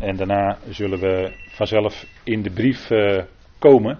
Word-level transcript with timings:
En 0.00 0.16
daarna 0.16 0.58
zullen 0.68 0.98
we 0.98 1.32
vanzelf 1.48 2.06
in 2.24 2.42
de 2.42 2.50
brief 2.50 2.90
uh, 2.90 3.22
komen. 3.58 3.98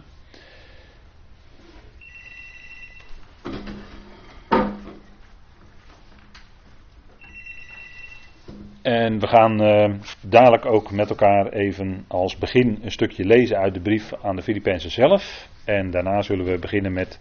En 8.82 9.18
we 9.18 9.26
gaan 9.26 9.62
uh, 9.62 9.94
dadelijk 10.20 10.66
ook 10.66 10.90
met 10.90 11.10
elkaar 11.10 11.48
even 11.48 12.04
als 12.08 12.36
begin 12.36 12.78
een 12.82 12.90
stukje 12.90 13.24
lezen 13.24 13.56
uit 13.56 13.74
de 13.74 13.80
brief 13.80 14.12
aan 14.22 14.36
de 14.36 14.42
Filippenzen 14.42 14.90
zelf. 14.90 15.48
En 15.64 15.90
daarna 15.90 16.22
zullen 16.22 16.44
we 16.44 16.58
beginnen 16.58 16.92
met 16.92 17.20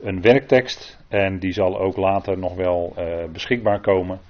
een 0.00 0.20
werktekst. 0.20 0.98
En 1.08 1.38
die 1.38 1.52
zal 1.52 1.80
ook 1.80 1.96
later 1.96 2.38
nog 2.38 2.54
wel 2.54 2.94
uh, 2.98 3.04
beschikbaar 3.32 3.80
komen. 3.80 4.20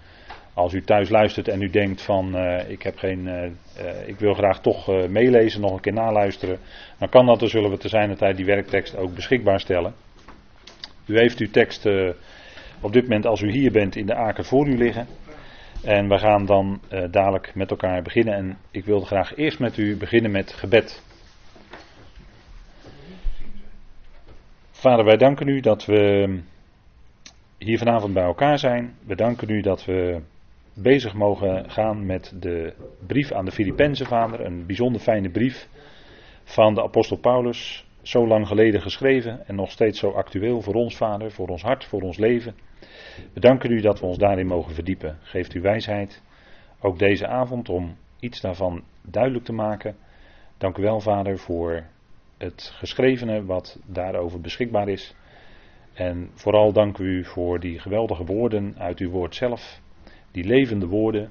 Als 0.58 0.72
u 0.72 0.82
thuis 0.82 1.08
luistert 1.08 1.48
en 1.48 1.62
u 1.62 1.70
denkt 1.70 2.02
van 2.02 2.36
uh, 2.36 2.70
ik, 2.70 2.82
heb 2.82 2.98
geen, 2.98 3.28
ik 4.06 4.18
wil 4.18 4.34
graag 4.34 4.60
toch 4.60 5.08
meelezen, 5.08 5.60
nog 5.60 5.72
een 5.72 5.80
keer 5.80 5.92
naluisteren. 5.92 6.58
Dan 6.98 7.08
kan 7.08 7.26
dat, 7.26 7.40
dan 7.40 7.48
zullen 7.48 7.70
we 7.70 7.76
te 7.76 7.88
zijn 7.88 8.16
tijd 8.16 8.36
die 8.36 8.46
werktekst 8.46 8.96
ook 8.96 9.14
beschikbaar 9.14 9.60
stellen. 9.60 9.94
U 11.06 11.18
heeft 11.18 11.38
uw 11.38 11.50
tekst 11.50 11.86
op 12.80 12.92
dit 12.92 13.02
moment 13.02 13.26
als 13.26 13.40
u 13.40 13.50
hier 13.50 13.72
bent 13.72 13.96
in 13.96 14.06
de 14.06 14.14
aken 14.14 14.44
voor 14.44 14.68
u 14.68 14.76
liggen. 14.76 15.06
En 15.84 16.08
we 16.08 16.18
gaan 16.18 16.46
dan 16.46 16.80
dadelijk 17.10 17.54
met 17.54 17.70
elkaar 17.70 18.02
beginnen. 18.02 18.34
En 18.34 18.58
ik 18.70 18.84
wilde 18.84 19.06
graag 19.06 19.36
eerst 19.36 19.58
met 19.58 19.76
u 19.76 19.96
beginnen 19.96 20.30
met 20.30 20.52
gebed. 20.52 21.02
Vader, 24.70 25.04
wij 25.04 25.16
danken 25.16 25.48
u 25.48 25.60
dat 25.60 25.84
we 25.84 26.28
hier 27.58 27.78
vanavond 27.78 28.14
bij 28.14 28.24
elkaar 28.24 28.58
zijn. 28.58 28.94
We 29.06 29.14
danken 29.14 29.50
u 29.50 29.60
dat 29.60 29.84
we 29.84 30.20
bezig 30.82 31.14
mogen 31.14 31.70
gaan 31.70 32.06
met 32.06 32.32
de 32.40 32.74
brief 33.06 33.32
aan 33.32 33.44
de 33.44 33.50
Filippenzen, 33.50 34.06
Vader. 34.06 34.40
Een 34.40 34.66
bijzonder 34.66 35.00
fijne 35.00 35.30
brief 35.30 35.68
van 36.44 36.74
de 36.74 36.82
apostel 36.82 37.16
Paulus. 37.16 37.86
Zo 38.02 38.26
lang 38.26 38.46
geleden 38.46 38.80
geschreven 38.80 39.46
en 39.46 39.54
nog 39.54 39.70
steeds 39.70 39.98
zo 39.98 40.10
actueel 40.10 40.62
voor 40.62 40.74
ons, 40.74 40.96
Vader, 40.96 41.30
voor 41.32 41.48
ons 41.48 41.62
hart, 41.62 41.84
voor 41.84 42.02
ons 42.02 42.16
leven. 42.16 42.54
We 43.32 43.40
danken 43.40 43.70
u 43.70 43.80
dat 43.80 44.00
we 44.00 44.06
ons 44.06 44.18
daarin 44.18 44.46
mogen 44.46 44.74
verdiepen. 44.74 45.18
Geeft 45.20 45.54
u 45.54 45.60
wijsheid, 45.60 46.22
ook 46.80 46.98
deze 46.98 47.26
avond, 47.26 47.68
om 47.68 47.96
iets 48.20 48.40
daarvan 48.40 48.82
duidelijk 49.02 49.44
te 49.44 49.52
maken. 49.52 49.96
Dank 50.58 50.76
u 50.76 50.82
wel, 50.82 51.00
Vader, 51.00 51.38
voor 51.38 51.84
het 52.38 52.72
geschrevene 52.74 53.44
wat 53.44 53.78
daarover 53.86 54.40
beschikbaar 54.40 54.88
is. 54.88 55.14
En 55.94 56.30
vooral 56.34 56.72
dank 56.72 56.98
u 56.98 57.24
voor 57.24 57.60
die 57.60 57.78
geweldige 57.78 58.24
woorden 58.24 58.74
uit 58.78 58.98
uw 58.98 59.10
woord 59.10 59.34
zelf. 59.34 59.80
Die 60.30 60.44
levende 60.44 60.86
woorden 60.86 61.30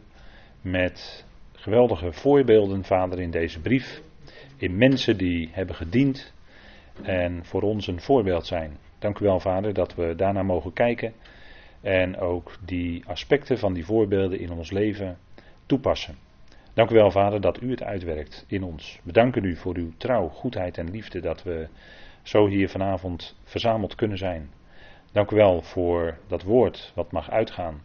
met 0.61 1.25
geweldige 1.51 2.11
voorbeelden, 2.11 2.83
Vader, 2.83 3.19
in 3.19 3.31
deze 3.31 3.59
brief. 3.59 4.01
In 4.57 4.77
mensen 4.77 5.17
die 5.17 5.49
hebben 5.51 5.75
gediend 5.75 6.33
en 7.01 7.45
voor 7.45 7.61
ons 7.61 7.87
een 7.87 8.01
voorbeeld 8.01 8.45
zijn. 8.45 8.77
Dank 8.99 9.19
u 9.19 9.25
wel, 9.25 9.39
Vader, 9.39 9.73
dat 9.73 9.95
we 9.95 10.15
daarna 10.15 10.43
mogen 10.43 10.73
kijken 10.73 11.13
en 11.81 12.17
ook 12.17 12.57
die 12.65 13.03
aspecten 13.05 13.57
van 13.57 13.73
die 13.73 13.85
voorbeelden 13.85 14.39
in 14.39 14.51
ons 14.51 14.71
leven 14.71 15.17
toepassen. 15.65 16.15
Dank 16.73 16.89
u 16.89 16.95
wel, 16.95 17.11
Vader, 17.11 17.41
dat 17.41 17.61
u 17.61 17.69
het 17.69 17.83
uitwerkt 17.83 18.45
in 18.47 18.63
ons. 18.63 18.99
We 19.03 19.11
danken 19.11 19.43
u 19.43 19.55
voor 19.55 19.75
uw 19.75 19.91
trouw, 19.97 20.27
goedheid 20.27 20.77
en 20.77 20.91
liefde 20.91 21.19
dat 21.19 21.43
we 21.43 21.67
zo 22.21 22.47
hier 22.47 22.69
vanavond 22.69 23.35
verzameld 23.43 23.95
kunnen 23.95 24.17
zijn. 24.17 24.49
Dank 25.11 25.31
u 25.31 25.35
wel 25.35 25.61
voor 25.61 26.17
dat 26.27 26.43
woord 26.43 26.91
wat 26.95 27.11
mag 27.11 27.29
uitgaan. 27.29 27.81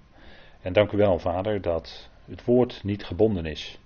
En 0.63 0.73
dank 0.73 0.93
u 0.93 0.97
wel, 0.97 1.19
Vader, 1.19 1.61
dat 1.61 2.11
het 2.25 2.45
woord 2.45 2.85
niet 2.85 3.05
gebonden 3.05 3.47
is, 3.47 3.79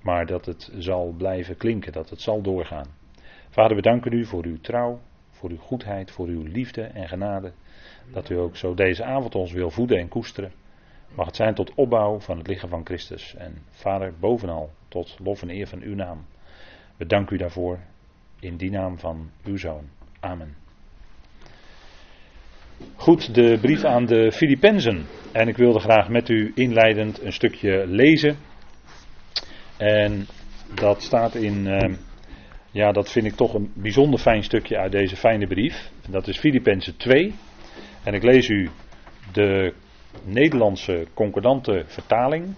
maar 0.00 0.26
dat 0.26 0.46
het 0.46 0.70
zal 0.78 1.14
blijven 1.16 1.56
klinken, 1.56 1.92
dat 1.92 2.10
het 2.10 2.20
zal 2.20 2.42
doorgaan. 2.42 2.86
Vader, 3.50 3.76
we 3.76 3.82
danken 3.82 4.12
u 4.12 4.24
voor 4.24 4.44
uw 4.44 4.60
trouw, 4.60 5.00
voor 5.30 5.50
uw 5.50 5.58
goedheid, 5.58 6.10
voor 6.10 6.26
uw 6.26 6.42
liefde 6.42 6.82
en 6.82 7.08
genade. 7.08 7.52
Dat 8.12 8.30
u 8.30 8.38
ook 8.38 8.56
zo 8.56 8.74
deze 8.74 9.04
avond 9.04 9.34
ons 9.34 9.52
wil 9.52 9.70
voeden 9.70 9.98
en 9.98 10.08
koesteren. 10.08 10.52
Mag 11.14 11.26
het 11.26 11.36
zijn 11.36 11.54
tot 11.54 11.74
opbouw 11.74 12.20
van 12.20 12.38
het 12.38 12.46
lichaam 12.46 12.70
van 12.70 12.84
Christus. 12.84 13.34
En 13.34 13.62
Vader, 13.70 14.12
bovenal 14.18 14.70
tot 14.88 15.18
lof 15.22 15.42
en 15.42 15.50
eer 15.50 15.66
van 15.66 15.82
uw 15.82 15.94
naam. 15.94 16.26
We 16.96 17.06
danken 17.06 17.34
u 17.34 17.38
daarvoor 17.38 17.78
in 18.40 18.56
die 18.56 18.70
naam 18.70 18.98
van 18.98 19.30
uw 19.44 19.56
zoon. 19.56 19.88
Amen. 20.20 20.63
Goed, 22.96 23.34
de 23.34 23.58
brief 23.60 23.84
aan 23.84 24.06
de 24.06 24.32
Filippenzen. 24.32 25.06
En 25.32 25.48
ik 25.48 25.56
wilde 25.56 25.78
graag 25.78 26.08
met 26.08 26.28
u 26.28 26.52
inleidend 26.54 27.22
een 27.22 27.32
stukje 27.32 27.86
lezen. 27.86 28.36
En 29.76 30.26
dat 30.74 31.02
staat 31.02 31.34
in, 31.34 31.66
uh, 31.66 31.96
ja, 32.70 32.92
dat 32.92 33.10
vind 33.10 33.26
ik 33.26 33.34
toch 33.34 33.54
een 33.54 33.72
bijzonder 33.74 34.20
fijn 34.20 34.42
stukje 34.42 34.78
uit 34.78 34.92
deze 34.92 35.16
fijne 35.16 35.46
brief. 35.46 35.90
Dat 36.08 36.28
is 36.28 36.38
Filippenzen 36.38 36.96
2. 36.96 37.34
En 38.04 38.14
ik 38.14 38.22
lees 38.22 38.48
u 38.48 38.70
de 39.32 39.72
Nederlandse 40.24 41.06
concordante 41.14 41.84
vertaling, 41.86 42.54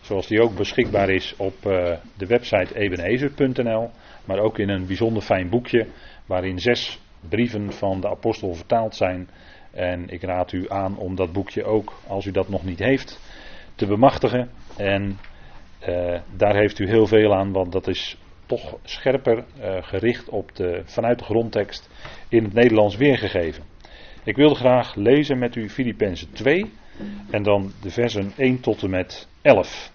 zoals 0.00 0.26
die 0.26 0.42
ook 0.42 0.56
beschikbaar 0.56 1.10
is 1.10 1.34
op 1.36 1.54
uh, 1.66 1.92
de 2.16 2.26
website 2.26 2.78
ebenezer.nl, 2.78 3.90
maar 4.24 4.38
ook 4.38 4.58
in 4.58 4.68
een 4.68 4.86
bijzonder 4.86 5.22
fijn 5.22 5.48
boekje 5.48 5.86
waarin 6.26 6.58
zes 6.58 7.00
brieven 7.28 7.72
van 7.72 8.00
de 8.00 8.08
apostel 8.08 8.54
vertaald 8.54 8.94
zijn. 8.94 9.28
En 9.70 10.08
ik 10.08 10.22
raad 10.22 10.52
u 10.52 10.64
aan 10.68 10.96
om 10.96 11.14
dat 11.14 11.32
boekje 11.32 11.64
ook, 11.64 11.92
als 12.06 12.26
u 12.26 12.30
dat 12.30 12.48
nog 12.48 12.64
niet 12.64 12.78
heeft, 12.78 13.20
te 13.74 13.86
bemachtigen. 13.86 14.50
En 14.76 15.18
uh, 15.88 16.20
daar 16.36 16.54
heeft 16.54 16.78
u 16.78 16.88
heel 16.88 17.06
veel 17.06 17.34
aan, 17.34 17.52
want 17.52 17.72
dat 17.72 17.86
is 17.86 18.18
toch 18.46 18.78
scherper 18.82 19.44
uh, 19.60 19.76
gericht 19.80 20.28
op 20.28 20.56
de, 20.56 20.82
vanuit 20.84 21.18
de 21.18 21.24
grondtekst 21.24 21.88
in 22.28 22.44
het 22.44 22.52
Nederlands 22.52 22.96
weergegeven. 22.96 23.62
Ik 24.24 24.36
wilde 24.36 24.54
graag 24.54 24.94
lezen 24.94 25.38
met 25.38 25.56
u 25.56 25.68
Filippenzen 25.68 26.32
2 26.32 26.72
en 27.30 27.42
dan 27.42 27.72
de 27.82 27.90
versen 27.90 28.32
1 28.36 28.60
tot 28.60 28.82
en 28.82 28.90
met 28.90 29.28
11. 29.42 29.92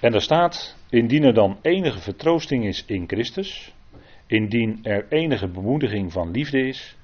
En 0.00 0.12
daar 0.12 0.20
staat, 0.20 0.76
indien 0.90 1.24
er 1.24 1.34
dan 1.34 1.58
enige 1.62 2.00
vertroosting 2.00 2.66
is 2.66 2.84
in 2.86 3.04
Christus, 3.06 3.74
indien 4.26 4.78
er 4.82 5.06
enige 5.08 5.48
bemoediging 5.48 6.12
van 6.12 6.30
liefde 6.30 6.66
is, 6.66 6.96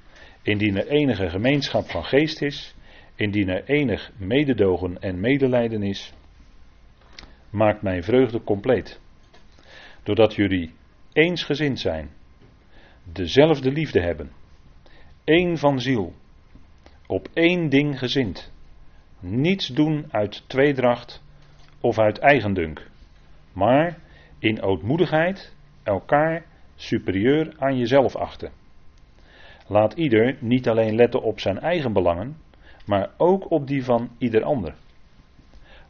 indien 0.47 0.77
er 0.77 0.89
enige 0.89 1.29
gemeenschap 1.29 1.91
van 1.91 2.05
geest 2.05 2.43
is, 2.43 2.75
indien 3.15 3.49
er 3.49 3.65
enig 3.65 4.11
mededogen 4.17 5.01
en 5.01 5.21
medelijden 5.21 5.83
is, 5.83 6.13
maakt 7.51 7.83
mijn 7.83 8.03
vreugde 8.03 8.43
compleet. 8.43 9.01
Doordat 10.03 10.35
jullie 10.35 10.75
eensgezind 11.13 11.81
zijn, 11.81 12.11
dezelfde 13.13 13.73
liefde 13.73 14.01
hebben 14.01 14.31
één 15.25 15.59
van 15.59 15.81
ziel, 15.81 16.15
op 17.07 17.29
één 17.33 17.69
ding 17.69 17.99
gezind, 17.99 18.53
niets 19.21 19.67
doen 19.67 20.07
uit 20.11 20.49
tweedracht 20.49 21.23
of 21.81 21.99
uit 21.99 22.19
eigendunk, 22.19 22.91
maar 23.53 23.99
in 24.39 24.63
ootmoedigheid 24.63 25.55
elkaar 25.83 26.45
superieur 26.75 27.55
aan 27.59 27.79
jezelf 27.79 28.17
achten. 28.17 28.51
Laat 29.67 29.93
ieder 29.93 30.37
niet 30.41 30.69
alleen 30.69 30.95
letten 30.95 31.23
op 31.23 31.41
zijn 31.41 31.59
eigen 31.59 31.93
belangen, 31.93 32.37
maar 32.87 33.11
ook 33.17 33.51
op 33.51 33.67
die 33.67 33.85
van 33.85 34.11
ieder 34.19 34.43
ander. 34.43 34.75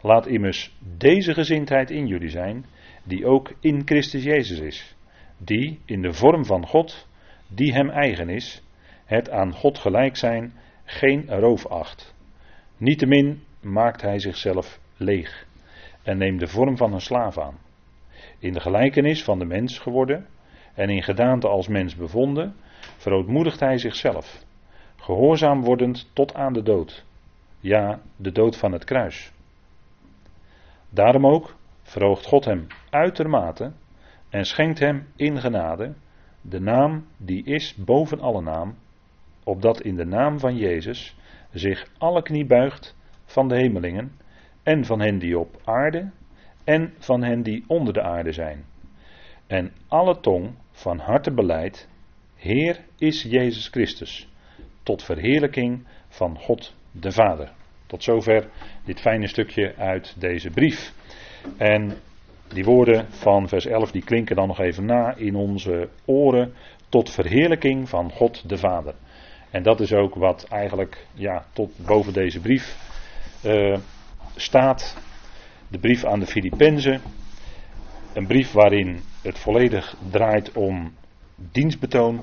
Laat 0.01 0.27
immers 0.27 0.77
deze 0.97 1.35
gezindheid 1.35 1.91
in 1.91 2.07
jullie 2.07 2.29
zijn, 2.29 2.65
die 3.05 3.27
ook 3.27 3.53
in 3.61 3.83
Christus 3.85 4.23
Jezus 4.23 4.59
is, 4.59 4.97
die 5.39 5.81
in 5.85 6.03
de 6.03 6.13
vorm 6.13 6.45
van 6.45 6.67
God, 6.67 7.09
die 7.49 7.73
hem 7.73 7.91
eigen 7.91 8.29
is, 8.29 8.63
het 9.05 9.31
aan 9.31 9.53
God 9.53 9.79
gelijk 9.79 10.17
zijn 10.17 10.53
geen 10.85 11.27
roof 11.29 11.67
acht. 11.67 12.15
Niettemin 12.77 13.43
maakt 13.61 14.03
hij 14.03 14.19
zichzelf 14.19 14.81
leeg 14.97 15.47
en 16.03 16.19
neemt 16.19 16.41
de 16.41 16.47
vorm 16.47 16.77
van 16.77 16.93
een 16.93 17.01
slaaf 17.01 17.39
aan. 17.39 17.59
In 18.39 18.53
de 18.53 18.61
gelijkenis 18.61 19.25
van 19.25 19.39
de 19.39 19.45
mens 19.45 19.79
geworden 19.79 20.27
en 20.75 20.89
in 20.89 21.03
gedaante 21.03 21.49
als 21.49 21.69
mens 21.69 21.97
bevonden, 21.97 22.55
verootmoedigt 23.07 23.61
hij 23.61 23.79
zichzelf, 23.79 24.45
gehoorzaam 24.97 25.63
wordend 25.63 26.11
tot 26.13 26.35
aan 26.35 26.53
de 26.53 26.63
dood, 26.63 27.05
ja, 27.61 28.01
de 28.17 28.33
dood 28.33 28.57
van 28.57 28.73
het 28.73 28.85
kruis. 28.85 29.33
Daarom 30.91 31.27
ook 31.27 31.57
verhoogt 31.83 32.27
God 32.27 32.45
hem 32.45 32.67
uitermate 32.91 33.73
en 34.29 34.45
schenkt 34.45 34.79
hem 34.79 35.07
in 35.17 35.41
genade 35.41 35.95
de 36.41 36.61
naam 36.61 37.07
die 37.17 37.45
is 37.45 37.75
boven 37.75 38.21
alle 38.21 38.43
naam, 38.43 38.75
opdat 39.45 39.81
in 39.81 39.97
de 39.97 40.07
naam 40.07 40.39
van 40.39 40.57
Jezus 40.57 41.17
zich 41.53 41.91
alle 41.99 42.23
knie 42.23 42.47
buigt 42.47 42.97
van 43.25 43.49
de 43.49 43.57
hemelingen 43.57 44.13
en 44.63 44.85
van 44.85 45.01
hen 45.01 45.19
die 45.19 45.39
op 45.39 45.61
aarde 45.65 46.11
en 46.65 46.95
van 46.99 47.23
hen 47.23 47.43
die 47.43 47.65
onder 47.67 47.93
de 47.93 48.03
aarde 48.03 48.33
zijn. 48.33 48.65
En 49.47 49.73
alle 49.89 50.21
tong 50.21 50.55
van 50.71 50.99
harte 50.99 51.33
beleid, 51.33 51.89
Heer 52.47 52.79
is 52.99 53.23
Jezus 53.23 53.69
Christus, 53.69 54.29
tot 54.83 55.03
verheerlijking 55.03 55.87
van 56.09 56.39
God 56.39 56.75
de 56.91 57.13
Vader. 57.13 57.53
Tot 57.87 58.03
zover 58.03 58.49
dit 58.85 59.01
fijne 59.01 59.27
stukje 59.27 59.75
uit 59.77 60.15
deze 60.19 60.51
brief. 60.51 60.93
En 61.57 61.97
die 62.49 62.65
woorden 62.65 63.07
van 63.11 63.49
vers 63.49 63.67
11 63.67 63.91
die 63.91 64.05
klinken 64.05 64.37
dan 64.37 64.49
nog 64.49 64.61
even 64.61 64.85
na 64.85 65.15
in 65.15 65.35
onze 65.35 65.89
oren 66.05 66.55
tot 66.89 67.11
verheerlijking 67.11 67.89
van 67.89 68.11
God 68.11 68.49
de 68.49 68.57
Vader. 68.57 68.95
En 69.51 69.63
dat 69.63 69.81
is 69.81 69.93
ook 69.93 70.15
wat 70.15 70.47
eigenlijk 70.49 71.07
ja, 71.15 71.47
tot 71.53 71.87
boven 71.87 72.13
deze 72.13 72.41
brief 72.41 72.77
uh, 73.45 73.79
staat. 74.37 74.97
De 75.69 75.79
brief 75.79 76.05
aan 76.05 76.21
de 76.21 76.27
Filippenzen. 76.27 77.01
Een 78.15 78.27
brief 78.27 78.53
waarin 78.53 79.01
het 79.23 79.39
volledig 79.39 79.97
draait 80.11 80.53
om 80.53 80.93
dienstbetoon, 81.37 82.21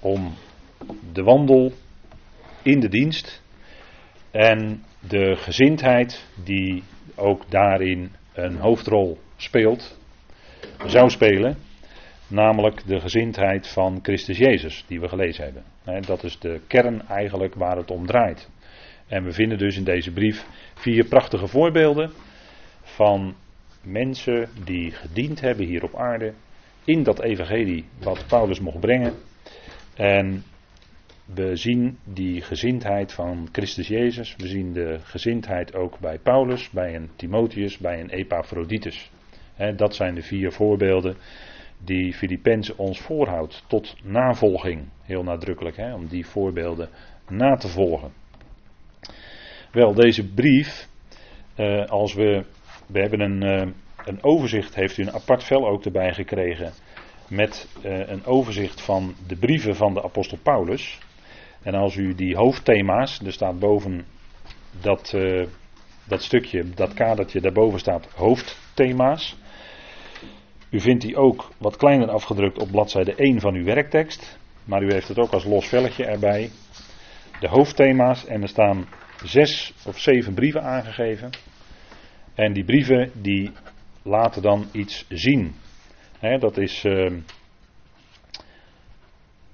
om 0.00 0.34
de 1.12 1.22
wandel 1.22 1.72
in 2.62 2.80
de 2.80 2.88
dienst 2.88 3.42
en 4.30 4.84
de 5.08 5.36
gezindheid 5.36 6.26
die 6.44 6.82
ook 7.14 7.50
daarin 7.50 8.10
een 8.32 8.56
hoofdrol 8.56 9.18
speelt, 9.36 9.98
zou 10.86 11.10
spelen, 11.10 11.56
namelijk 12.28 12.86
de 12.86 13.00
gezindheid 13.00 13.68
van 13.68 13.98
Christus 14.02 14.38
Jezus, 14.38 14.84
die 14.86 15.00
we 15.00 15.08
gelezen 15.08 15.44
hebben. 15.44 15.64
Dat 16.06 16.24
is 16.24 16.38
de 16.38 16.60
kern 16.66 17.06
eigenlijk 17.08 17.54
waar 17.54 17.76
het 17.76 17.90
om 17.90 18.06
draait. 18.06 18.50
En 19.06 19.24
we 19.24 19.32
vinden 19.32 19.58
dus 19.58 19.76
in 19.76 19.84
deze 19.84 20.12
brief 20.12 20.46
vier 20.74 21.04
prachtige 21.04 21.46
voorbeelden 21.46 22.10
van 22.82 23.34
mensen 23.82 24.48
die 24.64 24.90
gediend 24.90 25.40
hebben 25.40 25.66
hier 25.66 25.84
op 25.84 25.96
aarde 25.96 26.32
in 26.84 27.02
dat 27.02 27.22
evangelie 27.22 27.84
wat 27.98 28.24
Paulus 28.28 28.60
mocht 28.60 28.80
brengen. 28.80 29.14
En 29.94 30.42
we 31.24 31.56
zien 31.56 31.98
die 32.04 32.40
gezindheid 32.40 33.12
van 33.12 33.48
Christus 33.52 33.88
Jezus. 33.88 34.36
We 34.36 34.48
zien 34.48 34.72
de 34.72 34.98
gezindheid 35.02 35.74
ook 35.74 35.98
bij 35.98 36.18
Paulus, 36.18 36.70
bij 36.70 36.94
een 36.94 37.10
Timotheus, 37.16 37.78
bij 37.78 38.00
een 38.00 38.10
Epaphroditus. 38.10 39.10
dat 39.76 39.94
zijn 39.94 40.14
de 40.14 40.22
vier 40.22 40.52
voorbeelden 40.52 41.16
die 41.84 42.14
Filippenzen 42.14 42.78
ons 42.78 43.00
voorhoudt 43.00 43.64
tot 43.66 43.96
navolging. 44.02 44.88
Heel 45.02 45.22
nadrukkelijk, 45.22 45.76
om 45.94 46.06
die 46.06 46.26
voorbeelden 46.26 46.88
na 47.28 47.56
te 47.56 47.68
volgen. 47.68 48.12
Wel, 49.72 49.94
deze 49.94 50.28
brief, 50.28 50.88
eh, 51.54 51.84
als 51.84 52.14
we, 52.14 52.44
we 52.86 53.00
hebben 53.00 53.20
een, 53.20 53.42
eh, 53.42 53.68
een 54.04 54.22
overzicht, 54.22 54.74
heeft 54.74 54.98
u 54.98 55.02
een 55.02 55.12
apart 55.12 55.44
vel 55.44 55.68
ook 55.68 55.84
erbij 55.84 56.14
gekregen, 56.14 56.72
met 57.30 57.68
eh, 57.82 58.08
een 58.08 58.24
overzicht 58.24 58.80
van 58.80 59.14
de 59.26 59.36
brieven 59.36 59.76
van 59.76 59.94
de 59.94 60.02
apostel 60.02 60.38
Paulus. 60.42 60.98
En 61.62 61.74
als 61.74 61.96
u 61.96 62.14
die 62.14 62.36
hoofdthema's, 62.36 63.20
er 63.24 63.32
staat 63.32 63.58
boven 63.58 64.04
dat, 64.80 65.12
uh, 65.14 65.46
dat 66.08 66.22
stukje, 66.22 66.70
dat 66.74 66.94
kadertje, 66.94 67.40
daarboven 67.40 67.78
staat 67.78 68.08
hoofdthema's. 68.14 69.36
U 70.70 70.80
vindt 70.80 71.02
die 71.02 71.16
ook 71.16 71.50
wat 71.58 71.76
kleiner 71.76 72.10
afgedrukt 72.10 72.58
op 72.58 72.70
bladzijde 72.70 73.14
1 73.14 73.40
van 73.40 73.54
uw 73.54 73.64
werktekst. 73.64 74.38
Maar 74.64 74.82
u 74.82 74.92
heeft 74.92 75.08
het 75.08 75.18
ook 75.18 75.32
als 75.32 75.44
los 75.44 75.66
velletje 75.66 76.04
erbij. 76.04 76.50
De 77.40 77.48
hoofdthema's 77.48 78.26
en 78.26 78.42
er 78.42 78.48
staan 78.48 78.88
zes 79.24 79.74
of 79.86 79.98
zeven 79.98 80.34
brieven 80.34 80.62
aangegeven. 80.62 81.30
En 82.34 82.52
die 82.52 82.64
brieven 82.64 83.10
die 83.14 83.50
laten 84.02 84.42
dan 84.42 84.66
iets 84.72 85.04
zien. 85.08 85.54
Dat 86.20 86.56
is. 86.56 86.84
Uh, 86.84 87.12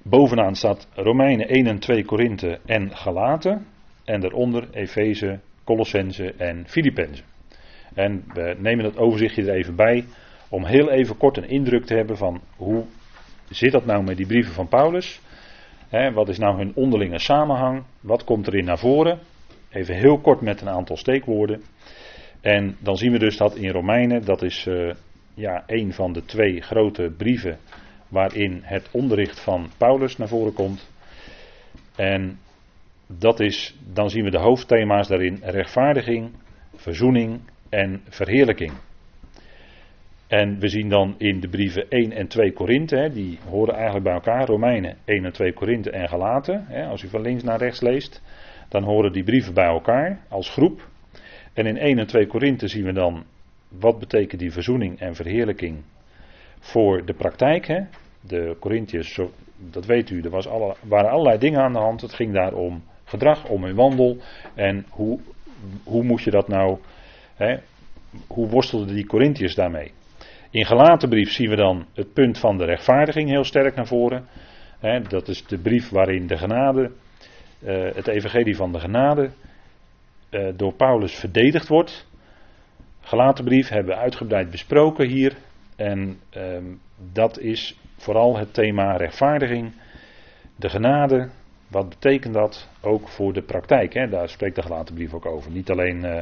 bovenaan 0.02 0.56
staat 0.56 0.88
Romeinen 0.94 1.48
1 1.48 1.66
en 1.66 1.78
2 1.78 2.04
Korinthe 2.04 2.58
en 2.64 2.96
Galaten. 2.96 3.66
En 4.04 4.20
daaronder 4.20 4.68
Efeze, 4.72 5.40
Colossense 5.64 6.34
en 6.36 6.64
Filippenzen. 6.68 7.24
En 7.94 8.24
we 8.32 8.56
nemen 8.58 8.84
dat 8.84 8.96
overzichtje 8.98 9.42
er 9.42 9.54
even 9.54 9.76
bij. 9.76 10.04
Om 10.48 10.64
heel 10.64 10.90
even 10.90 11.16
kort 11.16 11.36
een 11.36 11.48
indruk 11.48 11.84
te 11.84 11.94
hebben 11.94 12.16
van 12.16 12.40
hoe 12.56 12.84
zit 13.48 13.72
dat 13.72 13.86
nou 13.86 14.04
met 14.04 14.16
die 14.16 14.26
brieven 14.26 14.52
van 14.52 14.68
Paulus. 14.68 15.20
wat 16.14 16.28
is 16.28 16.38
nou 16.38 16.56
hun 16.56 16.72
onderlinge 16.74 17.18
samenhang? 17.18 17.82
Wat 18.00 18.24
komt 18.24 18.46
erin 18.46 18.64
naar 18.64 18.78
voren? 18.78 19.18
Even 19.70 19.94
heel 19.94 20.18
kort 20.18 20.40
met 20.40 20.60
een 20.60 20.68
aantal 20.68 20.96
steekwoorden. 20.96 21.62
En 22.40 22.76
dan 22.78 22.96
zien 22.96 23.12
we 23.12 23.18
dus 23.18 23.36
dat 23.36 23.56
in 23.56 23.70
Romeinen, 23.70 24.24
dat 24.24 24.42
is 24.42 24.66
uh, 24.66 24.94
ja, 25.36 25.62
een 25.66 25.92
van 25.92 26.12
de 26.12 26.24
twee 26.24 26.60
grote 26.60 27.12
brieven 27.16 27.58
waarin 28.08 28.60
het 28.62 28.88
onderricht 28.90 29.40
van 29.40 29.70
Paulus 29.78 30.16
naar 30.16 30.28
voren 30.28 30.52
komt. 30.52 30.90
En 31.96 32.38
dat 33.06 33.40
is, 33.40 33.76
dan 33.92 34.10
zien 34.10 34.24
we 34.24 34.30
de 34.30 34.38
hoofdthema's 34.38 35.08
daarin: 35.08 35.40
rechtvaardiging, 35.42 36.30
verzoening 36.74 37.40
en 37.68 38.00
verheerlijking. 38.08 38.72
En 40.26 40.58
we 40.58 40.68
zien 40.68 40.88
dan 40.88 41.14
in 41.18 41.40
de 41.40 41.48
brieven 41.48 41.88
1 41.88 42.12
en 42.12 42.28
2 42.28 42.52
Korinthe, 42.52 43.10
die 43.12 43.38
horen 43.48 43.74
eigenlijk 43.74 44.04
bij 44.04 44.14
elkaar, 44.14 44.46
Romeinen 44.46 44.96
1 45.04 45.24
en 45.24 45.32
2 45.32 45.52
Korinthe 45.52 45.90
en 45.90 46.08
Galaten. 46.08 46.66
Als 46.88 47.02
u 47.02 47.08
van 47.08 47.20
links 47.20 47.42
naar 47.42 47.58
rechts 47.58 47.80
leest, 47.80 48.22
dan 48.68 48.82
horen 48.82 49.12
die 49.12 49.24
brieven 49.24 49.54
bij 49.54 49.66
elkaar 49.66 50.20
als 50.28 50.50
groep. 50.50 50.88
En 51.52 51.66
in 51.66 51.76
1 51.76 51.98
en 51.98 52.06
2 52.06 52.26
Korinthe 52.26 52.68
zien 52.68 52.84
we 52.84 52.92
dan 52.92 53.24
wat 53.80 53.98
betekent 53.98 54.40
die 54.40 54.52
verzoening 54.52 55.00
en 55.00 55.14
verheerlijking 55.14 55.82
voor 56.58 57.04
de 57.04 57.14
praktijk. 57.14 57.66
Hè? 57.66 57.80
De 58.20 58.56
Corinthiërs, 58.60 59.20
dat 59.70 59.86
weet 59.86 60.10
u, 60.10 60.20
er 60.20 60.30
was 60.30 60.46
waren 60.82 61.10
allerlei 61.10 61.38
dingen 61.38 61.60
aan 61.60 61.72
de 61.72 61.78
hand. 61.78 62.00
Het 62.00 62.14
ging 62.14 62.32
daar 62.32 62.52
om 62.52 62.82
gedrag, 63.04 63.48
om 63.48 63.64
hun 63.64 63.74
wandel. 63.74 64.16
En 64.54 64.86
hoe, 64.90 65.20
hoe 65.84 66.02
moet 66.02 66.22
je 66.22 66.30
dat 66.30 66.48
nou, 66.48 66.78
hè? 67.34 67.56
hoe 68.26 68.48
worstelden 68.48 68.94
die 68.94 69.06
Corinthiërs 69.06 69.54
daarmee? 69.54 69.92
In 70.50 70.66
Galatenbrief 70.66 71.30
zien 71.30 71.50
we 71.50 71.56
dan 71.56 71.86
het 71.94 72.12
punt 72.12 72.38
van 72.38 72.58
de 72.58 72.64
rechtvaardiging 72.64 73.28
heel 73.28 73.44
sterk 73.44 73.74
naar 73.74 73.86
voren. 73.86 74.26
Hè? 74.78 75.00
Dat 75.00 75.28
is 75.28 75.46
de 75.46 75.58
brief 75.58 75.88
waarin 75.90 76.26
de 76.26 76.36
genade 76.36 76.90
uh, 77.62 77.94
het 77.94 78.06
evangelie 78.06 78.56
van 78.56 78.72
de 78.72 78.80
genade 78.80 79.30
uh, 80.30 80.48
door 80.56 80.72
Paulus 80.72 81.14
verdedigd 81.14 81.68
wordt. 81.68 82.06
Galatenbrief 83.06 83.68
hebben 83.68 83.94
we 83.94 84.00
uitgebreid 84.00 84.50
besproken 84.50 85.08
hier. 85.08 85.36
En 85.76 86.20
uh, 86.36 86.58
dat 87.12 87.38
is 87.38 87.78
vooral 87.96 88.36
het 88.36 88.54
thema 88.54 88.96
rechtvaardiging, 88.96 89.72
de 90.56 90.68
genade. 90.68 91.28
Wat 91.68 91.88
betekent 91.88 92.34
dat 92.34 92.68
ook 92.80 93.08
voor 93.08 93.32
de 93.32 93.42
praktijk? 93.42 93.94
Hè? 93.94 94.08
Daar 94.08 94.28
spreekt 94.28 94.54
de 94.54 94.62
Galatenbrief 94.62 95.14
ook 95.14 95.26
over. 95.26 95.50
Niet 95.50 95.70
alleen, 95.70 96.04
uh, 96.04 96.14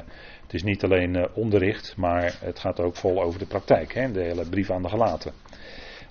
het 0.43 0.55
is 0.55 0.63
niet 0.63 0.85
alleen 0.85 1.29
onderricht, 1.35 1.97
maar 1.97 2.37
het 2.41 2.59
gaat 2.59 2.81
ook 2.81 2.97
vol 2.97 3.23
over 3.23 3.39
de 3.39 3.47
praktijk. 3.47 3.95
Hè? 3.95 4.13
De 4.13 4.23
hele 4.23 4.49
brief 4.49 4.71
aan 4.71 4.83
de 4.83 4.89
Galaten. 4.89 5.33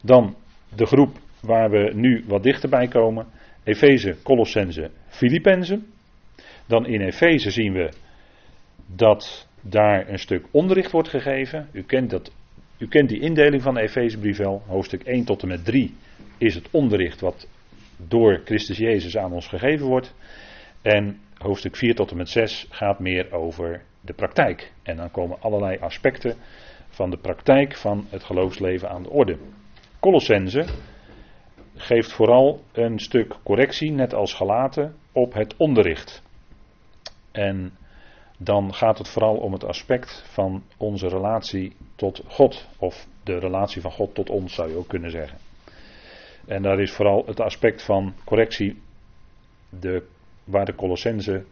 Dan 0.01 0.35
de 0.75 0.85
groep 0.85 1.17
waar 1.41 1.69
we 1.69 1.91
nu 1.95 2.23
wat 2.27 2.43
dichterbij 2.43 2.87
komen. 2.87 3.25
Efeze, 3.63 4.15
Colossense, 4.23 4.91
Filippenzen. 5.07 5.85
Dan 6.65 6.85
in 6.85 7.01
Efeze 7.01 7.51
zien 7.51 7.73
we 7.73 7.89
dat 8.85 9.47
daar 9.63 10.09
een 10.09 10.19
stuk 10.19 10.45
onderricht 10.51 10.91
wordt 10.91 11.09
gegeven. 11.09 11.67
U 11.71 11.83
kent, 11.83 12.09
dat, 12.09 12.31
u 12.77 12.87
kent 12.87 13.09
die 13.09 13.19
indeling 13.19 13.61
van 13.61 13.73
de 13.73 13.81
Efezebrief 13.81 14.37
wel. 14.37 14.63
Hoofdstuk 14.67 15.03
1 15.03 15.25
tot 15.25 15.41
en 15.41 15.47
met 15.47 15.65
3 15.65 15.95
is 16.37 16.55
het 16.55 16.67
onderricht 16.71 17.21
wat 17.21 17.47
door 17.97 18.41
Christus 18.45 18.77
Jezus 18.77 19.17
aan 19.17 19.31
ons 19.31 19.47
gegeven 19.47 19.85
wordt. 19.85 20.15
En 20.81 21.19
hoofdstuk 21.37 21.75
4 21.75 21.95
tot 21.95 22.11
en 22.11 22.17
met 22.17 22.29
6 22.29 22.67
gaat 22.69 22.99
meer 22.99 23.31
over 23.31 23.83
de 24.01 24.13
praktijk. 24.13 24.71
En 24.83 24.95
dan 24.95 25.11
komen 25.11 25.41
allerlei 25.41 25.77
aspecten 25.79 26.35
van 26.89 27.09
de 27.09 27.17
praktijk 27.17 27.75
van 27.75 28.05
het 28.09 28.23
geloofsleven 28.23 28.89
aan 28.89 29.03
de 29.03 29.09
orde. 29.09 29.37
Colossense 29.99 30.65
geeft 31.75 32.13
vooral 32.13 32.63
een 32.71 32.99
stuk 32.99 33.35
correctie, 33.43 33.91
net 33.91 34.13
als 34.13 34.33
gelaten, 34.33 34.95
op 35.11 35.33
het 35.33 35.55
onderricht. 35.57 36.23
En 37.31 37.77
dan 38.43 38.73
gaat 38.73 38.97
het 38.97 39.07
vooral 39.07 39.35
om 39.35 39.53
het 39.53 39.63
aspect 39.63 40.23
van 40.31 40.63
onze 40.77 41.07
relatie 41.07 41.75
tot 41.95 42.23
God. 42.27 42.67
Of 42.77 43.07
de 43.23 43.39
relatie 43.39 43.81
van 43.81 43.91
God 43.91 44.15
tot 44.15 44.29
ons, 44.29 44.53
zou 44.53 44.69
je 44.69 44.77
ook 44.77 44.87
kunnen 44.87 45.11
zeggen. 45.11 45.37
En 46.45 46.61
daar 46.61 46.79
is 46.79 46.91
vooral 46.91 47.25
het 47.25 47.39
aspect 47.39 47.83
van 47.83 48.13
correctie, 48.25 48.81
de, 49.69 50.07
waar 50.43 50.65
de 50.65 50.75
Colossense 50.75 51.45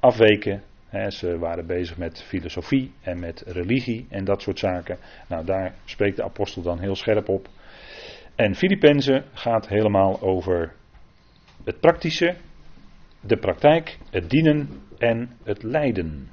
afweken. 0.00 0.62
ze 1.08 1.38
waren 1.38 1.66
bezig 1.66 1.96
met 1.96 2.22
filosofie 2.22 2.92
en 3.00 3.20
met 3.20 3.42
religie 3.46 4.06
en 4.08 4.24
dat 4.24 4.42
soort 4.42 4.58
zaken. 4.58 4.98
Nou, 5.28 5.44
daar 5.44 5.74
spreekt 5.84 6.16
de 6.16 6.24
apostel 6.24 6.62
dan 6.62 6.78
heel 6.78 6.96
scherp 6.96 7.28
op. 7.28 7.48
En 8.34 8.54
Filippenzen 8.54 9.24
gaat 9.32 9.68
helemaal 9.68 10.20
over 10.20 10.72
het 11.64 11.80
praktische, 11.80 12.34
de 13.20 13.36
praktijk, 13.36 13.98
het 14.10 14.30
dienen 14.30 14.68
en 14.98 15.30
het 15.42 15.62
lijden. 15.62 16.28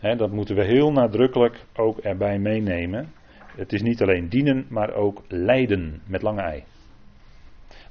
dat 0.00 0.30
moeten 0.30 0.56
we 0.56 0.64
heel 0.64 0.92
nadrukkelijk 0.92 1.64
ook 1.76 1.98
erbij 1.98 2.38
meenemen. 2.38 3.12
Het 3.56 3.72
is 3.72 3.82
niet 3.82 4.02
alleen 4.02 4.28
dienen, 4.28 4.66
maar 4.68 4.94
ook 4.94 5.22
lijden 5.28 6.02
met 6.06 6.22
lange 6.22 6.40
ei. 6.40 6.64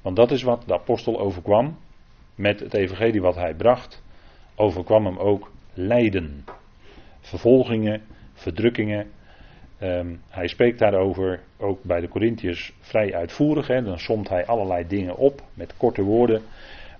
Want 0.02 0.16
dat 0.16 0.32
is 0.32 0.44
wat 0.44 0.64
de 0.68 0.74
apostel 0.74 1.20
overkwam 1.20 1.78
met 2.36 2.60
het 2.60 2.74
evangelie 2.74 3.22
wat 3.22 3.36
hij 3.36 3.54
bracht. 3.54 4.04
Overkwam 4.56 5.06
hem 5.06 5.18
ook 5.18 5.52
lijden. 5.74 6.46
Vervolgingen, 7.20 8.02
verdrukkingen, 8.34 9.08
Ehm, 9.82 10.16
hij 10.30 10.48
spreekt 10.48 10.80
daarover 10.80 11.40
ook 11.58 11.84
bij 11.84 12.00
de 12.00 12.08
Corinthiërs 12.08 12.74
vrij 12.80 13.14
uitvoerig. 13.16 13.68
Dan 13.68 14.00
somt 14.00 14.30
hij 14.30 14.46
allerlei 14.46 14.88
dingen 14.88 15.18
op 15.18 15.42
met 15.54 15.78
korte 15.78 16.02
woorden. 16.02 16.42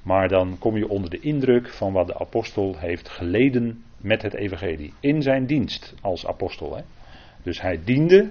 Maar 0.04 0.28
dan 0.28 0.58
kom 0.60 0.78
je 0.78 0.90
onder 0.90 1.10
de 1.10 1.20
indruk 1.20 1.70
van 1.70 1.94
wat 1.94 2.08
de 2.08 2.20
apostel 2.20 2.78
heeft 2.78 3.10
geleden 3.10 3.84
met 3.98 4.22
het 4.22 4.34
evangelie. 4.34 4.94
In 5.00 5.22
zijn 5.22 5.46
dienst 5.46 5.94
als 6.02 6.26
apostel. 6.26 6.76
Hè. 6.76 6.82
Dus 7.44 7.62
hij 7.62 7.80
diende. 7.84 8.30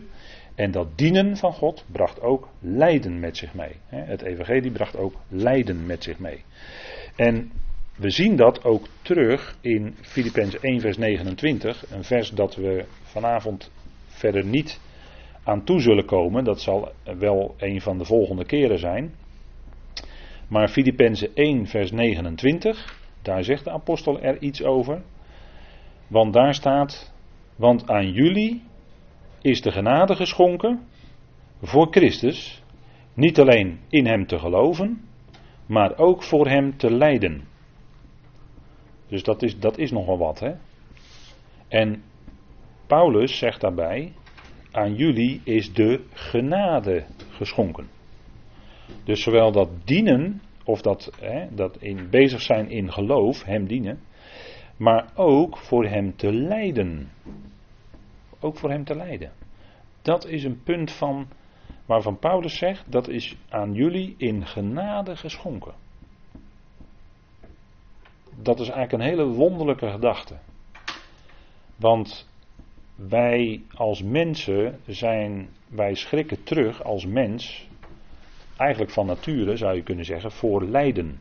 En 0.55 0.71
dat 0.71 0.99
dienen 0.99 1.37
van 1.37 1.53
God 1.53 1.85
bracht 1.93 2.21
ook 2.21 2.49
lijden 2.61 3.21
met 3.21 3.37
zich 3.37 3.55
mee. 3.55 3.73
Het 3.87 4.23
evangelie 4.23 4.71
bracht 4.71 4.97
ook 4.97 5.15
lijden 5.29 5.87
met 5.87 6.03
zich 6.03 6.19
mee. 6.19 6.45
En 7.17 7.51
we 7.97 8.11
zien 8.11 8.37
dat 8.37 8.65
ook 8.65 8.87
terug 9.03 9.57
in 9.61 9.95
Filippenzen 10.01 10.63
1 10.63 10.81
vers 10.81 10.97
29. 10.97 11.91
Een 11.91 12.05
vers 12.05 12.31
dat 12.31 12.55
we 12.55 12.85
vanavond 13.03 13.71
verder 14.07 14.45
niet 14.45 14.81
aan 15.45 15.65
toe 15.65 15.81
zullen 15.81 16.05
komen. 16.05 16.45
Dat 16.45 16.61
zal 16.61 16.93
wel 17.19 17.55
een 17.59 17.81
van 17.81 17.99
de 17.99 18.05
volgende 18.05 18.45
keren 18.45 18.79
zijn. 18.79 19.15
Maar 20.51 20.69
Filippenzen 20.69 21.35
1 21.35 21.67
vers 21.67 21.91
29. 21.91 22.99
Daar 23.23 23.45
zegt 23.45 23.65
de 23.65 23.71
apostel 23.71 24.21
er 24.21 24.43
iets 24.43 24.63
over. 24.63 25.03
Want 26.07 26.33
daar 26.33 26.55
staat, 26.55 27.13
want 27.57 27.91
aan 27.91 28.13
jullie 28.13 28.63
is 29.43 29.63
de 29.63 29.73
genade 29.73 30.17
geschonken 30.17 30.89
voor 31.63 31.87
Christus, 31.91 32.63
niet 33.15 33.39
alleen 33.39 33.81
in 33.89 34.07
Hem 34.07 34.27
te 34.27 34.39
geloven, 34.39 35.09
maar 35.67 35.99
ook 35.99 36.23
voor 36.23 36.49
Hem 36.49 36.77
te 36.77 36.91
lijden. 36.91 37.49
Dus 39.09 39.23
dat 39.23 39.43
is, 39.43 39.59
dat 39.59 39.79
is 39.79 39.91
nogal 39.91 40.19
wat, 40.19 40.41
hè? 40.41 40.53
En 41.69 42.03
Paulus 42.87 43.39
zegt 43.39 43.61
daarbij, 43.61 44.13
aan 44.71 44.95
jullie 44.95 45.41
is 45.45 45.73
de 45.73 46.05
genade 46.13 47.05
geschonken. 47.31 48.00
Dus 49.05 49.23
zowel 49.23 49.53
dat 49.53 49.69
dienen, 49.85 50.43
of 50.65 50.83
dat, 50.83 51.13
hè, 51.21 51.55
dat 51.55 51.77
in 51.83 52.11
bezig 52.11 52.41
zijn 52.41 52.71
in 52.71 52.93
geloof, 52.93 53.45
hem 53.45 53.67
dienen, 53.67 54.01
maar 54.77 55.11
ook 55.15 55.57
voor 55.57 55.87
hem 55.87 56.17
te 56.17 56.33
lijden. 56.33 57.11
Ook 58.41 58.57
voor 58.57 58.71
hem 58.71 58.85
te 58.85 58.97
lijden. 58.97 59.33
Dat 60.03 60.27
is 60.27 60.45
een 60.45 60.63
punt 60.63 60.93
van, 60.93 61.29
waarvan 61.87 62.19
Paulus 62.19 62.59
zegt, 62.59 62.93
dat 62.93 63.09
is 63.09 63.37
aan 63.49 63.73
jullie 63.73 64.15
in 64.19 64.47
genade 64.47 65.17
geschonken. 65.17 65.75
Dat 68.43 68.61
is 68.61 68.69
eigenlijk 68.69 68.93
een 68.93 69.11
hele 69.11 69.35
wonderlijke 69.35 69.91
gedachte. 69.91 70.37
Want 71.77 72.29
wij 72.95 73.63
als 73.75 74.03
mensen 74.03 74.81
zijn, 74.87 75.49
wij 75.69 75.95
schrikken 75.95 76.43
terug 76.43 76.83
als 76.83 77.07
mens, 77.07 77.69
eigenlijk 78.61 78.91
van 78.91 79.07
nature 79.07 79.57
zou 79.57 79.75
je 79.75 79.83
kunnen 79.83 80.05
zeggen, 80.05 80.31
voor 80.31 80.65
lijden. 80.65 81.21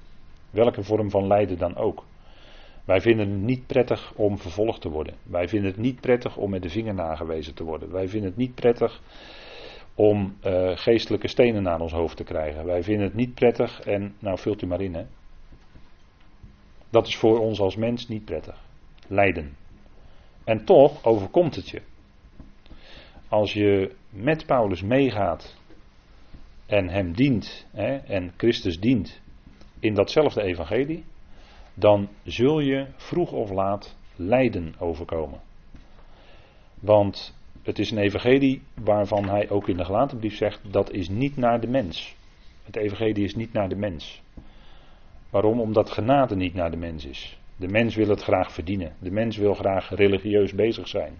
Welke 0.50 0.84
vorm 0.84 1.10
van 1.10 1.28
lijden 1.28 1.58
dan 1.58 1.76
ook. 1.76 2.06
Wij 2.86 3.02
vinden 3.02 3.30
het 3.30 3.42
niet 3.42 3.68
prettig 3.68 4.14
om 4.16 4.38
vervolgd 4.38 4.82
te 4.82 4.90
worden. 4.90 5.16
Wij 5.24 5.48
vinden 5.48 5.72
het 5.72 5.80
niet 5.80 6.00
prettig 6.00 6.38
om 6.38 6.50
met 6.50 6.62
de 6.62 6.70
vinger 6.70 6.94
nagewezen 6.94 7.56
te 7.56 7.64
worden. 7.64 7.92
Wij 7.92 8.08
vinden 8.08 8.30
het 8.30 8.38
niet 8.38 8.56
prettig 8.56 9.02
om 9.96 10.38
uh, 10.44 10.72
geestelijke 10.78 11.28
stenen 11.28 11.64
naar 11.64 11.80
ons 11.80 11.92
hoofd 11.92 12.18
te 12.18 12.24
krijgen. 12.24 12.66
Wij 12.66 12.84
vinden 12.84 13.06
het 13.06 13.16
niet 13.16 13.34
prettig 13.34 13.82
en, 13.82 14.16
nou 14.20 14.40
vult 14.40 14.62
u 14.62 14.68
maar 14.68 14.82
in 14.82 14.94
hè. 14.94 15.06
Dat 16.90 17.08
is 17.08 17.18
voor 17.18 17.40
ons 17.40 17.60
als 17.60 17.76
mens 17.76 18.08
niet 18.08 18.26
prettig. 18.26 18.62
Lijden. 19.08 19.56
En 20.44 20.66
toch 20.66 21.04
overkomt 21.04 21.56
het 21.56 21.70
je. 21.70 21.82
Als 23.30 23.54
je 23.54 23.96
met 24.10 24.46
Paulus 24.46 24.82
meegaat 24.82 25.59
en 26.70 26.90
hem 26.90 27.14
dient 27.14 27.66
hè, 27.72 27.96
en 27.98 28.34
Christus 28.38 28.80
dient 28.80 29.22
in 29.80 29.94
datzelfde 29.94 30.42
evangelie, 30.42 31.04
dan 31.74 32.10
zul 32.24 32.60
je 32.60 32.88
vroeg 32.96 33.32
of 33.32 33.50
laat 33.50 33.96
lijden 34.16 34.74
overkomen. 34.80 35.40
Want 36.80 37.38
het 37.64 37.80
is 37.80 37.92
een 37.92 37.98
evangelie 37.98 38.62
waarvan 38.84 39.30
hij 39.30 39.50
ook 39.50 39.68
in 39.68 39.78
de 39.78 39.86
gelaten 39.86 40.18
brief 40.18 40.36
zegt, 40.36 40.62
dat 40.72 40.92
is 40.92 41.10
niet 41.10 41.38
naar 41.38 41.60
de 41.60 41.68
mens. 41.68 42.16
Het 42.64 42.76
evangelie 42.76 43.24
is 43.24 43.36
niet 43.36 43.54
naar 43.54 43.70
de 43.70 43.76
mens. 43.76 44.22
Waarom? 45.30 45.60
Omdat 45.60 45.90
genade 45.90 46.36
niet 46.36 46.54
naar 46.54 46.72
de 46.72 46.78
mens 46.78 47.06
is. 47.06 47.40
De 47.56 47.68
mens 47.68 47.96
wil 47.96 48.08
het 48.08 48.24
graag 48.24 48.52
verdienen. 48.52 48.96
De 49.00 49.12
mens 49.12 49.38
wil 49.38 49.54
graag 49.54 49.90
religieus 49.90 50.54
bezig 50.54 50.88
zijn. 50.88 51.14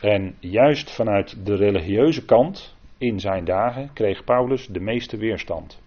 En 0.00 0.34
juist 0.40 0.90
vanuit 0.90 1.46
de 1.46 1.56
religieuze 1.56 2.24
kant 2.24 2.76
in 2.98 3.20
zijn 3.20 3.44
dagen 3.44 3.92
kreeg 3.92 4.24
Paulus 4.24 4.66
de 4.66 4.80
meeste 4.80 5.16
weerstand. 5.16 5.80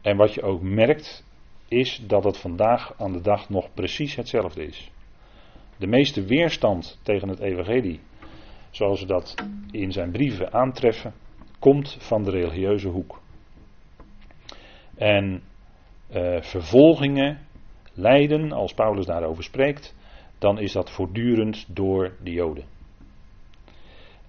En 0.00 0.16
wat 0.16 0.34
je 0.34 0.42
ook 0.42 0.62
merkt 0.62 1.24
is 1.68 2.00
dat 2.06 2.24
het 2.24 2.38
vandaag 2.38 2.94
aan 2.98 3.12
de 3.12 3.20
dag 3.20 3.48
nog 3.48 3.74
precies 3.74 4.14
hetzelfde 4.14 4.66
is. 4.66 4.90
De 5.76 5.86
meeste 5.86 6.24
weerstand 6.24 6.98
tegen 7.02 7.28
het 7.28 7.40
evangelie, 7.40 8.00
zoals 8.70 9.00
we 9.00 9.06
dat 9.06 9.34
in 9.70 9.92
zijn 9.92 10.10
brieven 10.10 10.52
aantreffen, 10.52 11.14
komt 11.58 11.96
van 11.98 12.22
de 12.22 12.30
religieuze 12.30 12.88
hoek. 12.88 13.20
En 14.94 15.42
uh, 16.12 16.40
vervolgingen 16.40 17.38
lijden, 17.92 18.52
als 18.52 18.74
Paulus 18.74 19.06
daarover 19.06 19.42
spreekt, 19.42 19.96
dan 20.38 20.58
is 20.58 20.72
dat 20.72 20.90
voortdurend 20.90 21.66
door 21.74 22.16
de 22.22 22.30
Joden. 22.30 22.77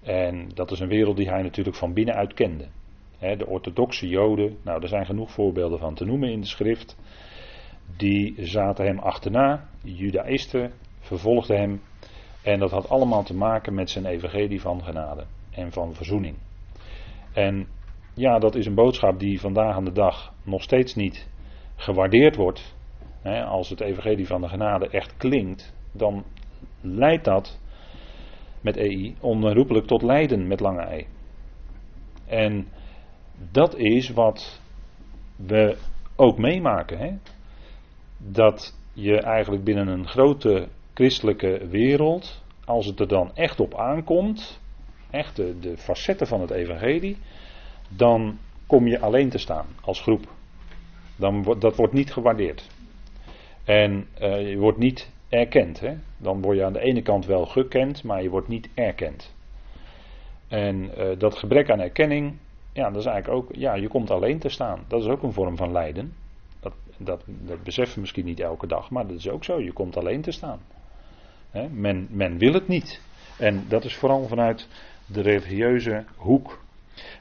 En 0.02 0.48
dat 0.54 0.70
is 0.70 0.80
een 0.80 0.88
wereld 0.88 1.16
die 1.16 1.28
hij 1.28 1.42
natuurlijk 1.42 1.76
van 1.76 1.92
binnenuit 1.92 2.34
kende. 2.34 2.68
de 3.18 3.46
orthodoxe 3.46 4.08
Joden, 4.08 4.56
nou, 4.64 4.82
er 4.82 4.88
zijn 4.88 5.06
genoeg 5.06 5.30
voorbeelden 5.30 5.78
van 5.78 5.94
te 5.94 6.04
noemen 6.04 6.30
in 6.30 6.40
de 6.40 6.46
schrift. 6.46 6.96
Die 7.96 8.34
zaten 8.46 8.84
hem 8.84 8.98
achterna, 8.98 9.68
Judaïsten 9.82 10.72
vervolgden 11.00 11.56
hem. 11.56 11.80
En 12.42 12.58
dat 12.58 12.70
had 12.70 12.88
allemaal 12.88 13.22
te 13.22 13.34
maken 13.34 13.74
met 13.74 13.90
zijn 13.90 14.06
evangelie 14.06 14.60
van 14.60 14.82
genade 14.84 15.24
en 15.50 15.72
van 15.72 15.94
verzoening. 15.94 16.36
En 17.32 17.68
ja, 18.14 18.38
dat 18.38 18.54
is 18.54 18.66
een 18.66 18.74
boodschap 18.74 19.18
die 19.18 19.40
vandaag 19.40 19.74
aan 19.74 19.84
de 19.84 19.92
dag 19.92 20.32
nog 20.42 20.62
steeds 20.62 20.94
niet 20.94 21.28
gewaardeerd 21.76 22.36
wordt 22.36 22.78
als 23.46 23.68
het 23.68 23.80
evangelie 23.80 24.26
van 24.26 24.40
de 24.40 24.48
genade 24.48 24.88
echt 24.88 25.16
klinkt, 25.16 25.74
dan 25.92 26.24
leidt 26.80 27.24
dat 27.24 27.60
met 28.60 28.76
EI 28.76 29.16
onherroepelijk 29.20 29.86
tot 29.86 30.02
lijden 30.02 30.46
met 30.46 30.60
lange 30.60 30.82
ei. 30.82 31.06
En 32.26 32.68
dat 33.52 33.76
is 33.76 34.10
wat 34.10 34.60
we 35.36 35.76
ook 36.16 36.38
meemaken. 36.38 36.98
Hè? 36.98 37.12
Dat 38.18 38.78
je 38.92 39.20
eigenlijk 39.20 39.64
binnen 39.64 39.88
een 39.88 40.08
grote 40.08 40.68
christelijke 40.94 41.66
wereld, 41.66 42.42
als 42.64 42.86
het 42.86 43.00
er 43.00 43.08
dan 43.08 43.30
echt 43.34 43.60
op 43.60 43.74
aankomt, 43.74 44.60
echt 45.10 45.36
de, 45.36 45.74
facetten 45.76 46.26
van 46.26 46.40
het 46.40 46.50
evangelie, 46.50 47.16
dan 47.88 48.38
kom 48.66 48.86
je 48.86 49.00
alleen 49.00 49.28
te 49.28 49.38
staan 49.38 49.66
als 49.80 50.00
groep. 50.00 50.26
Dan, 51.16 51.56
dat 51.58 51.76
wordt 51.76 51.92
niet 51.92 52.12
gewaardeerd. 52.12 52.68
En 53.64 54.06
uh, 54.20 54.50
je 54.50 54.58
wordt 54.58 54.78
niet 54.78 55.10
erkend. 55.30 55.80
Hè? 55.80 55.96
Dan 56.18 56.40
word 56.40 56.56
je 56.56 56.64
aan 56.64 56.72
de 56.72 56.80
ene 56.80 57.02
kant 57.02 57.26
wel 57.26 57.46
gekend, 57.46 58.02
maar 58.02 58.22
je 58.22 58.30
wordt 58.30 58.48
niet 58.48 58.68
erkend. 58.74 59.34
En 60.48 60.90
uh, 60.98 61.18
dat 61.18 61.36
gebrek 61.36 61.70
aan 61.70 61.80
erkenning, 61.80 62.34
ja, 62.72 62.90
dat 62.90 63.00
is 63.00 63.06
eigenlijk 63.06 63.42
ook, 63.42 63.56
ja, 63.56 63.74
je 63.74 63.88
komt 63.88 64.10
alleen 64.10 64.38
te 64.38 64.48
staan. 64.48 64.84
Dat 64.88 65.02
is 65.02 65.08
ook 65.08 65.22
een 65.22 65.32
vorm 65.32 65.56
van 65.56 65.72
lijden. 65.72 66.12
Dat, 66.60 66.72
dat, 66.96 67.22
dat 67.26 67.62
beseffen 67.62 67.94
we 67.94 68.00
misschien 68.00 68.24
niet 68.24 68.40
elke 68.40 68.66
dag, 68.66 68.90
maar 68.90 69.06
dat 69.06 69.16
is 69.16 69.28
ook 69.28 69.44
zo. 69.44 69.60
Je 69.60 69.72
komt 69.72 69.96
alleen 69.96 70.20
te 70.20 70.30
staan. 70.30 70.60
Hè? 71.50 71.68
Men, 71.68 72.06
men 72.10 72.38
wil 72.38 72.52
het 72.52 72.68
niet. 72.68 73.00
En 73.38 73.64
dat 73.68 73.84
is 73.84 73.96
vooral 73.96 74.26
vanuit 74.26 74.68
de 75.06 75.20
religieuze 75.20 76.04
hoek. 76.16 76.62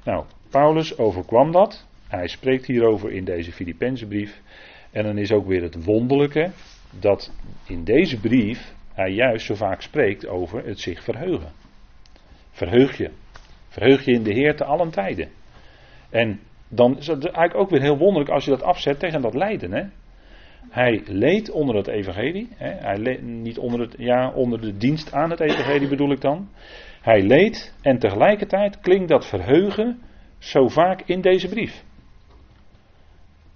Nou, 0.03 0.25
Paulus 0.49 0.97
overkwam 0.97 1.51
dat. 1.51 1.85
Hij 2.07 2.27
spreekt 2.27 2.65
hierover 2.65 3.11
in 3.11 3.25
deze 3.25 3.51
Filippense 3.51 4.05
brief. 4.05 4.41
En 4.91 5.03
dan 5.03 5.17
is 5.17 5.31
ook 5.31 5.47
weer 5.47 5.61
het 5.61 5.83
wonderlijke 5.83 6.51
dat 7.00 7.31
in 7.67 7.84
deze 7.84 8.19
brief 8.19 8.74
hij 8.93 9.12
juist 9.12 9.46
zo 9.46 9.55
vaak 9.55 9.81
spreekt 9.81 10.27
over 10.27 10.65
het 10.65 10.79
zich 10.79 11.03
verheugen. 11.03 11.51
Verheug 12.51 12.98
je. 12.98 13.12
Verheug 13.67 14.05
je 14.05 14.12
in 14.12 14.24
de 14.24 14.34
Heer 14.34 14.55
te 14.55 14.63
allen 14.63 14.89
tijden. 14.89 15.29
En 16.10 16.39
dan 16.67 16.98
is 16.98 17.08
het 17.08 17.25
eigenlijk 17.25 17.55
ook 17.55 17.69
weer 17.69 17.81
heel 17.81 17.98
wonderlijk 17.98 18.29
als 18.29 18.46
je 18.46 18.51
dat 18.51 18.63
afzet 18.63 19.00
tegen 19.00 19.22
dat 19.22 19.34
lijden. 19.34 19.72
Hè? 19.72 19.84
Hij 20.69 21.01
leed 21.05 21.51
onder 21.51 21.75
het 21.75 21.88
evangelie. 21.88 22.50
Hè? 22.55 22.69
Hij 22.69 22.98
leed, 22.98 23.22
niet 23.22 23.58
onder, 23.58 23.79
het, 23.79 23.96
ja, 23.98 24.31
onder 24.31 24.62
de 24.62 24.77
dienst 24.77 25.13
aan 25.13 25.29
het 25.29 25.39
evangelie 25.39 25.88
bedoel 25.88 26.12
ik 26.12 26.22
dan. 26.22 26.50
Hij 27.01 27.22
leed 27.22 27.75
en 27.81 28.00
tegelijkertijd 28.00 28.79
klinkt 28.79 29.10
dat 29.10 29.27
verheugen 29.27 30.01
zo 30.38 30.67
vaak 30.67 31.01
in 31.01 31.22
deze 31.22 31.50
brief. 31.50 31.84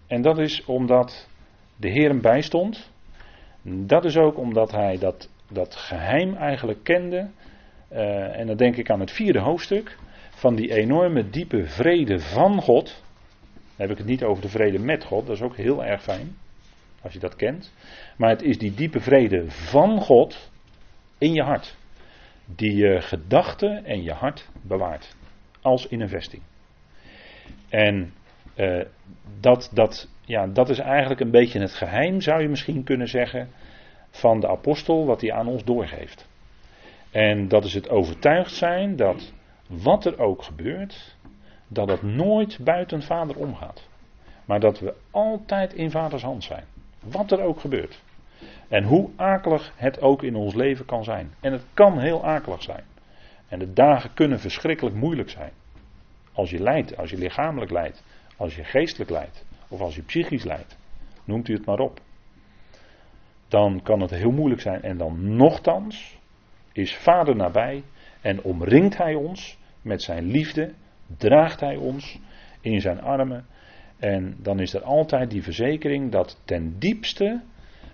En 0.08 0.22
dat 0.22 0.40
is 0.40 0.66
omdat 0.66 1.30
de 1.76 1.90
Heer 1.90 2.10
hem 2.10 2.22
bijstond. 2.22 2.93
Dat 3.64 4.06
is 4.06 4.18
ook 4.18 4.38
omdat 4.38 4.72
hij 4.72 4.98
dat, 4.98 5.30
dat 5.50 5.76
geheim 5.76 6.36
eigenlijk 6.36 6.84
kende. 6.84 7.30
eh, 7.88 8.40
en 8.40 8.48
dan 8.48 8.58
denk 8.58 8.76
ik 8.76 8.90
aan 8.90 9.00
het 9.00 9.12
vierde 9.12 9.40
hoofdstuk, 9.40 9.98
van 10.30 10.56
die 10.56 10.74
enorme 10.74 11.30
diepe 11.30 11.66
vrede 11.66 12.20
van 12.20 12.62
God. 12.62 13.04
Dan 13.54 13.88
heb 13.88 13.90
ik 13.90 13.98
het 13.98 14.08
niet 14.08 14.24
over 14.24 14.42
de 14.42 14.50
vrede 14.50 14.80
met 14.80 15.04
God, 15.04 15.26
dat 15.28 15.36
is 15.36 15.42
ook 15.42 15.56
heel 15.56 15.84
erg 15.84 16.04
fijn, 16.04 16.36
als 17.02 17.14
je 17.14 17.20
dat 17.20 17.36
kent. 17.36 17.74
Maar 18.18 18.30
het 18.30 18.42
is 18.42 18.58
die 18.58 18.74
diepe 18.74 19.00
vrede 19.00 19.52
van 19.52 20.02
God 20.02 20.52
in 21.18 21.34
je 21.34 21.42
hart, 21.42 21.78
die 22.46 22.76
je 22.76 23.02
gedachten 23.02 23.86
en 23.86 24.04
je 24.04 24.12
hart 24.12 24.50
bewaart, 24.62 25.16
als 25.62 25.88
in 25.88 26.02
een 26.02 26.10
vesting. 26.10 26.42
En 27.70 28.14
uh, 28.56 28.86
dat, 29.40 29.70
dat, 29.74 30.10
ja, 30.26 30.48
dat 30.48 30.70
is 30.70 30.80
eigenlijk 30.80 31.20
een 31.20 31.32
beetje 31.32 31.60
het 31.60 31.74
geheim, 31.74 32.22
zou 32.22 32.42
je 32.42 32.50
misschien 32.50 32.84
kunnen 32.84 33.08
zeggen, 33.08 33.50
van 34.10 34.40
de 34.40 34.48
apostel, 34.48 35.06
wat 35.06 35.22
hij 35.22 35.34
aan 35.34 35.48
ons 35.48 35.64
doorgeeft. 35.64 36.28
En 37.12 37.48
dat 37.48 37.64
is 37.64 37.74
het 37.74 37.90
overtuigd 37.90 38.52
zijn 38.52 38.96
dat 38.96 39.34
wat 39.68 40.06
er 40.06 40.20
ook 40.20 40.44
gebeurt, 40.44 41.16
dat 41.68 41.90
het 41.90 42.02
nooit 42.02 42.60
buiten 42.62 43.02
vader 43.02 43.38
omgaat. 43.38 43.88
Maar 44.46 44.60
dat 44.60 44.80
we 44.80 44.94
altijd 45.12 45.74
in 45.74 45.92
vaders 45.92 46.24
hand 46.24 46.44
zijn. 46.44 46.64
Wat 47.04 47.32
er 47.32 47.42
ook 47.42 47.60
gebeurt. 47.60 48.02
En 48.68 48.84
hoe 48.84 49.10
akelig 49.16 49.74
het 49.76 50.02
ook 50.02 50.24
in 50.24 50.36
ons 50.36 50.54
leven 50.54 50.86
kan 50.86 51.04
zijn. 51.04 51.34
En 51.40 51.52
het 51.52 51.66
kan 51.74 52.00
heel 52.00 52.26
akelig 52.26 52.64
zijn. 52.64 52.84
En 53.48 53.60
de 53.60 53.74
dagen 53.74 54.14
kunnen 54.14 54.40
verschrikkelijk 54.40 54.96
moeilijk 54.96 55.30
zijn. 55.30 55.52
Als 56.34 56.50
je 56.50 56.60
lijdt, 56.60 56.98
als 56.98 57.10
je 57.10 57.18
lichamelijk 57.18 57.72
lijdt, 57.72 58.04
als 58.38 58.56
je 58.56 58.64
geestelijk 58.64 59.10
lijdt, 59.10 59.46
of 59.68 59.82
als 59.82 59.96
je 59.96 60.02
psychisch 60.02 60.44
lijdt, 60.44 60.78
noemt 61.24 61.48
u 61.48 61.54
het 61.54 61.66
maar 61.66 61.80
op. 61.80 62.02
Dan 63.48 63.82
kan 63.82 64.02
het 64.02 64.12
heel 64.12 64.32
moeilijk 64.32 64.62
zijn. 64.62 64.82
En 64.82 64.98
dan 64.98 65.36
nochtans 65.36 66.20
is 66.72 66.96
Vader 66.96 67.36
nabij 67.36 67.84
en 68.22 68.44
omringt 68.44 68.98
Hij 68.98 69.16
ons 69.16 69.58
met 69.82 70.02
zijn 70.02 70.24
liefde, 70.24 70.74
draagt 71.18 71.60
Hij 71.60 71.76
ons 71.76 72.20
in 72.62 72.82
zijn 72.82 73.02
armen. 73.02 73.46
En 73.98 74.36
dan 74.38 74.60
is 74.60 74.74
er 74.74 74.84
altijd 74.84 75.30
die 75.30 75.44
verzekering 75.44 76.12
dat 76.12 76.42
ten 76.46 76.80
diepste 76.80 77.42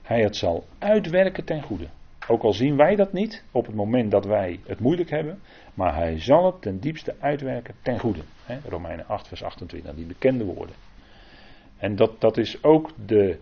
Hij 0.01 0.21
het 0.21 0.35
zal 0.35 0.65
uitwerken 0.77 1.45
ten 1.45 1.61
goede. 1.61 1.87
Ook 2.27 2.43
al 2.43 2.53
zien 2.53 2.75
wij 2.75 2.95
dat 2.95 3.13
niet 3.13 3.43
op 3.51 3.65
het 3.65 3.75
moment 3.75 4.11
dat 4.11 4.25
wij 4.25 4.59
het 4.65 4.79
moeilijk 4.79 5.09
hebben, 5.09 5.39
maar 5.73 5.95
hij 5.95 6.19
zal 6.19 6.45
het 6.45 6.61
ten 6.61 6.79
diepste 6.79 7.15
uitwerken 7.19 7.75
ten 7.81 7.99
goede. 7.99 8.21
Romeinen 8.67 9.07
8, 9.07 9.27
vers 9.27 9.43
28, 9.43 9.95
die 9.95 10.05
bekende 10.05 10.43
woorden. 10.43 10.75
En 11.79 11.95
dat, 11.95 12.21
dat 12.21 12.37
is 12.37 12.63
ook, 12.63 12.89
de, 13.05 13.39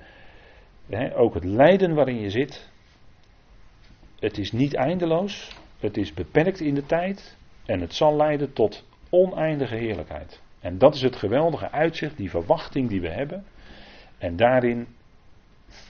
ook 1.15 1.33
het 1.33 1.43
lijden 1.43 1.93
waarin 1.93 2.19
je 2.19 2.29
zit. 2.29 2.69
Het 4.19 4.37
is 4.37 4.51
niet 4.51 4.73
eindeloos, 4.73 5.57
het 5.79 5.97
is 5.97 6.13
beperkt 6.13 6.59
in 6.59 6.73
de 6.73 6.85
tijd 6.85 7.37
en 7.65 7.79
het 7.79 7.93
zal 7.93 8.15
leiden 8.15 8.53
tot 8.53 8.85
oneindige 9.09 9.75
heerlijkheid. 9.75 10.41
En 10.59 10.77
dat 10.77 10.95
is 10.95 11.01
het 11.01 11.15
geweldige 11.15 11.71
uitzicht, 11.71 12.17
die 12.17 12.29
verwachting 12.29 12.89
die 12.89 13.01
we 13.01 13.09
hebben. 13.09 13.45
En 14.17 14.35
daarin 14.35 14.87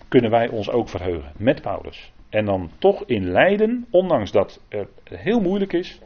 kunnen 0.07 0.31
wij 0.31 0.47
ons 0.47 0.69
ook 0.69 0.89
verheugen 0.89 1.31
met 1.37 1.61
Paulus. 1.61 2.11
En 2.29 2.45
dan 2.45 2.71
toch 2.77 3.05
in 3.05 3.31
lijden, 3.31 3.87
ondanks 3.89 4.31
dat 4.31 4.61
het 4.69 4.89
heel 5.03 5.39
moeilijk 5.39 5.73
is, 5.73 5.99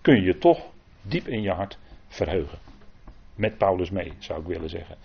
kun 0.00 0.22
je 0.22 0.38
toch 0.38 0.70
diep 1.02 1.26
in 1.28 1.42
je 1.42 1.50
hart 1.50 1.78
verheugen. 2.08 2.58
Met 3.34 3.58
Paulus 3.58 3.90
mee, 3.90 4.12
zou 4.18 4.40
ik 4.40 4.46
willen 4.46 4.68
zeggen. 4.68 4.96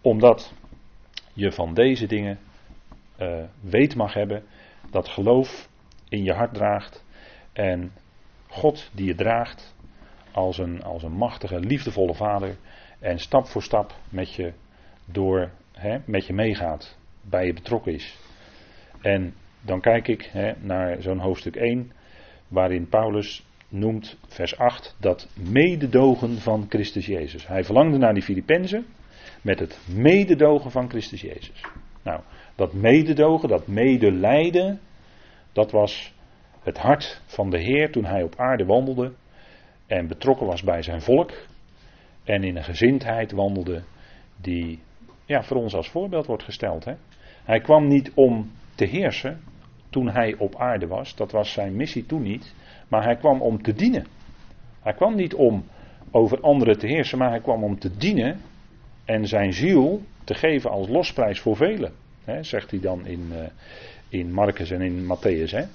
Omdat 0.00 0.52
je 1.32 1.52
van 1.52 1.74
deze 1.74 2.06
dingen 2.06 2.38
uh, 3.20 3.44
weet 3.60 3.94
mag 3.94 4.14
hebben 4.14 4.42
dat 4.90 5.08
geloof 5.08 5.68
in 6.08 6.24
je 6.24 6.32
hart 6.32 6.54
draagt 6.54 7.04
en 7.52 7.92
God 8.48 8.90
die 8.94 9.06
je 9.06 9.14
draagt 9.14 9.74
als 10.32 10.58
een, 10.58 10.82
als 10.82 11.02
een 11.02 11.12
machtige, 11.12 11.60
liefdevolle 11.60 12.14
vader 12.14 12.56
en 12.98 13.18
stap 13.18 13.46
voor 13.46 13.62
stap 13.62 13.94
met 14.08 14.34
je 14.34 14.52
door, 15.04 15.50
hè, 15.72 15.98
met 16.04 16.26
je 16.26 16.32
meegaat, 16.32 16.98
bij 17.22 17.46
je 17.46 17.52
betrokken 17.52 17.92
is. 17.92 18.18
En 19.00 19.34
dan 19.60 19.80
kijk 19.80 20.08
ik 20.08 20.22
hè, 20.32 20.52
naar 20.60 21.02
zo'n 21.02 21.18
hoofdstuk 21.18 21.56
1, 21.56 21.92
waarin 22.48 22.88
Paulus 22.88 23.46
noemt, 23.68 24.18
vers 24.26 24.58
8, 24.58 24.96
dat 25.00 25.28
mededogen 25.34 26.38
van 26.38 26.66
Christus 26.68 27.06
Jezus. 27.06 27.46
Hij 27.46 27.64
verlangde 27.64 27.98
naar 27.98 28.14
die 28.14 28.22
Filippenzen 28.22 28.86
met 29.48 29.58
het 29.58 29.80
mededogen 29.94 30.70
van 30.70 30.88
Christus 30.88 31.20
Jezus. 31.20 31.64
Nou, 32.02 32.20
dat 32.54 32.72
mededogen, 32.72 33.48
dat 33.48 33.66
medelijden, 33.66 34.80
dat 35.52 35.70
was 35.70 36.14
het 36.62 36.78
hart 36.78 37.22
van 37.26 37.50
de 37.50 37.58
Heer 37.58 37.92
toen 37.92 38.04
hij 38.04 38.22
op 38.22 38.34
aarde 38.36 38.64
wandelde 38.64 39.12
en 39.86 40.06
betrokken 40.06 40.46
was 40.46 40.62
bij 40.62 40.82
zijn 40.82 41.00
volk 41.00 41.32
en 42.24 42.42
in 42.44 42.56
een 42.56 42.64
gezindheid 42.64 43.32
wandelde 43.32 43.82
die 44.36 44.78
ja, 45.24 45.42
voor 45.42 45.56
ons 45.56 45.74
als 45.74 45.88
voorbeeld 45.88 46.26
wordt 46.26 46.42
gesteld. 46.42 46.84
Hè? 46.84 46.94
Hij 47.44 47.60
kwam 47.60 47.86
niet 47.86 48.12
om 48.14 48.50
te 48.74 48.84
heersen 48.84 49.40
toen 49.90 50.10
hij 50.10 50.34
op 50.38 50.56
aarde 50.56 50.86
was. 50.86 51.14
Dat 51.14 51.32
was 51.32 51.52
zijn 51.52 51.76
missie 51.76 52.06
toen 52.06 52.22
niet. 52.22 52.54
Maar 52.88 53.04
hij 53.04 53.16
kwam 53.16 53.42
om 53.42 53.62
te 53.62 53.72
dienen. 53.72 54.06
Hij 54.80 54.92
kwam 54.92 55.14
niet 55.14 55.34
om 55.34 55.64
over 56.10 56.40
anderen 56.40 56.78
te 56.78 56.86
heersen, 56.86 57.18
maar 57.18 57.30
hij 57.30 57.40
kwam 57.40 57.64
om 57.64 57.78
te 57.78 57.96
dienen 57.96 58.40
en 59.08 59.26
zijn 59.26 59.52
ziel 59.52 60.02
te 60.24 60.34
geven 60.34 60.70
als 60.70 60.88
losprijs 60.88 61.40
voor 61.40 61.56
velen. 61.56 61.92
Zegt 62.40 62.70
hij 62.70 62.80
dan 62.80 63.06
in, 63.06 63.28
uh, 63.32 63.38
in 64.08 64.32
Marcus 64.32 64.70
en 64.70 64.80
in 64.80 65.04
Matthäus. 65.04 65.68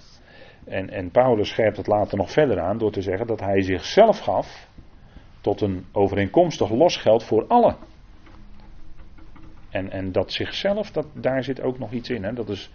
En, 0.66 0.90
en 0.90 1.12
Paulus 1.12 1.50
scherpt 1.50 1.78
het 1.78 1.88
later 1.88 2.18
nog 2.18 2.32
verder 2.32 2.60
aan 2.60 2.78
door 2.78 2.92
te 2.92 3.02
zeggen 3.02 3.28
dat 3.28 3.40
hij 3.40 3.62
zichzelf 3.62 4.20
gaf 4.20 4.68
tot 5.42 5.62
een 5.62 5.86
overeenkomstig 5.92 6.70
losgeld 6.70 7.24
voor 7.24 7.48
allen. 7.48 7.76
En, 9.70 9.92
en 9.92 10.12
dat 10.12 10.32
zichzelf, 10.32 10.92
dat, 10.92 11.08
daar 11.14 11.44
zit 11.44 11.62
ook 11.62 11.80
nog 11.80 11.92
iets 11.92 12.10
in. 12.10 12.36
Dat, 12.36 12.50
is, 12.50 12.72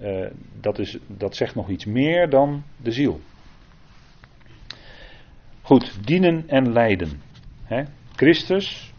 uh, 0.00 0.26
dat, 0.60 0.78
is, 0.78 0.98
dat 1.06 1.36
zegt 1.36 1.54
nog 1.54 1.68
iets 1.68 1.84
meer 1.84 2.30
dan 2.30 2.62
de 2.76 2.90
ziel. 2.90 3.20
Goed, 5.62 6.06
dienen 6.06 6.44
en 6.48 6.72
lijden. 6.72 7.22
Christus, 8.16 8.94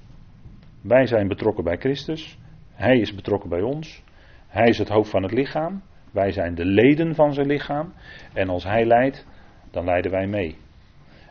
wij 0.81 1.07
zijn 1.07 1.27
betrokken 1.27 1.63
bij 1.63 1.77
Christus. 1.77 2.37
Hij 2.73 2.99
is 2.99 3.15
betrokken 3.15 3.49
bij 3.49 3.61
ons. 3.61 4.03
Hij 4.47 4.67
is 4.67 4.77
het 4.77 4.89
hoofd 4.89 5.09
van 5.09 5.23
het 5.23 5.31
lichaam. 5.31 5.81
Wij 6.11 6.31
zijn 6.31 6.55
de 6.55 6.65
leden 6.65 7.15
van 7.15 7.33
zijn 7.33 7.47
lichaam. 7.47 7.93
En 8.33 8.49
als 8.49 8.63
hij 8.63 8.85
leidt, 8.85 9.25
dan 9.71 9.85
leiden 9.85 10.11
wij 10.11 10.27
mee. 10.27 10.57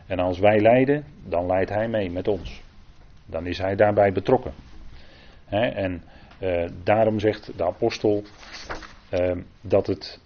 En 0.07 0.19
als 0.19 0.39
wij 0.39 0.59
leiden, 0.59 1.03
dan 1.25 1.45
leidt 1.45 1.69
hij 1.69 1.87
mee 1.87 2.11
met 2.11 2.27
ons. 2.27 2.61
Dan 3.25 3.45
is 3.45 3.57
hij 3.57 3.75
daarbij 3.75 4.11
betrokken. 4.11 4.53
en 5.49 6.03
uh, 6.41 6.65
daarom 6.83 7.19
zegt 7.19 7.57
de 7.57 7.65
apostel 7.65 8.23
uh, 9.13 9.31
dat 9.61 9.87
het, 9.87 10.21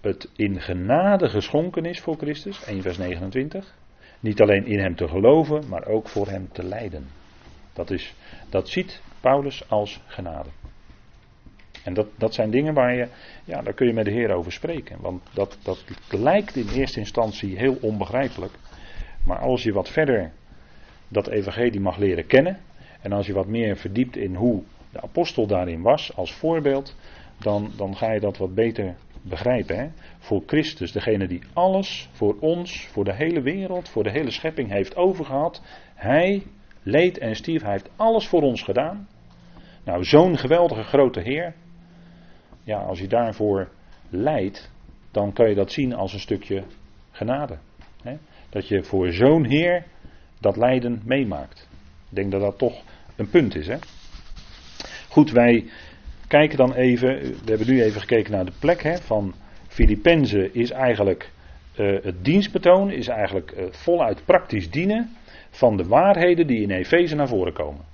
het 0.00 0.30
in 0.36 0.60
genade 0.60 1.28
geschonken 1.28 1.84
is 1.84 2.00
voor 2.00 2.16
Christus. 2.16 2.64
1 2.64 2.82
vers 2.82 2.98
29. 2.98 3.74
Niet 4.20 4.40
alleen 4.40 4.66
in 4.66 4.78
hem 4.78 4.94
te 4.94 5.08
geloven, 5.08 5.68
maar 5.68 5.86
ook 5.86 6.08
voor 6.08 6.28
hem 6.28 6.48
te 6.52 6.64
lijden. 6.64 7.06
Dat, 7.74 7.90
is, 7.90 8.14
dat 8.48 8.68
ziet 8.68 9.00
Paulus 9.20 9.68
als 9.68 10.00
genade. 10.06 10.48
En 11.84 11.94
dat, 11.94 12.06
dat 12.16 12.34
zijn 12.34 12.50
dingen 12.50 12.74
waar 12.74 12.94
je, 12.94 13.08
ja, 13.44 13.62
daar 13.62 13.72
kun 13.72 13.86
je 13.86 13.92
met 13.92 14.04
de 14.04 14.10
Heer 14.10 14.30
over 14.30 14.52
spreken. 14.52 15.00
Want 15.00 15.22
dat, 15.32 15.58
dat 15.62 15.84
lijkt 16.10 16.56
in 16.56 16.68
eerste 16.68 16.98
instantie 16.98 17.58
heel 17.58 17.78
onbegrijpelijk. 17.80 18.52
Maar 19.24 19.38
als 19.38 19.62
je 19.62 19.72
wat 19.72 19.88
verder 19.88 20.32
dat 21.08 21.26
evangelie 21.28 21.80
mag 21.80 21.96
leren 21.96 22.26
kennen. 22.26 22.58
En 23.00 23.12
als 23.12 23.26
je 23.26 23.32
wat 23.32 23.46
meer 23.46 23.76
verdiept 23.76 24.16
in 24.16 24.34
hoe 24.34 24.62
de 24.92 25.00
apostel 25.00 25.46
daarin 25.46 25.82
was 25.82 26.16
als 26.16 26.32
voorbeeld. 26.32 26.96
Dan, 27.38 27.72
dan 27.76 27.96
ga 27.96 28.12
je 28.12 28.20
dat 28.20 28.36
wat 28.36 28.54
beter 28.54 28.94
begrijpen. 29.22 29.78
Hè? 29.78 29.88
Voor 30.18 30.42
Christus, 30.46 30.92
degene 30.92 31.26
die 31.26 31.42
alles 31.52 32.08
voor 32.12 32.36
ons, 32.40 32.86
voor 32.86 33.04
de 33.04 33.14
hele 33.14 33.40
wereld, 33.40 33.88
voor 33.88 34.02
de 34.02 34.10
hele 34.10 34.30
schepping 34.30 34.70
heeft 34.70 34.96
overgehad. 34.96 35.62
Hij 35.94 36.42
leed 36.84 37.18
en 37.18 37.36
stierf, 37.36 37.62
hij 37.62 37.70
heeft 37.70 37.90
alles 37.96 38.28
voor 38.28 38.42
ons 38.42 38.62
gedaan. 38.62 39.08
Nou, 39.84 40.04
zo'n 40.04 40.38
geweldige 40.38 40.82
grote 40.82 41.20
Heer. 41.20 41.54
Ja, 42.64 42.78
als 42.78 42.98
je 42.98 43.06
daarvoor 43.06 43.68
leidt, 44.08 44.70
dan 45.10 45.32
kan 45.32 45.48
je 45.48 45.54
dat 45.54 45.72
zien 45.72 45.94
als 45.94 46.12
een 46.12 46.20
stukje 46.20 46.62
genade. 47.10 47.58
Hè? 48.02 48.16
Dat 48.50 48.68
je 48.68 48.82
voor 48.82 49.12
zo'n 49.12 49.44
Heer 49.44 49.84
dat 50.40 50.56
lijden 50.56 51.02
meemaakt. 51.04 51.68
Ik 52.10 52.16
denk 52.16 52.30
dat 52.30 52.40
dat 52.40 52.58
toch 52.58 52.82
een 53.16 53.30
punt 53.30 53.54
is. 53.54 53.66
Hè? 53.66 53.76
Goed, 55.08 55.30
wij 55.30 55.70
kijken 56.28 56.56
dan 56.56 56.74
even, 56.74 57.08
we 57.20 57.44
hebben 57.44 57.66
nu 57.66 57.82
even 57.82 58.00
gekeken 58.00 58.32
naar 58.32 58.44
de 58.44 58.52
plek 58.58 58.82
hè, 58.82 58.96
van 58.98 59.34
Filippenzen 59.68 60.54
is 60.54 60.70
eigenlijk 60.70 61.30
uh, 61.76 62.02
het 62.02 62.24
dienstbetoon, 62.24 62.90
is 62.90 63.08
eigenlijk 63.08 63.54
uh, 63.56 63.64
voluit 63.70 64.24
praktisch 64.24 64.70
dienen 64.70 65.16
van 65.54 65.76
de 65.76 65.84
waarheden 65.84 66.46
die 66.46 66.62
in 66.62 66.70
Efeze 66.70 67.14
naar 67.14 67.28
voren 67.28 67.52
komen. 67.52 67.84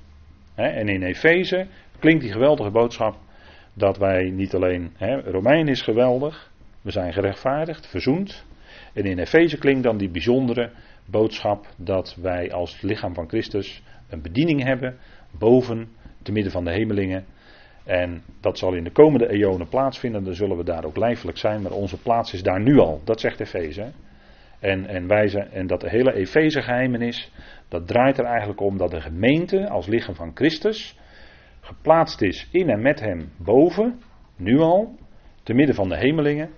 En 0.54 0.88
in 0.88 1.02
Efeze 1.02 1.66
klinkt 1.98 2.22
die 2.22 2.32
geweldige 2.32 2.70
boodschap 2.70 3.16
dat 3.74 3.96
wij 3.98 4.30
niet 4.30 4.54
alleen, 4.54 4.92
hè, 4.96 5.20
Romein 5.20 5.68
is 5.68 5.82
geweldig, 5.82 6.50
we 6.82 6.90
zijn 6.90 7.12
gerechtvaardigd, 7.12 7.86
verzoend. 7.86 8.44
En 8.92 9.04
in 9.04 9.18
Efeze 9.18 9.58
klinkt 9.58 9.82
dan 9.82 9.96
die 9.96 10.10
bijzondere 10.10 10.70
boodschap 11.06 11.66
dat 11.76 12.16
wij 12.20 12.52
als 12.52 12.80
lichaam 12.80 13.14
van 13.14 13.28
Christus 13.28 13.82
een 14.08 14.22
bediening 14.22 14.62
hebben 14.62 14.96
boven, 15.38 15.88
te 16.22 16.32
midden 16.32 16.52
van 16.52 16.64
de 16.64 16.72
hemelingen. 16.72 17.24
En 17.84 18.22
dat 18.40 18.58
zal 18.58 18.74
in 18.74 18.84
de 18.84 18.90
komende 18.90 19.28
eonen 19.28 19.68
plaatsvinden, 19.68 20.24
dan 20.24 20.34
zullen 20.34 20.56
we 20.56 20.64
daar 20.64 20.84
ook 20.84 20.96
lijfelijk 20.96 21.38
zijn, 21.38 21.62
maar 21.62 21.72
onze 21.72 21.98
plaats 22.02 22.32
is 22.32 22.42
daar 22.42 22.60
nu 22.60 22.78
al. 22.78 23.00
Dat 23.04 23.20
zegt 23.20 23.40
Efeze. 23.40 23.90
En, 24.60 24.86
en, 24.86 25.08
en 25.52 25.66
dat 25.66 25.80
de 25.80 25.88
hele 25.88 26.12
Efeze 26.12 26.62
geheimenis, 26.62 27.32
dat 27.68 27.86
draait 27.86 28.18
er 28.18 28.24
eigenlijk 28.24 28.60
om 28.60 28.76
dat 28.78 28.90
de 28.90 29.00
gemeente 29.00 29.68
als 29.68 29.86
lichaam 29.86 30.14
van 30.14 30.30
Christus 30.34 30.98
geplaatst 31.60 32.22
is 32.22 32.48
in 32.52 32.68
en 32.68 32.82
met 32.82 33.00
hem 33.00 33.32
boven, 33.36 34.00
nu 34.36 34.58
al, 34.58 34.94
te 35.42 35.54
midden 35.54 35.74
van 35.74 35.88
de 35.88 35.96
hemelingen, 35.96 36.50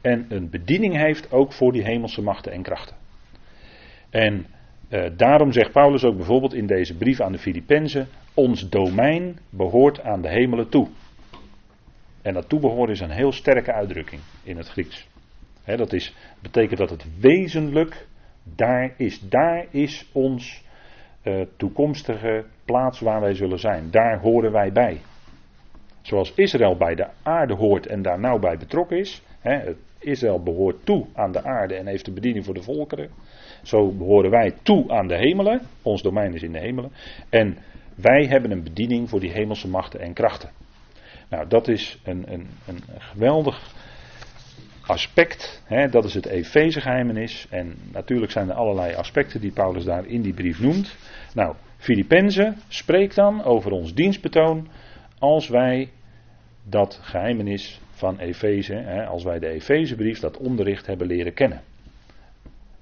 en 0.00 0.26
een 0.28 0.50
bediening 0.50 0.96
heeft 0.96 1.32
ook 1.32 1.52
voor 1.52 1.72
die 1.72 1.84
hemelse 1.84 2.22
machten 2.22 2.52
en 2.52 2.62
krachten. 2.62 2.96
En 4.10 4.46
eh, 4.88 5.10
daarom 5.16 5.52
zegt 5.52 5.72
Paulus 5.72 6.04
ook 6.04 6.16
bijvoorbeeld 6.16 6.54
in 6.54 6.66
deze 6.66 6.96
brief 6.96 7.20
aan 7.20 7.32
de 7.32 7.38
Filippenzen: 7.38 8.08
ons 8.34 8.68
domein 8.68 9.38
behoort 9.50 10.02
aan 10.02 10.22
de 10.22 10.28
hemelen 10.28 10.68
toe. 10.68 10.88
En 12.22 12.34
dat 12.34 12.48
toebehoren 12.48 12.92
is 12.92 13.00
een 13.00 13.10
heel 13.10 13.32
sterke 13.32 13.72
uitdrukking 13.72 14.20
in 14.42 14.56
het 14.56 14.68
Grieks. 14.68 15.09
Dat 15.76 15.92
is, 15.92 16.14
betekent 16.42 16.78
dat 16.78 16.90
het 16.90 17.04
wezenlijk 17.20 18.06
daar 18.56 18.94
is. 18.96 19.20
Daar 19.20 19.66
is 19.70 20.08
ons 20.12 20.64
uh, 21.24 21.40
toekomstige 21.56 22.44
plaats 22.64 23.00
waar 23.00 23.20
wij 23.20 23.34
zullen 23.34 23.58
zijn. 23.58 23.90
Daar 23.90 24.20
horen 24.20 24.52
wij 24.52 24.72
bij. 24.72 25.00
Zoals 26.02 26.32
Israël 26.34 26.76
bij 26.76 26.94
de 26.94 27.06
aarde 27.22 27.54
hoort 27.54 27.86
en 27.86 28.02
daar 28.02 28.18
nauw 28.18 28.38
bij 28.38 28.56
betrokken 28.56 28.98
is. 28.98 29.22
Israël 29.98 30.42
behoort 30.42 30.84
toe 30.84 31.06
aan 31.14 31.32
de 31.32 31.42
aarde 31.42 31.74
en 31.74 31.86
heeft 31.86 32.04
de 32.04 32.12
bediening 32.12 32.44
voor 32.44 32.54
de 32.54 32.62
volkeren. 32.62 33.10
Zo 33.62 33.92
behoren 33.92 34.30
wij 34.30 34.54
toe 34.62 34.90
aan 34.90 35.06
de 35.06 35.16
hemelen. 35.16 35.60
Ons 35.82 36.02
domein 36.02 36.34
is 36.34 36.42
in 36.42 36.52
de 36.52 36.58
hemelen. 36.58 36.92
En 37.28 37.56
wij 37.94 38.26
hebben 38.26 38.50
een 38.50 38.62
bediening 38.62 39.08
voor 39.08 39.20
die 39.20 39.32
hemelse 39.32 39.68
machten 39.68 40.00
en 40.00 40.12
krachten. 40.12 40.50
Nou, 41.28 41.48
dat 41.48 41.68
is 41.68 42.00
een, 42.04 42.32
een, 42.32 42.46
een 42.66 42.82
geweldig 42.98 43.74
aspect. 44.86 45.62
Hè, 45.64 45.88
dat 45.88 46.04
is 46.04 46.14
het 46.14 46.26
Efeze 46.26 46.80
geheimenis. 46.80 47.46
En 47.50 47.74
natuurlijk 47.92 48.32
zijn 48.32 48.48
er 48.48 48.54
allerlei 48.54 48.94
aspecten 48.94 49.40
die 49.40 49.52
Paulus 49.52 49.84
daar 49.84 50.06
in 50.06 50.22
die 50.22 50.34
brief 50.34 50.60
noemt. 50.60 50.96
Nou, 51.34 51.54
Filippenzen 51.76 52.56
spreekt 52.68 53.14
dan 53.14 53.44
over 53.44 53.70
ons 53.70 53.94
dienstbetoon 53.94 54.68
als 55.18 55.48
wij 55.48 55.90
dat 56.64 56.98
geheimenis 57.02 57.80
van 57.90 58.18
Efeze, 58.18 59.06
als 59.08 59.22
wij 59.22 59.38
de 59.38 59.48
Efezebrief, 59.48 60.20
dat 60.20 60.36
onderricht 60.36 60.86
hebben 60.86 61.06
leren 61.06 61.34
kennen. 61.34 61.62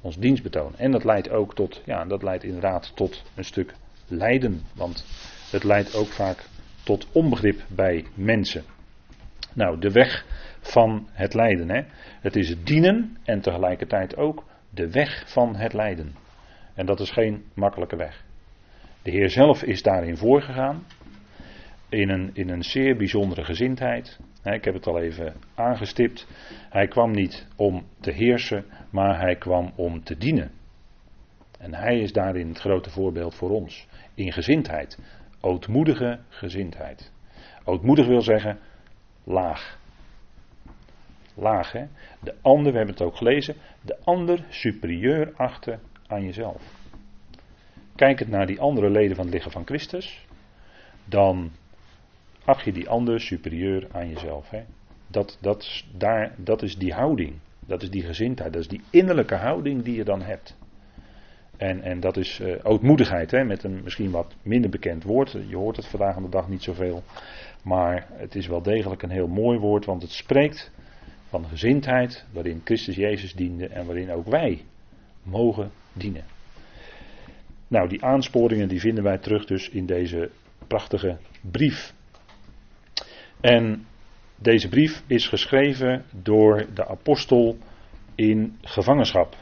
Ons 0.01 0.19
dienstbetoon. 0.19 0.73
En 0.77 0.91
dat 0.91 1.05
leidt 1.05 1.31
ook 1.31 1.55
tot, 1.55 1.83
ja, 1.85 2.05
dat 2.05 2.23
leidt 2.23 2.45
inderdaad 2.45 2.93
tot 2.95 3.23
een 3.35 3.45
stuk 3.45 3.75
lijden. 4.09 4.63
Want 4.75 5.05
het 5.51 5.65
leidt 5.65 5.95
ook 5.95 6.07
vaak 6.07 6.45
tot 6.83 7.07
onbegrip 7.13 7.63
bij 7.69 8.05
mensen. 8.15 8.65
Nou, 9.55 9.81
de 9.81 9.91
weg 9.91 10.25
van 10.61 11.09
het 11.13 11.35
lijden. 11.35 11.71
Hè. 11.71 11.83
Het 12.21 12.37
is 12.37 12.49
het 12.49 12.67
dienen 12.67 13.17
en 13.25 13.41
tegelijkertijd 13.41 14.17
ook 14.17 14.45
de 14.71 14.91
weg 14.91 15.33
van 15.33 15.57
het 15.57 15.73
lijden. 15.73 16.15
En 16.75 16.87
dat 16.87 17.01
is 17.01 17.11
geen 17.11 17.45
makkelijke 17.55 17.97
weg. 17.97 18.25
De 19.03 19.11
Heer 19.11 19.31
zelf 19.31 19.63
is 19.63 19.83
daarin 19.83 20.17
voorgegaan. 20.17 20.85
In 21.89 22.09
een, 22.09 22.31
in 22.35 22.49
een 22.49 22.63
zeer 22.63 22.97
bijzondere 22.97 23.45
gezindheid. 23.45 24.19
Ik 24.43 24.65
heb 24.65 24.75
het 24.75 24.87
al 24.87 24.99
even 24.99 25.35
aangestipt. 25.55 26.27
Hij 26.71 26.89
kwam 26.89 27.11
niet 27.11 27.47
om 27.57 27.87
te 28.01 28.11
heersen, 28.11 28.65
maar 28.91 29.21
hij 29.21 29.37
kwam 29.37 29.73
om 29.77 30.03
te 30.05 30.17
dienen. 30.17 30.51
En 31.59 31.75
hij 31.75 31.99
is 31.99 32.13
daarin 32.13 32.49
het 32.49 32.59
grote 32.59 32.91
voorbeeld 32.91 33.35
voor 33.35 33.51
ons. 33.51 33.89
In 34.15 34.33
gezindheid. 34.33 34.99
Ootmoedige 35.41 36.19
gezindheid. 36.29 37.13
Ootmoedig 37.65 38.07
wil 38.07 38.23
zeggen 38.23 38.59
laag. 39.29 39.79
Laag, 41.35 41.73
hè? 41.73 41.85
De 42.21 42.35
ander, 42.41 42.73
we 42.73 42.79
hebben 42.79 42.95
het 42.97 43.05
ook 43.05 43.17
gelezen, 43.17 43.55
de 43.81 43.97
ander 44.05 44.45
superieur 44.49 45.33
achten 45.37 45.81
aan 46.07 46.25
jezelf. 46.25 46.63
Kijk 47.97 48.19
het 48.19 48.29
naar 48.29 48.47
die 48.47 48.61
andere 48.61 48.91
leden 48.91 49.17
van 49.17 49.25
het 49.25 49.35
lichaam 49.35 49.53
van 49.53 49.67
Christus, 49.67 50.27
dan 51.05 51.51
acht 52.45 52.65
je 52.65 52.73
die 52.73 52.89
ander 52.89 53.21
superieur 53.21 53.87
aan 53.93 54.09
jezelf. 54.09 54.51
Hè? 54.51 54.65
Dat, 55.07 55.39
dat, 55.41 55.85
daar, 55.93 56.35
dat 56.37 56.63
is 56.63 56.77
die 56.77 56.93
houding, 56.93 57.35
dat 57.67 57.83
is 57.83 57.91
die 57.91 58.03
gezindheid, 58.03 58.53
dat 58.53 58.63
is 58.63 58.69
die 58.69 58.83
innerlijke 58.91 59.35
houding 59.35 59.83
die 59.83 59.95
je 59.95 60.05
dan 60.05 60.23
hebt. 60.23 60.57
En, 61.57 61.83
en 61.83 62.01
dat 62.01 62.17
is 62.17 62.41
uh, 62.41 62.55
ootmoedigheid, 62.63 63.31
hè, 63.31 63.45
met 63.45 63.65
een 63.65 63.81
misschien 63.85 64.11
wat 64.11 64.35
minder 64.43 64.71
bekend 64.71 65.05
woord. 65.05 65.37
Je 65.49 65.57
hoort 65.57 65.77
het 65.77 65.87
vandaag 65.87 66.17
aan 66.17 66.23
de 66.23 66.29
dag 66.29 66.49
niet 66.49 66.63
zoveel. 66.63 67.03
Maar 67.69 68.07
het 68.11 68.35
is 68.35 68.47
wel 68.47 68.63
degelijk 68.63 69.03
een 69.03 69.11
heel 69.11 69.27
mooi 69.27 69.59
woord, 69.59 69.85
want 69.85 70.03
het 70.03 70.11
spreekt 70.11 70.71
van 71.29 71.45
gezindheid 71.45 72.27
waarin 72.33 72.61
Christus 72.65 72.97
Jezus 72.97 73.35
diende 73.35 73.67
en 73.67 73.87
waarin 73.87 74.11
ook 74.11 74.27
wij 74.27 74.65
mogen 75.23 75.71
dienen. 75.93 76.25
Nou, 77.69 77.89
die 77.89 78.05
aansporingen 78.05 78.69
die 78.69 78.81
vinden 78.81 79.05
wij 79.05 79.19
terug 79.19 79.45
dus 79.45 79.69
in 79.69 79.87
deze 79.87 80.31
prachtige 80.67 81.17
brief. 81.41 81.95
En 83.41 83.87
deze 84.37 84.69
brief 84.69 85.03
is 85.07 85.29
geschreven 85.29 86.05
door 86.23 86.67
de 86.75 86.87
apostel 86.87 87.59
in 88.15 88.59
gevangenschap. 88.63 89.37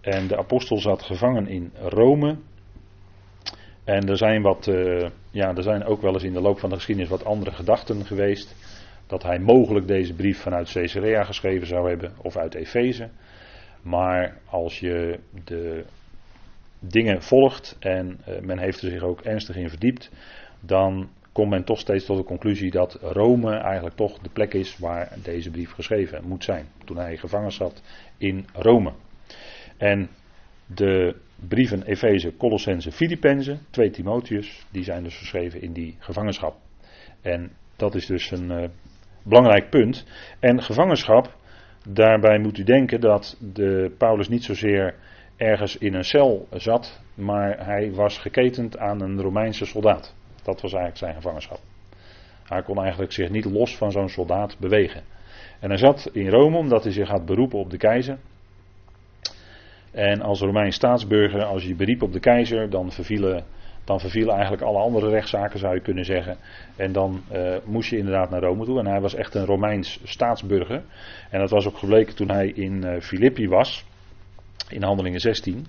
En 0.00 0.26
de 0.26 0.36
apostel 0.36 0.78
zat 0.78 1.02
gevangen 1.02 1.46
in 1.46 1.72
Rome. 1.74 2.36
En 3.90 4.08
er 4.08 4.16
zijn, 4.16 4.42
wat, 4.42 4.66
uh, 4.66 5.08
ja, 5.30 5.54
er 5.54 5.62
zijn 5.62 5.84
ook 5.84 6.00
wel 6.00 6.12
eens 6.12 6.22
in 6.22 6.32
de 6.32 6.40
loop 6.40 6.58
van 6.58 6.68
de 6.68 6.74
geschiedenis 6.74 7.10
wat 7.10 7.24
andere 7.24 7.50
gedachten 7.50 8.06
geweest. 8.06 8.54
Dat 9.06 9.22
hij 9.22 9.38
mogelijk 9.38 9.86
deze 9.86 10.14
brief 10.14 10.40
vanuit 10.40 10.72
Caesarea 10.72 11.24
geschreven 11.24 11.66
zou 11.66 11.88
hebben 11.88 12.12
of 12.22 12.36
uit 12.36 12.54
Efeze. 12.54 13.08
Maar 13.82 14.38
als 14.46 14.80
je 14.80 15.18
de 15.44 15.84
dingen 16.78 17.22
volgt 17.22 17.76
en 17.78 18.20
uh, 18.28 18.40
men 18.40 18.58
heeft 18.58 18.82
er 18.82 18.90
zich 18.90 19.02
ook 19.02 19.20
ernstig 19.20 19.56
in 19.56 19.68
verdiept, 19.68 20.10
dan 20.60 21.08
komt 21.32 21.50
men 21.50 21.64
toch 21.64 21.78
steeds 21.78 22.04
tot 22.04 22.16
de 22.16 22.24
conclusie 22.24 22.70
dat 22.70 22.98
Rome 23.00 23.56
eigenlijk 23.56 23.96
toch 23.96 24.18
de 24.18 24.30
plek 24.30 24.54
is 24.54 24.78
waar 24.78 25.12
deze 25.22 25.50
brief 25.50 25.72
geschreven 25.72 26.24
moet 26.24 26.44
zijn. 26.44 26.66
Toen 26.84 26.96
hij 26.96 27.16
gevangen 27.16 27.52
zat 27.52 27.82
in 28.18 28.46
Rome. 28.52 28.92
En 29.76 30.08
de 30.66 31.14
brieven 31.48 31.82
Efeze, 31.82 32.36
Colossense, 32.36 32.92
Filippenzen, 32.92 33.60
2 33.70 33.90
Timotheus, 33.90 34.66
die 34.70 34.84
zijn 34.84 35.02
dus 35.02 35.18
geschreven 35.18 35.62
in 35.62 35.72
die 35.72 35.96
gevangenschap. 35.98 36.56
En 37.20 37.52
dat 37.76 37.94
is 37.94 38.06
dus 38.06 38.30
een 38.30 38.50
uh, 38.50 38.68
belangrijk 39.22 39.70
punt. 39.70 40.06
En 40.38 40.62
gevangenschap, 40.62 41.36
daarbij 41.88 42.38
moet 42.38 42.58
u 42.58 42.62
denken 42.62 43.00
dat 43.00 43.36
de 43.54 43.94
Paulus 43.98 44.28
niet 44.28 44.44
zozeer 44.44 44.94
ergens 45.36 45.76
in 45.76 45.94
een 45.94 46.04
cel 46.04 46.48
zat, 46.52 47.00
maar 47.14 47.66
hij 47.66 47.92
was 47.92 48.18
geketend 48.18 48.78
aan 48.78 49.00
een 49.00 49.20
Romeinse 49.20 49.64
soldaat. 49.64 50.14
Dat 50.42 50.60
was 50.60 50.72
eigenlijk 50.72 50.96
zijn 50.96 51.14
gevangenschap. 51.14 51.60
Hij 52.44 52.62
kon 52.62 52.78
eigenlijk 52.78 53.12
zich 53.12 53.30
niet 53.30 53.44
los 53.44 53.76
van 53.76 53.92
zo'n 53.92 54.08
soldaat 54.08 54.58
bewegen. 54.58 55.02
En 55.60 55.68
hij 55.68 55.78
zat 55.78 56.10
in 56.12 56.28
Rome 56.28 56.56
omdat 56.56 56.82
hij 56.82 56.92
zich 56.92 57.08
had 57.08 57.24
beroepen 57.24 57.58
op 57.58 57.70
de 57.70 57.76
keizer. 57.76 58.18
En 59.90 60.20
als 60.20 60.40
Romeins 60.40 60.74
staatsburger, 60.74 61.44
als 61.44 61.64
je 61.64 61.74
beriep 61.74 62.02
op 62.02 62.12
de 62.12 62.20
keizer, 62.20 62.70
dan 62.70 62.92
vervielen, 62.92 63.44
dan 63.84 64.00
vervielen 64.00 64.32
eigenlijk 64.32 64.62
alle 64.62 64.78
andere 64.78 65.08
rechtszaken, 65.08 65.58
zou 65.58 65.74
je 65.74 65.80
kunnen 65.80 66.04
zeggen. 66.04 66.36
En 66.76 66.92
dan 66.92 67.22
uh, 67.32 67.56
moest 67.64 67.90
je 67.90 67.96
inderdaad 67.96 68.30
naar 68.30 68.40
Rome 68.40 68.64
toe. 68.64 68.78
En 68.78 68.86
hij 68.86 69.00
was 69.00 69.14
echt 69.14 69.34
een 69.34 69.44
Romeins 69.44 70.00
staatsburger. 70.04 70.82
En 71.30 71.40
dat 71.40 71.50
was 71.50 71.66
ook 71.66 71.78
gebleken 71.78 72.14
toen 72.14 72.30
hij 72.30 72.46
in 72.48 72.84
uh, 72.84 73.00
Filippi 73.00 73.48
was, 73.48 73.84
in 74.68 74.82
Handelingen 74.82 75.20
16. 75.20 75.66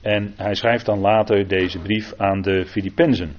En 0.00 0.32
hij 0.36 0.54
schrijft 0.54 0.86
dan 0.86 0.98
later 0.98 1.48
deze 1.48 1.78
brief 1.78 2.14
aan 2.16 2.42
de 2.42 2.66
Filippenzen. 2.66 3.36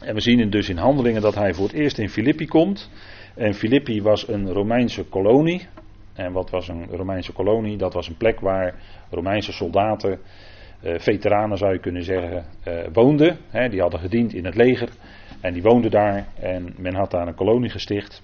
En 0.00 0.14
we 0.14 0.20
zien 0.20 0.50
dus 0.50 0.68
in 0.68 0.76
Handelingen 0.76 1.22
dat 1.22 1.34
hij 1.34 1.54
voor 1.54 1.66
het 1.66 1.74
eerst 1.74 1.98
in 1.98 2.08
Filippi 2.08 2.46
komt. 2.46 2.90
En 3.34 3.54
Filippi 3.54 4.02
was 4.02 4.28
een 4.28 4.52
Romeinse 4.52 5.04
kolonie. 5.04 5.66
En 6.18 6.32
wat 6.32 6.50
was 6.50 6.68
een 6.68 6.86
Romeinse 6.90 7.32
kolonie? 7.32 7.76
Dat 7.76 7.92
was 7.92 8.08
een 8.08 8.16
plek 8.16 8.40
waar 8.40 8.74
Romeinse 9.10 9.52
soldaten, 9.52 10.20
eh, 10.80 10.98
veteranen 10.98 11.58
zou 11.58 11.72
je 11.72 11.78
kunnen 11.78 12.02
zeggen, 12.02 12.44
eh, 12.62 12.74
woonden. 12.92 13.38
Hè, 13.48 13.68
die 13.68 13.80
hadden 13.80 14.00
gediend 14.00 14.34
in 14.34 14.44
het 14.44 14.54
leger. 14.54 14.88
En 15.40 15.52
die 15.52 15.62
woonden 15.62 15.90
daar. 15.90 16.26
En 16.40 16.74
men 16.76 16.94
had 16.94 17.10
daar 17.10 17.26
een 17.26 17.34
kolonie 17.34 17.70
gesticht. 17.70 18.22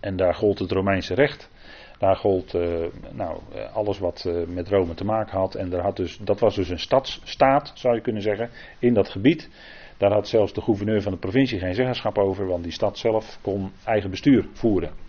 En 0.00 0.16
daar 0.16 0.34
gold 0.34 0.58
het 0.58 0.72
Romeinse 0.72 1.14
recht. 1.14 1.50
Daar 1.98 2.16
gold 2.16 2.54
uh, 2.54 2.84
nou, 3.12 3.38
alles 3.72 3.98
wat 3.98 4.24
uh, 4.26 4.46
met 4.46 4.68
Rome 4.68 4.94
te 4.94 5.04
maken 5.04 5.38
had. 5.38 5.54
En 5.54 5.70
daar 5.70 5.82
had 5.82 5.96
dus, 5.96 6.18
dat 6.18 6.40
was 6.40 6.54
dus 6.54 6.68
een 6.68 6.78
stadsstaat, 6.78 7.72
zou 7.74 7.94
je 7.94 8.00
kunnen 8.00 8.22
zeggen, 8.22 8.50
in 8.78 8.94
dat 8.94 9.08
gebied. 9.08 9.50
Daar 9.96 10.12
had 10.12 10.28
zelfs 10.28 10.52
de 10.52 10.60
gouverneur 10.60 11.02
van 11.02 11.12
de 11.12 11.18
provincie 11.18 11.58
geen 11.58 11.74
zeggenschap 11.74 12.18
over, 12.18 12.46
want 12.46 12.62
die 12.62 12.72
stad 12.72 12.98
zelf 12.98 13.38
kon 13.42 13.72
eigen 13.84 14.10
bestuur 14.10 14.46
voeren. 14.52 15.03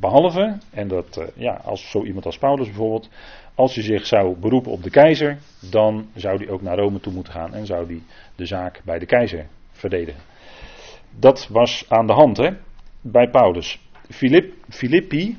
Behalve, 0.00 0.58
en 0.70 0.88
dat, 0.88 1.16
uh, 1.16 1.24
ja, 1.34 1.60
als 1.64 1.90
zo 1.90 2.04
iemand 2.04 2.26
als 2.26 2.38
Paulus 2.38 2.66
bijvoorbeeld, 2.66 3.08
als 3.54 3.74
hij 3.74 3.84
zich 3.84 4.06
zou 4.06 4.36
beroepen 4.36 4.72
op 4.72 4.82
de 4.82 4.90
keizer, 4.90 5.38
dan 5.70 6.08
zou 6.14 6.36
hij 6.36 6.48
ook 6.48 6.62
naar 6.62 6.78
Rome 6.78 7.00
toe 7.00 7.12
moeten 7.12 7.32
gaan 7.32 7.54
en 7.54 7.66
zou 7.66 7.86
hij 7.86 8.02
de 8.36 8.46
zaak 8.46 8.80
bij 8.84 8.98
de 8.98 9.06
keizer 9.06 9.46
verdedigen. 9.70 10.22
Dat 11.18 11.48
was 11.48 11.84
aan 11.88 12.06
de 12.06 12.12
hand 12.12 12.36
hè, 12.36 12.50
bij 13.00 13.30
Paulus. 13.30 13.80
Filippi, 14.68 15.38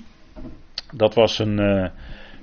dat 0.94 1.13
was 1.13 1.39
een 1.39 1.60
uh, 1.60 1.89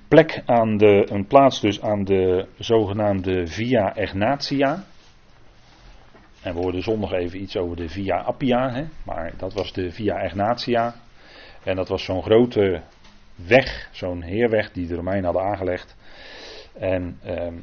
plek 0.09 0.42
aan 0.46 0.77
de, 0.77 1.07
een 1.11 1.27
plaats 1.27 1.61
dus 1.61 1.83
aan 1.83 2.05
de 2.05 2.46
zogenaamde 2.59 3.46
Via 3.46 3.96
Egnatia. 3.96 4.85
En 6.42 6.55
we 6.55 6.61
hoorden 6.61 6.83
zondag 6.83 7.12
even 7.12 7.42
iets 7.42 7.57
over 7.57 7.77
de 7.77 7.88
Via 7.88 8.20
Appia, 8.20 8.72
hè, 8.72 8.85
maar 9.05 9.33
dat 9.37 9.53
was 9.53 9.72
de 9.72 9.90
Via 9.90 10.22
Egnatia. 10.22 10.94
En 11.64 11.77
dat 11.77 11.88
was 11.88 12.05
zo'n 12.05 12.22
grote 12.22 12.83
weg, 13.35 13.88
zo'n 13.92 14.22
heerweg 14.22 14.72
die 14.72 14.87
de 14.87 14.94
Romeinen 14.94 15.25
hadden 15.25 15.42
aangelegd. 15.42 15.96
En 16.72 17.18
ehm, 17.25 17.55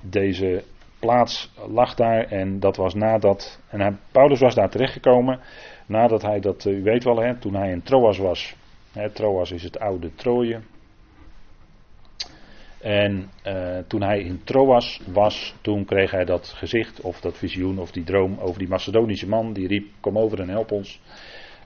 deze 0.00 0.64
plaats 0.98 1.52
lag 1.68 1.94
daar 1.94 2.24
en 2.24 2.60
dat 2.60 2.76
was 2.76 2.94
nadat, 2.94 3.60
en 3.68 4.00
Paulus 4.12 4.40
was 4.40 4.54
daar 4.54 4.70
terechtgekomen 4.70 5.40
nadat 5.86 6.22
hij 6.22 6.40
dat, 6.40 6.66
eh, 6.66 6.72
u 6.72 6.82
weet 6.82 7.04
wel, 7.04 7.16
hè, 7.16 7.38
toen 7.38 7.54
hij 7.54 7.70
in 7.70 7.82
Troas 7.82 8.18
was. 8.18 8.54
Hè, 8.92 9.10
Troas 9.10 9.50
is 9.50 9.62
het 9.62 9.78
oude 9.78 10.14
Troje. 10.14 10.60
En 12.80 13.30
uh, 13.46 13.78
toen 13.86 14.02
hij 14.02 14.20
in 14.20 14.44
Troas 14.44 15.00
was, 15.06 15.54
toen 15.60 15.84
kreeg 15.84 16.10
hij 16.10 16.24
dat 16.24 16.48
gezicht 16.48 17.00
of 17.00 17.20
dat 17.20 17.38
visioen 17.38 17.78
of 17.78 17.90
die 17.90 18.04
droom 18.04 18.38
over 18.38 18.58
die 18.58 18.68
Macedonische 18.68 19.28
man. 19.28 19.52
Die 19.52 19.66
riep, 19.66 19.86
kom 20.00 20.18
over 20.18 20.40
en 20.40 20.48
help 20.48 20.70
ons. 20.70 21.00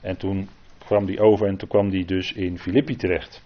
En 0.01 0.17
toen 0.17 0.49
kwam 0.87 1.07
die 1.07 1.21
over 1.21 1.49
en 1.49 1.57
toen 1.57 1.69
kwam 1.69 1.91
die 1.91 2.05
dus 2.05 2.33
in 2.33 2.59
Filippi 2.59 2.97
terecht. 2.97 3.43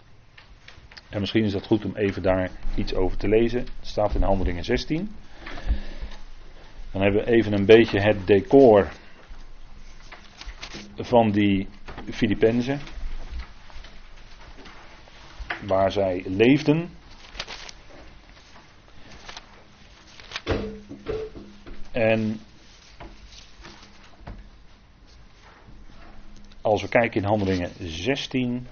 En 1.09 1.21
misschien 1.21 1.45
is 1.45 1.53
dat 1.53 1.67
goed 1.67 1.85
om 1.85 1.97
even 1.97 2.23
daar 2.23 2.51
iets 2.75 2.95
over 2.95 3.17
te 3.17 3.29
lezen. 3.29 3.59
Het 3.61 3.87
staat 3.87 4.15
in 4.15 4.23
Handelingen 4.23 4.65
16. 4.65 5.11
Dan 6.93 7.03
hebben 7.03 7.25
we 7.25 7.31
even 7.31 7.53
een 7.53 7.67
beetje 7.67 8.01
het 8.01 8.27
decor 8.27 8.89
van 10.97 11.31
die 11.31 11.69
Filippenzen. 12.11 12.81
Waar 15.67 15.93
zij 15.93 16.23
leefden. 16.27 16.91
En 21.93 22.41
als 26.63 26.83
we 26.83 26.89
kijken 26.89 27.23
in 27.23 27.29
Handelingen 27.29 27.71
16, 27.79 28.67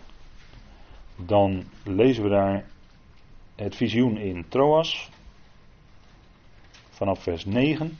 dan 1.16 1.64
lezen 1.84 2.22
we 2.22 2.28
daar 2.28 2.64
het 3.54 3.76
visioen 3.76 4.16
in 4.16 4.44
Troas, 4.48 5.10
vanaf 6.88 7.22
vers 7.22 7.44
9. 7.44 7.98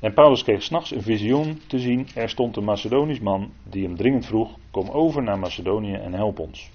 En 0.00 0.14
Paulus 0.14 0.42
kreeg 0.42 0.62
s'nachts 0.62 0.90
een 0.90 1.02
visioen 1.02 1.60
te 1.66 1.78
zien. 1.78 2.06
Er 2.14 2.28
stond 2.28 2.56
een 2.56 2.64
Macedonisch 2.64 3.20
man 3.20 3.52
die 3.62 3.84
hem 3.84 3.96
dringend 3.96 4.26
vroeg: 4.26 4.58
Kom 4.70 4.88
over 4.88 5.22
naar 5.22 5.38
Macedonië 5.38 5.94
en 5.94 6.14
help 6.14 6.38
ons. 6.38 6.70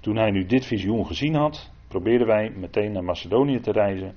Toen 0.00 0.16
hij 0.16 0.30
nu 0.30 0.46
dit 0.46 0.66
visioen 0.66 1.06
gezien 1.06 1.34
had, 1.34 1.70
probeerden 1.88 2.26
wij 2.26 2.50
meteen 2.50 2.92
naar 2.92 3.04
Macedonië 3.04 3.60
te 3.60 3.72
reizen, 3.72 4.16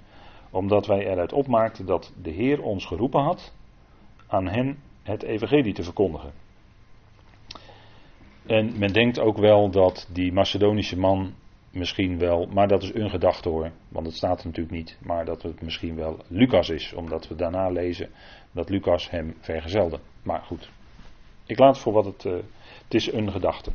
omdat 0.50 0.88
wij 0.88 1.08
eruit 1.08 1.34
opmaakten 1.34 1.86
dat 1.86 2.14
de 2.22 2.32
Heer 2.32 2.62
ons 2.62 2.86
geroepen 2.86 3.22
had 3.22 3.54
aan 4.28 4.48
hen 4.48 4.78
het 5.04 5.24
evangelie 5.24 5.74
te 5.74 5.84
verkondigen. 5.84 6.32
En 8.46 8.78
men 8.78 8.94
denkt 8.94 9.20
ook 9.20 9.38
wel 9.38 9.70
dat 9.70 10.10
die 10.14 10.34
Macedonische 10.34 10.98
man 10.98 11.34
misschien 11.72 12.18
wel, 12.18 12.48
maar 12.54 12.68
dat 12.68 12.84
is 12.84 12.94
een 12.94 13.10
gedachte 13.10 13.50
hoor, 13.50 13.72
want 13.88 14.06
het 14.06 14.16
staat 14.16 14.40
er 14.40 14.46
natuurlijk 14.46 14.76
niet, 14.76 14.98
maar 15.02 15.26
dat 15.26 15.42
het 15.42 15.62
misschien 15.62 15.96
wel 15.96 16.20
Lucas 16.28 16.70
is, 16.70 16.94
omdat 16.94 17.28
we 17.28 17.36
daarna 17.36 17.70
lezen 17.70 18.10
dat 18.52 18.70
Lucas 18.70 19.10
hem 19.10 19.36
vergezelde. 19.40 20.00
Maar 20.24 20.42
goed, 20.42 20.72
ik 21.46 21.60
laat 21.60 21.80
voor 21.80 21.94
wat 21.94 22.06
het, 22.06 22.26
uh, 22.26 22.34
het 22.84 22.94
is 22.94 23.12
een 23.12 23.32
gedachte. 23.32 23.72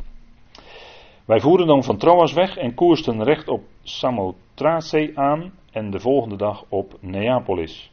Wij 1.24 1.40
voeren 1.40 1.66
dan 1.66 1.84
van 1.84 1.96
Troas 1.96 2.32
weg 2.32 2.56
en 2.56 2.74
koersten 2.74 3.24
recht 3.24 3.48
op 3.48 3.64
Samothrace 3.82 5.10
aan 5.14 5.52
en 5.70 5.90
de 5.90 6.00
volgende 6.00 6.36
dag 6.36 6.64
op 6.68 6.96
Neapolis. 7.00 7.90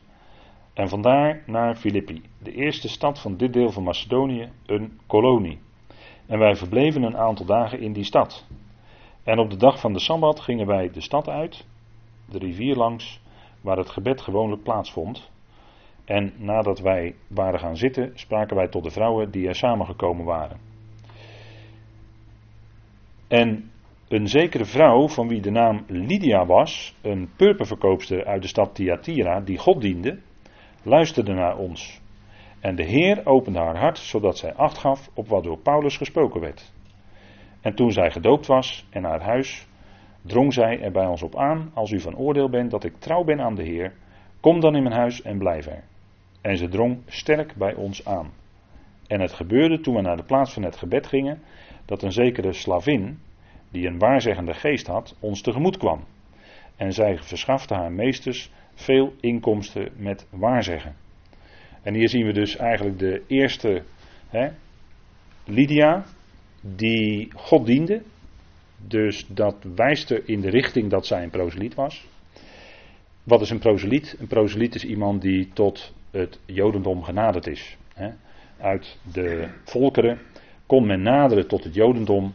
En 0.74 0.90
vandaar 0.90 1.44
naar 1.46 1.76
Filippi, 1.76 2.22
de 2.38 2.52
eerste 2.52 2.90
stad 2.90 3.20
van 3.20 3.38
dit 3.38 3.54
deel 3.54 3.72
van 3.72 3.84
Macedonië, 3.84 4.50
een 4.66 5.00
kolonie. 5.08 5.60
En 6.26 6.40
wij 6.40 6.56
verbleven 6.56 7.04
een 7.04 7.18
aantal 7.18 7.46
dagen 7.46 7.80
in 7.80 7.94
die 7.94 8.04
stad. 8.04 8.48
En 9.24 9.40
op 9.40 9.50
de 9.50 9.58
dag 9.58 9.80
van 9.80 9.94
de 9.94 10.00
Sabbat 10.00 10.40
gingen 10.40 10.68
wij 10.68 10.92
de 10.92 11.02
stad 11.02 11.30
uit, 11.30 11.66
de 12.30 12.38
rivier 12.38 12.76
langs, 12.76 13.22
waar 13.62 13.78
het 13.78 13.90
gebed 13.90 14.22
gewoonlijk 14.22 14.64
plaatsvond. 14.64 15.32
En 16.06 16.34
nadat 16.38 16.80
wij 16.80 17.16
waren 17.28 17.60
gaan 17.60 17.78
zitten, 17.78 18.12
spraken 18.14 18.56
wij 18.56 18.68
tot 18.68 18.84
de 18.84 18.92
vrouwen 18.92 19.32
die 19.32 19.48
er 19.48 19.56
samengekomen 19.56 20.26
waren. 20.26 20.58
En 23.28 23.72
een 24.08 24.28
zekere 24.28 24.66
vrouw, 24.66 25.08
van 25.08 25.28
wie 25.28 25.42
de 25.42 25.52
naam 25.52 25.84
Lydia 25.88 26.46
was, 26.46 26.96
een 27.02 27.30
purperverkoopster 27.36 28.26
uit 28.26 28.42
de 28.42 28.48
stad 28.48 28.76
Thyatira, 28.76 29.42
die 29.42 29.58
God 29.58 29.82
diende, 29.82 30.20
luisterde 30.84 31.34
naar 31.34 31.58
ons. 31.58 32.02
En 32.60 32.76
de 32.76 32.84
Heer 32.84 33.26
opende 33.26 33.60
haar 33.60 33.78
hart, 33.78 33.98
zodat 33.98 34.38
zij 34.38 34.54
acht 34.54 34.78
gaf 34.78 35.10
op 35.14 35.28
wat 35.28 35.44
door 35.44 35.58
Paulus 35.58 35.98
gesproken 35.98 36.42
werd. 36.42 36.74
En 37.62 37.76
toen 37.76 37.92
zij 37.92 38.12
gedoopt 38.12 38.48
was 38.48 38.88
en 38.90 39.02
naar 39.02 39.22
huis, 39.22 39.68
drong 40.22 40.54
zij 40.54 40.82
er 40.82 40.92
bij 40.92 41.06
ons 41.06 41.24
op 41.24 41.36
aan: 41.36 41.72
Als 41.74 41.92
u 41.92 42.00
van 42.00 42.18
oordeel 42.18 42.50
bent 42.50 42.72
dat 42.72 42.84
ik 42.84 43.00
trouw 43.00 43.24
ben 43.24 43.42
aan 43.42 43.56
de 43.56 43.64
Heer, 43.64 43.94
kom 44.40 44.60
dan 44.60 44.76
in 44.76 44.84
mijn 44.84 44.96
huis 44.96 45.22
en 45.22 45.38
blijf 45.38 45.66
er. 45.66 45.84
En 46.42 46.58
ze 46.58 46.68
drong 46.68 47.02
sterk 47.06 47.56
bij 47.56 47.74
ons 47.74 48.06
aan. 48.06 48.32
En 49.08 49.22
het 49.22 49.34
gebeurde 49.34 49.80
toen 49.80 49.96
we 49.96 50.02
naar 50.02 50.18
de 50.18 50.24
plaats 50.24 50.54
van 50.54 50.64
het 50.64 50.76
gebed 50.76 51.08
gingen, 51.08 51.42
dat 51.86 52.04
een 52.04 52.12
zekere 52.12 52.54
slavin, 52.54 53.20
die 53.70 53.88
een 53.88 54.00
waarzeggende 54.00 54.54
geest 54.54 54.88
had, 54.88 55.16
ons 55.20 55.42
tegemoet 55.42 55.78
kwam. 55.78 56.04
En 56.76 56.94
zij 56.94 57.18
verschafte 57.18 57.74
haar 57.74 57.92
meesters 57.92 58.52
veel 58.74 59.14
inkomsten 59.20 59.90
met 59.96 60.28
waarzeggen. 60.30 60.96
En 61.82 61.94
hier 61.94 62.10
zien 62.10 62.26
we 62.26 62.34
dus 62.34 62.56
eigenlijk 62.56 63.00
de 63.00 63.22
eerste 63.28 63.84
hè, 64.28 64.50
Lydia, 65.46 66.06
die 66.62 67.32
God 67.36 67.66
diende. 67.66 68.02
Dus 68.88 69.28
dat 69.28 69.56
wijst 69.76 70.10
er 70.12 70.30
in 70.30 70.42
de 70.42 70.50
richting 70.50 70.90
dat 70.90 71.06
zij 71.06 71.24
een 71.24 71.30
proseliet 71.30 71.76
was. 71.76 72.08
Wat 73.24 73.42
is 73.42 73.50
een 73.50 73.60
proseliet? 73.60 74.16
Een 74.20 74.28
proseliet 74.28 74.76
is 74.76 74.86
iemand 74.86 75.22
die 75.22 75.50
tot 75.54 75.94
het 76.12 76.40
Jodendom 76.46 77.04
genaderd 77.04 77.48
is. 77.48 77.78
Uit 78.60 78.98
de 79.14 79.50
volkeren 79.64 80.20
kon 80.66 80.86
men 80.86 81.02
naderen 81.02 81.48
tot 81.48 81.64
het 81.64 81.74
Jodendom. 81.74 82.34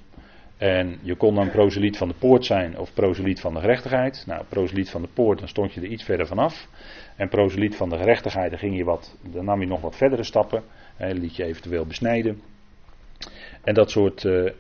En 0.59 0.99
je 1.03 1.15
kon 1.15 1.35
dan 1.35 1.51
proseliet 1.51 1.97
van 1.97 2.09
de 2.09 2.15
poort 2.19 2.45
zijn 2.45 2.79
of 2.79 2.95
proseliet 2.95 3.41
van 3.41 3.55
de 3.55 3.61
gerechtigheid. 3.61 4.25
Nou, 4.27 4.45
proseliet 4.49 4.91
van 4.91 5.03
de 5.03 5.09
poort, 5.15 5.39
dan 5.39 5.49
stond 5.49 5.73
je 5.73 5.81
er 5.81 5.87
iets 5.87 6.05
verder 6.05 6.27
vanaf. 6.27 6.69
En 7.17 7.29
proseliet 7.29 7.77
van 7.77 7.89
de 7.89 7.97
gerechtigheid, 7.97 8.51
dan, 8.51 8.59
ging 8.59 8.77
je 8.77 8.85
wat, 8.85 9.17
dan 9.23 9.45
nam 9.45 9.61
je 9.61 9.67
nog 9.67 9.81
wat 9.81 9.97
verdere 9.97 10.23
stappen. 10.23 10.63
liet 10.97 11.37
je 11.37 11.45
eventueel 11.45 11.87
besnijden. 11.87 12.41
En 13.65 13.75
dat 13.75 13.91
soort 13.91 14.25
uh, 14.25 14.51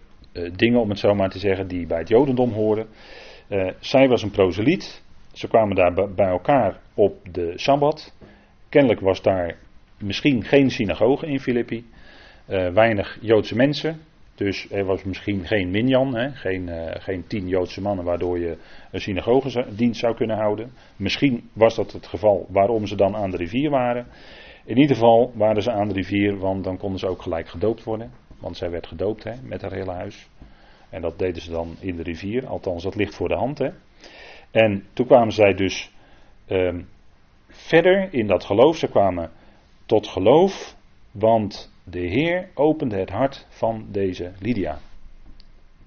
dingen, 0.56 0.80
om 0.80 0.88
het 0.88 0.98
zo 0.98 1.14
maar 1.14 1.30
te 1.30 1.38
zeggen, 1.38 1.68
die 1.68 1.86
bij 1.86 1.98
het 1.98 2.08
Jodendom 2.08 2.52
horen. 2.52 2.86
Uh, 3.48 3.70
zij 3.80 4.08
was 4.08 4.22
een 4.22 4.30
proseliet. 4.30 5.02
Ze 5.32 5.48
kwamen 5.48 5.76
daar 5.76 5.94
bij 6.14 6.28
elkaar 6.28 6.80
op 6.94 7.16
de 7.32 7.52
Sabbat. 7.54 8.14
Kennelijk 8.68 9.00
was 9.00 9.22
daar 9.22 9.56
misschien 9.98 10.44
geen 10.44 10.70
synagoge 10.70 11.26
in 11.26 11.40
Filippi. 11.40 11.86
weinig 12.72 13.18
Joodse 13.20 13.56
mensen. 13.56 14.00
Dus 14.38 14.70
er 14.70 14.84
was 14.84 15.04
misschien 15.04 15.46
geen 15.46 15.70
minyan, 15.70 16.16
hè, 16.16 16.30
geen, 16.30 16.70
geen 17.00 17.26
tien 17.26 17.48
Joodse 17.48 17.80
mannen 17.80 18.04
waardoor 18.04 18.38
je 18.38 18.56
een 18.90 19.00
synagogedienst 19.00 20.00
zou 20.00 20.14
kunnen 20.14 20.36
houden. 20.36 20.70
Misschien 20.96 21.50
was 21.52 21.74
dat 21.74 21.92
het 21.92 22.06
geval 22.06 22.46
waarom 22.48 22.86
ze 22.86 22.96
dan 22.96 23.16
aan 23.16 23.30
de 23.30 23.36
rivier 23.36 23.70
waren. 23.70 24.06
In 24.64 24.78
ieder 24.78 24.96
geval 24.96 25.32
waren 25.34 25.62
ze 25.62 25.70
aan 25.70 25.88
de 25.88 25.94
rivier, 25.94 26.38
want 26.38 26.64
dan 26.64 26.76
konden 26.76 26.98
ze 26.98 27.08
ook 27.08 27.22
gelijk 27.22 27.48
gedoopt 27.48 27.84
worden. 27.84 28.10
Want 28.40 28.56
zij 28.56 28.70
werd 28.70 28.86
gedoopt 28.86 29.24
hè, 29.24 29.32
met 29.42 29.62
haar 29.62 29.72
hele 29.72 29.92
huis. 29.92 30.28
En 30.90 31.02
dat 31.02 31.18
deden 31.18 31.42
ze 31.42 31.50
dan 31.50 31.76
in 31.80 31.96
de 31.96 32.02
rivier. 32.02 32.46
Althans, 32.46 32.82
dat 32.82 32.94
ligt 32.94 33.14
voor 33.14 33.28
de 33.28 33.34
hand. 33.34 33.58
Hè. 33.58 33.70
En 34.50 34.84
toen 34.92 35.06
kwamen 35.06 35.32
zij 35.32 35.54
dus 35.54 35.92
um, 36.48 36.88
verder 37.48 38.08
in 38.12 38.26
dat 38.26 38.44
geloof. 38.44 38.76
Ze 38.76 38.88
kwamen 38.88 39.30
tot 39.86 40.06
geloof. 40.06 40.76
Want 41.10 41.72
de 41.90 41.98
Heer 42.06 42.48
opende 42.54 42.96
het 42.96 43.10
hart 43.10 43.46
van 43.48 43.86
deze 43.90 44.32
Lydia. 44.38 44.78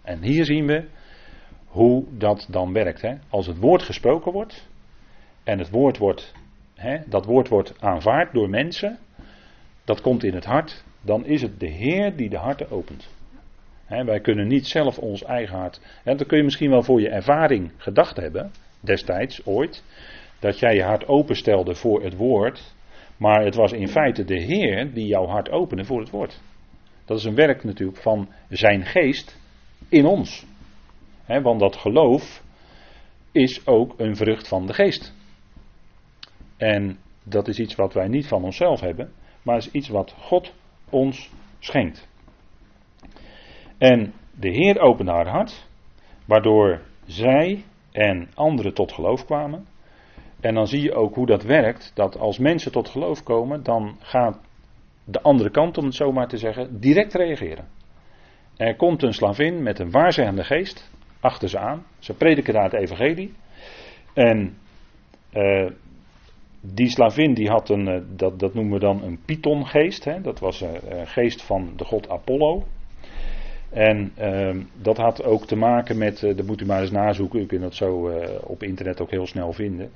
En 0.02 0.22
hier 0.22 0.46
zien 0.46 0.66
we 0.66 0.86
hoe 1.66 2.06
dat 2.18 2.48
dan 2.50 2.74
werkt. 2.74 3.02
Hè. 3.02 3.14
Als 3.30 3.48
het 3.48 3.58
woord 3.58 3.84
gesproken 3.84 4.32
wordt. 4.32 4.70
En 5.44 5.60
het 5.60 5.70
woord 5.70 5.98
wordt, 5.98 6.34
hè, 6.76 6.98
dat 7.06 7.26
woord 7.26 7.48
wordt 7.48 7.82
aanvaard 7.82 8.34
door 8.34 8.50
mensen. 8.50 8.98
Dat 9.84 10.02
komt 10.02 10.24
in 10.24 10.34
het 10.34 10.46
hart 10.46 10.84
dan 11.02 11.26
is 11.26 11.42
het 11.42 11.60
de 11.60 11.68
Heer 11.68 12.16
die 12.16 12.30
de 12.30 12.38
harten 12.38 12.72
opent. 12.72 13.10
wij 13.88 14.20
kunnen 14.20 14.48
niet 14.48 14.68
zelf 14.68 14.98
ons 14.98 15.24
eigen 15.24 15.58
hart. 15.58 15.82
En 16.04 16.18
dat 16.18 16.28
kun 16.28 16.38
je 16.38 16.44
misschien 16.44 16.70
wel 16.70 16.84
voor 16.84 17.02
je 17.02 17.10
ervaring 17.10 17.72
gedacht 17.78 18.18
hebben, 18.18 18.52
destijds, 18.80 19.46
ooit. 19.46 19.84
Dat 20.40 20.60
jij 20.60 20.76
je 20.76 20.84
hart 20.84 21.08
openstelde 21.08 21.76
voor 21.76 22.04
het 22.04 22.16
woord. 22.16 22.76
Maar 23.22 23.44
het 23.44 23.56
was 23.56 23.72
in 23.72 23.88
feite 23.88 24.24
de 24.24 24.42
Heer 24.42 24.94
die 24.94 25.08
jouw 25.08 25.26
hart 25.26 25.50
opende 25.50 25.86
voor 25.86 26.00
het 26.00 26.10
woord. 26.10 26.42
Dat 27.06 27.18
is 27.18 27.24
een 27.24 27.36
werk 27.36 27.64
natuurlijk 27.64 28.02
van 28.02 28.30
zijn 28.50 28.86
geest 28.86 29.40
in 29.90 30.06
ons. 30.06 30.46
want 31.26 31.60
dat 31.60 31.76
geloof 31.76 32.44
is 33.32 33.68
ook 33.68 34.00
een 34.00 34.16
vrucht 34.16 34.48
van 34.48 34.66
de 34.66 34.74
geest. 34.74 35.14
En 36.58 36.98
dat 37.24 37.48
is 37.48 37.60
iets 37.60 37.76
wat 37.76 37.94
wij 37.94 38.08
niet 38.08 38.28
van 38.28 38.44
onszelf 38.44 38.80
hebben, 38.80 39.12
maar 39.42 39.58
is 39.58 39.72
iets 39.72 39.90
wat 39.90 40.12
God 40.12 40.54
ons 40.90 41.32
schenkt. 41.60 42.08
En 43.78 44.14
de 44.40 44.50
Heer 44.50 44.80
opende 44.80 45.12
haar 45.12 45.30
hart, 45.30 45.68
waardoor 46.26 46.82
zij 47.06 47.64
en 47.92 48.30
anderen 48.34 48.74
tot 48.74 48.92
geloof 48.92 49.26
kwamen. 49.26 49.66
En 50.42 50.54
dan 50.54 50.68
zie 50.68 50.82
je 50.82 50.94
ook 50.94 51.16
hoe 51.16 51.26
dat 51.26 51.44
werkt, 51.44 51.92
dat 51.96 52.18
als 52.18 52.38
mensen 52.38 52.72
tot 52.72 52.90
geloof 52.90 53.24
komen, 53.24 53.64
dan 53.64 53.96
gaat 54.00 54.40
de 55.06 55.22
andere 55.22 55.50
kant, 55.50 55.78
om 55.78 55.86
het 55.86 55.96
zo 55.96 56.12
maar 56.12 56.28
te 56.28 56.38
zeggen, 56.38 56.80
direct 56.80 57.14
reageren. 57.14 57.68
Er 58.58 58.76
komt 58.76 59.04
een 59.04 59.14
slavin 59.14 59.64
met 59.64 59.80
een 59.80 59.92
waarzeggende 59.92 60.44
geest 60.44 60.92
achter 61.20 61.50
ze 61.50 61.58
aan. 61.58 61.86
Ze 62.00 62.14
prediken 62.14 62.54
daar 62.54 62.64
het 62.64 62.74
evangelie. 62.74 63.34
En 64.14 64.58
uh, 65.34 65.70
die 66.62 66.90
slavin 66.90 67.34
die 67.34 67.50
had 67.50 67.70
een, 67.70 67.88
uh, 67.88 68.02
dat, 68.16 68.40
dat 68.40 68.54
noemen 68.54 68.74
we 68.74 68.80
dan 68.80 69.04
een 69.04 69.20
pythongeest. 69.26 70.04
Hè? 70.04 70.22
Dat 70.22 70.40
was 70.40 70.62
een, 70.62 71.00
een 71.00 71.08
geest 71.08 71.42
van 71.42 71.74
de 71.76 71.86
god 71.86 72.10
Apollo. 72.10 72.64
En 73.70 74.12
uh, 74.20 74.56
dat 74.82 74.98
had 74.98 75.24
ook 75.24 75.46
te 75.46 75.56
maken 75.56 75.98
met, 75.98 76.20
dat 76.20 76.46
moet 76.46 76.62
u 76.62 76.66
maar 76.66 76.82
eens 76.82 76.92
nazoeken, 76.92 77.40
u 77.40 77.46
kunt 77.46 77.62
dat 77.62 77.76
zo 77.76 78.12
op 78.44 78.64
internet 78.64 79.02
ook 79.02 79.12
heel 79.12 79.28
snel 79.28 79.54
vinden. 79.54 79.92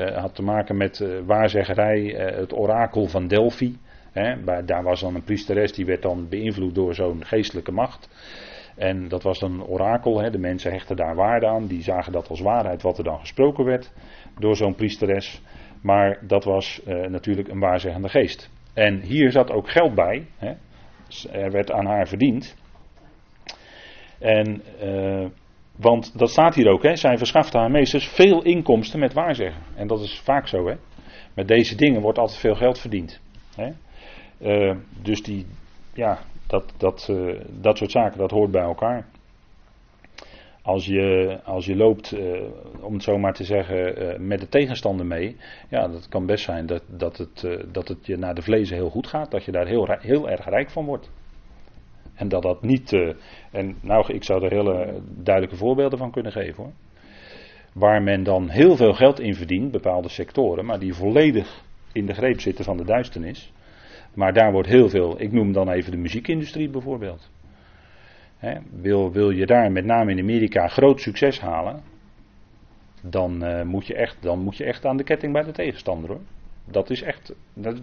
Uh, 0.00 0.16
had 0.16 0.34
te 0.34 0.42
maken 0.42 0.76
met 0.76 1.04
waarzeggerij, 1.26 2.00
het 2.16 2.52
orakel 2.52 3.06
van 3.06 3.26
Delphi. 3.26 3.76
Hè, 4.12 4.44
daar 4.64 4.82
was 4.82 5.00
dan 5.00 5.14
een 5.14 5.24
priesteres 5.24 5.72
die 5.72 5.84
werd 5.84 6.02
dan 6.02 6.28
beïnvloed 6.28 6.74
door 6.74 6.94
zo'n 6.94 7.24
geestelijke 7.24 7.72
macht. 7.72 8.08
En 8.76 9.08
dat 9.08 9.22
was 9.22 9.38
dan 9.38 9.52
een 9.52 9.66
orakel, 9.66 10.20
hè, 10.20 10.30
de 10.30 10.38
mensen 10.38 10.72
hechten 10.72 10.96
daar 10.96 11.14
waarde 11.14 11.46
aan, 11.46 11.66
die 11.66 11.82
zagen 11.82 12.12
dat 12.12 12.28
als 12.28 12.40
waarheid 12.40 12.82
wat 12.82 12.98
er 12.98 13.04
dan 13.04 13.18
gesproken 13.18 13.64
werd 13.64 13.92
door 14.38 14.56
zo'n 14.56 14.74
priesteres. 14.74 15.42
Maar 15.82 16.18
dat 16.26 16.44
was 16.44 16.82
natuurlijk 16.86 17.48
een 17.48 17.60
waarzeggende 17.60 18.08
geest. 18.08 18.50
En 18.74 19.00
hier 19.00 19.30
zat 19.30 19.50
ook 19.50 19.70
geld 19.70 19.94
bij, 19.94 20.26
hè. 20.36 20.52
er 21.32 21.50
werd 21.50 21.72
aan 21.72 21.86
haar 21.86 22.08
verdiend. 22.08 22.56
En, 24.18 24.62
want 25.80 26.18
dat 26.18 26.30
staat 26.30 26.54
hier 26.54 26.68
ook, 26.68 26.82
hè, 26.82 26.96
zij 26.96 27.18
verschafte 27.18 27.58
haar 27.58 27.70
meesters 27.70 28.08
veel 28.08 28.42
inkomsten 28.42 28.98
met 28.98 29.12
waarzeggen. 29.12 29.62
En 29.74 29.86
dat 29.86 30.00
is 30.00 30.20
vaak 30.20 30.48
zo, 30.48 30.66
hè. 30.66 30.74
Met 31.34 31.48
deze 31.48 31.76
dingen 31.76 32.00
wordt 32.00 32.18
altijd 32.18 32.38
veel 32.38 32.54
geld 32.54 32.78
verdiend. 32.78 33.20
Hè. 33.54 33.72
Uh, 34.40 34.76
dus 35.02 35.22
die, 35.22 35.46
ja, 35.94 36.18
dat, 36.46 36.74
dat, 36.76 37.08
uh, 37.10 37.40
dat 37.60 37.76
soort 37.76 37.90
zaken, 37.90 38.18
dat 38.18 38.30
hoort 38.30 38.50
bij 38.50 38.62
elkaar. 38.62 39.06
Als 40.62 40.86
je, 40.86 41.38
als 41.44 41.66
je 41.66 41.76
loopt, 41.76 42.16
om 42.80 42.92
het 42.92 43.02
zo 43.02 43.18
maar 43.18 43.32
te 43.32 43.44
zeggen, 43.44 44.26
met 44.26 44.40
de 44.40 44.48
tegenstander 44.48 45.06
mee, 45.06 45.36
ja, 45.68 45.88
dat 45.88 46.08
kan 46.08 46.26
best 46.26 46.44
zijn 46.44 46.66
dat, 46.66 46.82
dat, 46.86 47.16
het, 47.16 47.58
dat 47.72 47.88
het 47.88 48.06
je 48.06 48.16
naar 48.16 48.34
de 48.34 48.42
vlezen 48.42 48.76
heel 48.76 48.90
goed 48.90 49.06
gaat, 49.06 49.30
dat 49.30 49.44
je 49.44 49.52
daar 49.52 49.66
heel, 49.66 49.86
heel 49.98 50.28
erg 50.28 50.44
rijk 50.44 50.70
van 50.70 50.84
wordt. 50.84 51.10
En 52.14 52.28
dat 52.28 52.42
dat 52.42 52.62
niet. 52.62 52.90
En 53.50 53.76
nou, 53.80 54.12
ik 54.12 54.24
zou 54.24 54.44
er 54.44 54.50
hele 54.50 55.00
duidelijke 55.22 55.56
voorbeelden 55.56 55.98
van 55.98 56.10
kunnen 56.10 56.32
geven 56.32 56.62
hoor. 56.62 56.72
Waar 57.72 58.02
men 58.02 58.22
dan 58.22 58.48
heel 58.48 58.76
veel 58.76 58.92
geld 58.92 59.20
in 59.20 59.34
verdient, 59.34 59.70
bepaalde 59.70 60.08
sectoren, 60.08 60.64
maar 60.64 60.78
die 60.78 60.94
volledig 60.94 61.62
in 61.92 62.06
de 62.06 62.14
greep 62.14 62.40
zitten 62.40 62.64
van 62.64 62.76
de 62.76 62.84
duisternis. 62.84 63.52
Maar 64.14 64.32
daar 64.32 64.52
wordt 64.52 64.68
heel 64.68 64.88
veel, 64.88 65.20
ik 65.20 65.32
noem 65.32 65.52
dan 65.52 65.70
even 65.70 65.90
de 65.90 65.96
muziekindustrie 65.96 66.68
bijvoorbeeld. 66.68 67.30
wil, 68.70 69.12
wil 69.12 69.30
je 69.30 69.46
daar 69.46 69.72
met 69.72 69.84
name 69.84 70.10
in 70.10 70.18
Amerika 70.18 70.68
groot 70.68 71.00
succes 71.00 71.40
halen, 71.40 71.82
dan, 73.02 73.44
uh, 73.44 73.62
moet 73.62 73.86
je 73.86 73.94
echt, 73.94 74.16
dan 74.20 74.38
moet 74.38 74.56
je 74.56 74.64
echt 74.64 74.84
aan 74.84 74.96
de 74.96 75.04
ketting 75.04 75.32
bij 75.32 75.42
de 75.42 75.52
tegenstander 75.52 76.10
hoor. 76.10 76.20
Dat 76.64 76.90
is 76.90 77.02
echt, 77.02 77.34
dat, 77.54 77.80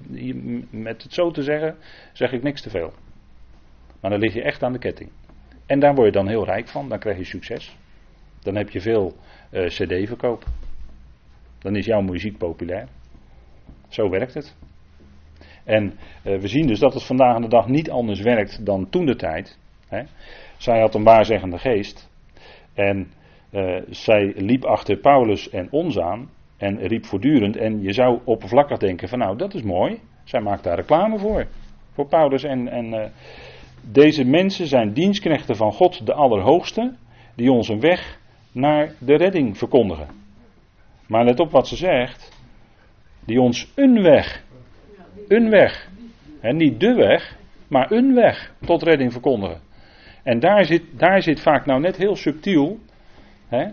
met 0.70 1.04
het 1.04 1.14
zo 1.14 1.32
te 1.32 1.44
zeggen, 1.44 1.76
zeg 2.14 2.32
ik 2.32 2.44
niks 2.44 2.62
te 2.62 2.70
veel. 2.70 2.94
Maar 4.02 4.12
dan 4.12 4.20
lig 4.20 4.34
je 4.34 4.42
echt 4.42 4.64
aan 4.64 4.74
de 4.74 4.80
ketting. 4.80 5.10
En 5.68 5.80
daar 5.80 5.96
word 5.96 6.06
je 6.06 6.12
dan 6.12 6.28
heel 6.28 6.46
rijk 6.46 6.68
van, 6.68 6.90
dan 6.90 7.00
krijg 7.00 7.18
je 7.18 7.24
succes. 7.24 7.78
Dan 8.42 8.56
heb 8.56 8.70
je 8.70 8.82
veel 8.82 9.16
uh, 9.52 9.66
CD-verkoop. 9.66 10.44
Dan 11.60 11.76
is 11.76 11.86
jouw 11.86 12.02
muziek 12.02 12.38
populair. 12.38 12.88
Zo 13.88 14.10
werkt 14.10 14.34
het. 14.34 14.56
En 15.64 15.84
uh, 15.84 16.40
we 16.40 16.48
zien 16.48 16.68
dus 16.68 16.80
dat 16.80 16.94
het 16.94 17.04
vandaag 17.04 17.40
de 17.40 17.48
dag 17.48 17.68
niet 17.68 17.90
anders 17.90 18.22
werkt 18.22 18.66
dan 18.66 18.90
toen 18.90 19.06
de 19.06 19.16
tijd. 19.16 19.58
Hè. 19.88 20.04
Zij 20.58 20.80
had 20.80 20.96
een 20.96 21.04
waarzeggende 21.04 21.58
geest. 21.58 22.10
En 22.74 23.12
uh, 23.52 23.82
zij 23.90 24.34
liep 24.36 24.66
achter 24.66 24.98
Paulus 24.98 25.50
en 25.50 25.72
ons 25.72 26.00
aan. 26.00 26.30
En 26.58 26.88
riep 26.88 27.06
voortdurend. 27.06 27.58
En 27.58 27.82
je 27.82 27.94
zou 27.94 28.20
oppervlakkig 28.24 28.78
denken: 28.78 29.10
van 29.10 29.20
nou, 29.20 29.38
dat 29.38 29.54
is 29.54 29.62
mooi. 29.62 30.00
Zij 30.24 30.42
maakt 30.42 30.64
daar 30.64 30.76
reclame 30.76 31.20
voor. 31.20 31.48
Voor 31.92 32.08
Paulus 32.08 32.44
en. 32.44 32.68
en 32.68 33.12
deze 33.82 34.24
mensen 34.24 34.68
zijn 34.68 34.94
dienstknechten 34.94 35.56
van 35.56 35.74
God 35.74 36.06
de 36.06 36.14
Allerhoogste, 36.14 36.94
die 37.36 37.52
ons 37.52 37.70
een 37.70 37.80
weg 37.80 38.20
naar 38.52 38.94
de 39.00 39.16
redding 39.16 39.58
verkondigen. 39.58 40.08
Maar 41.08 41.26
let 41.26 41.40
op 41.40 41.52
wat 41.52 41.68
ze 41.68 41.76
zegt, 41.76 42.32
die 43.26 43.42
ons 43.42 43.72
een 43.76 44.02
weg, 44.02 44.44
een 45.28 45.50
weg, 45.50 45.90
en 46.42 46.56
niet 46.56 46.80
de 46.80 46.94
weg, 46.94 47.38
maar 47.68 47.92
een 47.92 48.14
weg 48.14 48.54
tot 48.66 48.84
redding 48.84 49.12
verkondigen. 49.12 49.62
En 50.24 50.40
daar 50.40 50.66
zit, 50.66 50.84
daar 50.92 51.22
zit 51.22 51.42
vaak 51.42 51.66
nou 51.66 51.80
net 51.80 51.98
heel 51.98 52.16
subtiel, 52.16 52.80
hè? 53.48 53.68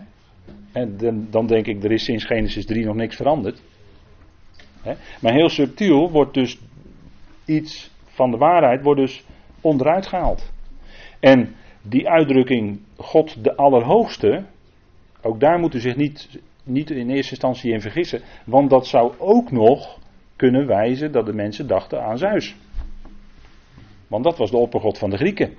en 0.71 1.27
dan, 1.29 1.47
denk 1.47 1.65
ik, 1.65 1.83
er 1.83 1.91
is 1.91 2.03
sinds 2.03 2.25
Genesis 2.25 2.65
3 2.65 2.85
nog 2.85 2.95
niks 2.95 3.15
veranderd. 3.15 3.61
Hè? 4.81 4.93
Maar 5.21 5.33
heel 5.33 5.49
subtiel 5.49 6.11
wordt 6.11 6.33
dus 6.33 6.59
iets 7.45 7.91
van 8.05 8.31
de 8.31 8.37
waarheid, 8.37 8.83
wordt 8.83 8.99
dus 8.99 9.25
onderuit 9.65 10.07
gehaald. 10.07 10.51
En 11.19 11.55
die 11.81 12.09
uitdrukking 12.09 12.79
God 12.97 13.43
de 13.43 13.55
Allerhoogste, 13.55 14.45
ook 15.21 15.39
daar 15.39 15.59
moet 15.59 15.73
u 15.73 15.79
zich 15.79 15.95
niet, 15.95 16.39
niet 16.63 16.91
in 16.91 17.09
eerste 17.09 17.31
instantie 17.31 17.71
in 17.71 17.81
vergissen, 17.81 18.21
want 18.45 18.69
dat 18.69 18.87
zou 18.87 19.13
ook 19.17 19.51
nog 19.51 19.99
kunnen 20.35 20.67
wijzen 20.67 21.11
dat 21.11 21.25
de 21.25 21.33
mensen 21.33 21.67
dachten 21.67 22.03
aan 22.03 22.17
Zeus. 22.17 22.55
Want 24.07 24.23
dat 24.23 24.37
was 24.37 24.51
de 24.51 24.57
oppergod 24.57 24.97
van 24.97 25.09
de 25.09 25.17
Grieken. 25.17 25.53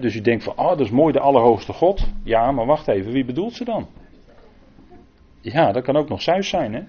dus 0.00 0.14
u 0.14 0.20
denkt 0.20 0.44
van, 0.44 0.58
oh 0.58 0.68
dat 0.68 0.80
is 0.80 0.90
mooi, 0.90 1.12
de 1.12 1.20
Allerhoogste 1.20 1.72
God. 1.72 2.06
Ja, 2.24 2.52
maar 2.52 2.66
wacht 2.66 2.88
even, 2.88 3.12
wie 3.12 3.24
bedoelt 3.24 3.52
ze 3.52 3.64
dan? 3.64 3.86
Ja, 5.40 5.72
dat 5.72 5.82
kan 5.82 5.96
ook 5.96 6.08
nog 6.08 6.22
Zeus 6.22 6.48
zijn, 6.48 6.74
hè? 6.74 6.82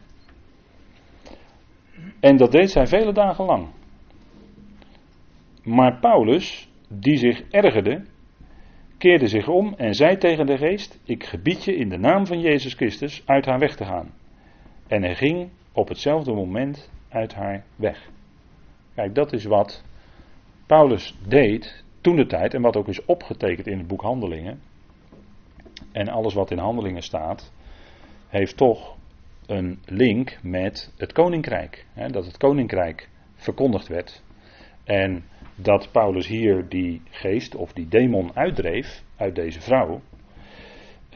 En 2.19 2.38
dat 2.38 2.51
deed 2.51 2.71
zij 2.71 2.88
vele 2.88 3.13
dagen 3.13 3.45
lang. 3.45 3.67
Maar 5.63 6.00
Paulus, 6.00 6.71
die 6.88 7.17
zich 7.17 7.43
ergerde, 7.50 8.04
keerde 8.97 9.28
zich 9.28 9.47
om 9.47 9.74
en 9.78 9.95
zei 9.95 10.17
tegen 10.17 10.45
de 10.45 10.58
geest: 10.58 11.00
Ik 11.04 11.24
gebied 11.24 11.63
je 11.63 11.76
in 11.76 11.89
de 11.89 11.97
naam 11.97 12.26
van 12.26 12.39
Jezus 12.39 12.74
Christus 12.74 13.24
uit 13.26 13.45
haar 13.45 13.60
weg 13.60 13.76
te 13.76 13.86
gaan. 13.86 14.13
En 14.88 15.04
hij 15.04 15.15
ging 15.15 15.50
op 15.71 15.88
hetzelfde 15.88 16.34
moment 16.34 16.91
uit 17.10 17.34
haar 17.34 17.63
weg. 17.76 18.10
Kijk, 18.95 19.15
dat 19.15 19.34
is 19.34 19.45
wat 19.45 19.84
Paulus 20.65 21.17
deed 21.28 21.84
toen 22.02 22.15
de 22.15 22.25
tijd 22.25 22.54
en 22.54 22.62
wat 22.62 22.77
ook 22.77 22.88
is 22.88 23.06
opgetekend 23.06 23.67
in 23.67 23.77
het 23.77 23.88
boek 23.88 24.02
Handelingen. 24.02 24.62
En 25.92 26.08
alles 26.08 26.33
wat 26.33 26.52
in 26.52 26.58
Handelingen 26.58 27.02
staat, 27.02 27.52
heeft 28.27 28.58
toch 28.58 28.98
een 29.46 29.79
link 29.85 30.38
met 30.42 30.94
het 30.98 31.13
koninkrijk. 31.13 31.85
Hè, 31.94 32.08
dat 32.08 32.25
het 32.25 32.38
koninkrijk 32.38 33.10
verkondigd 33.35 33.88
werd. 33.88 34.23
En 34.83 35.23
dat 35.62 35.91
Paulus 35.91 36.27
hier 36.27 36.69
die 36.69 37.01
geest 37.09 37.55
of 37.55 37.73
die 37.73 37.87
demon 37.87 38.31
uitdreef 38.33 39.03
uit 39.15 39.35
deze 39.35 39.62
vrouw. 39.62 40.01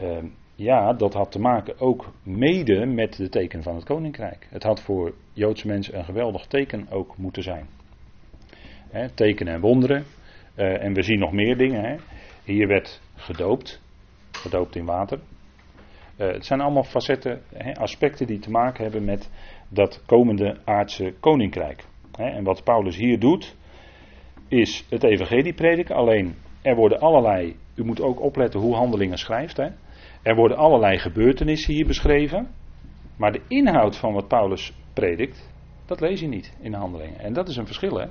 Uh, 0.01 0.17
ja, 0.55 0.93
dat 0.93 1.13
had 1.13 1.31
te 1.31 1.39
maken 1.39 1.79
ook 1.79 2.13
mede 2.23 2.85
met 2.85 3.15
de 3.15 3.29
teken 3.29 3.63
van 3.63 3.75
het 3.75 3.83
koninkrijk. 3.83 4.47
Het 4.49 4.63
had 4.63 4.81
voor 4.81 5.13
Joodse 5.33 5.67
mensen 5.67 5.97
een 5.97 6.05
geweldig 6.05 6.45
teken 6.45 6.87
ook 6.89 7.17
moeten 7.17 7.43
zijn. 7.43 7.67
He, 8.89 9.09
tekenen 9.09 9.53
en 9.53 9.61
wonderen. 9.61 10.03
Uh, 10.55 10.83
en 10.83 10.93
we 10.93 11.01
zien 11.01 11.19
nog 11.19 11.31
meer 11.31 11.57
dingen. 11.57 11.99
Hier 12.43 12.67
werd 12.67 13.01
gedoopt, 13.15 13.81
gedoopt 14.31 14.75
in 14.75 14.85
water. 14.85 15.19
Uh, 16.17 16.31
het 16.31 16.45
zijn 16.45 16.61
allemaal 16.61 16.83
facetten, 16.83 17.41
aspecten 17.73 18.27
die 18.27 18.39
te 18.39 18.51
maken 18.51 18.83
hebben 18.83 19.03
met 19.03 19.29
dat 19.69 20.03
komende 20.05 20.57
aardse 20.63 21.13
koninkrijk. 21.19 21.83
en 22.17 22.43
wat 22.43 22.63
Paulus 22.63 22.95
hier 22.95 23.19
doet, 23.19 23.55
is 24.47 24.85
het 24.89 25.03
evangelie 25.03 25.53
prediken. 25.53 25.95
Alleen 25.95 26.35
er 26.61 26.75
worden 26.75 26.99
allerlei, 26.99 27.55
u 27.75 27.83
moet 27.83 28.01
ook 28.01 28.21
opletten 28.21 28.59
hoe 28.59 28.75
handelingen 28.75 29.17
schrijft. 29.17 29.57
Hè? 29.57 29.67
Er 30.21 30.35
worden 30.35 30.57
allerlei 30.57 30.97
gebeurtenissen 30.97 31.73
hier 31.73 31.87
beschreven. 31.87 32.47
Maar 33.17 33.31
de 33.31 33.41
inhoud 33.47 33.97
van 33.97 34.13
wat 34.13 34.27
Paulus 34.27 34.73
predikt, 34.93 35.49
dat 35.85 35.99
lees 35.99 36.19
je 36.19 36.27
niet 36.27 36.53
in 36.59 36.73
handelingen. 36.73 37.19
En 37.19 37.33
dat 37.33 37.47
is 37.47 37.55
een 37.55 37.65
verschil. 37.65 37.97
Hè? 37.97 38.07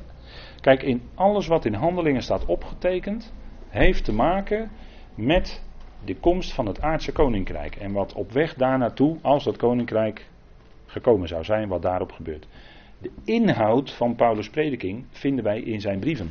Kijk, 0.61 0.83
in 0.83 1.03
alles 1.15 1.47
wat 1.47 1.65
in 1.65 1.75
handelingen 1.75 2.23
staat 2.23 2.47
opgetekend, 2.47 3.35
heeft 3.69 4.05
te 4.05 4.13
maken 4.13 4.71
met 5.15 5.63
de 6.05 6.17
komst 6.17 6.53
van 6.53 6.67
het 6.67 6.81
aardse 6.81 7.13
koninkrijk. 7.13 7.77
En 7.77 7.93
wat 7.93 8.13
op 8.13 8.33
weg 8.33 8.55
daar 8.55 8.79
naartoe, 8.79 9.19
als 9.23 9.45
dat 9.45 9.57
koninkrijk 9.57 10.27
gekomen 10.87 11.29
zou 11.29 11.45
zijn, 11.45 11.69
wat 11.69 11.83
daarop 11.83 12.13
gebeurt. 12.13 12.47
De 13.05 13.11
inhoud 13.25 13.93
van 13.93 14.15
Paulus' 14.15 14.51
prediking 14.51 15.05
vinden 15.11 15.45
wij 15.45 15.61
in 15.61 15.81
zijn 15.81 15.99
brieven. 15.99 16.31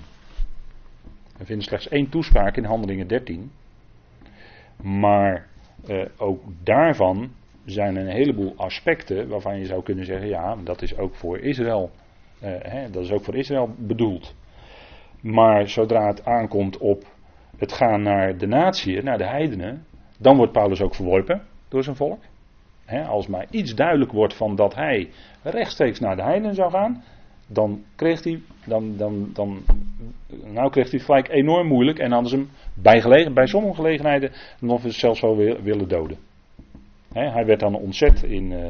We 1.37 1.45
vinden 1.45 1.65
slechts 1.65 1.87
één 1.87 2.09
toespraak 2.09 2.57
in 2.57 2.63
Handelingen 2.63 3.07
13. 3.07 3.51
Maar 4.81 5.47
eh, 5.87 6.05
ook 6.17 6.43
daarvan 6.63 7.31
zijn 7.65 7.95
een 7.95 8.07
heleboel 8.07 8.53
aspecten 8.55 9.27
waarvan 9.27 9.59
je 9.59 9.65
zou 9.65 9.83
kunnen 9.83 10.05
zeggen: 10.05 10.27
ja, 10.27 10.55
dat 10.55 10.81
is 10.81 10.97
ook 10.97 11.15
voor 11.15 11.39
Israël. 11.39 11.91
Eh, 12.39 12.51
hè, 12.59 12.89
dat 12.89 13.03
is 13.03 13.11
ook 13.11 13.23
voor 13.23 13.35
Israël 13.35 13.75
bedoeld. 13.77 14.35
Maar 15.21 15.69
zodra 15.69 16.07
het 16.07 16.25
aankomt 16.25 16.77
op 16.77 17.03
het 17.57 17.71
gaan 17.71 18.01
naar 18.01 18.37
de 18.37 18.47
natie, 18.47 19.03
naar 19.03 19.17
de 19.17 19.27
heidenen, 19.27 19.85
dan 20.19 20.37
wordt 20.37 20.51
Paulus 20.51 20.81
ook 20.81 20.95
verworpen 20.95 21.41
door 21.67 21.83
zijn 21.83 21.95
volk. 21.95 22.21
Als 23.07 23.27
maar 23.27 23.45
iets 23.49 23.75
duidelijk 23.75 24.11
wordt 24.11 24.33
van 24.33 24.55
dat 24.55 24.75
hij 24.75 25.09
rechtstreeks 25.41 25.99
naar 25.99 26.15
de 26.15 26.23
heidenen 26.23 26.55
zou 26.55 26.71
gaan, 26.71 27.03
dan 27.47 27.83
kreeg 27.95 28.23
hij, 28.23 28.39
dan, 28.65 28.97
dan, 28.97 29.29
dan, 29.33 29.63
nou 30.43 30.69
kreeg 30.69 30.91
hij 30.91 30.99
gelijk 30.99 31.29
enorm 31.29 31.67
moeilijk 31.67 31.99
en 31.99 32.11
hadden 32.11 32.29
ze 32.29 32.35
hem 32.35 32.49
bij, 32.73 33.01
gelegen, 33.01 33.33
bij 33.33 33.47
sommige 33.47 33.75
gelegenheden 33.75 34.31
nog 34.59 34.81
zelfs 34.85 35.21
wel 35.21 35.35
willen 35.35 35.87
doden. 35.87 36.17
hij 37.13 37.45
werd 37.45 37.59
dan 37.59 37.75
ontzet 37.75 38.23
in, 38.23 38.51
uh, 38.51 38.69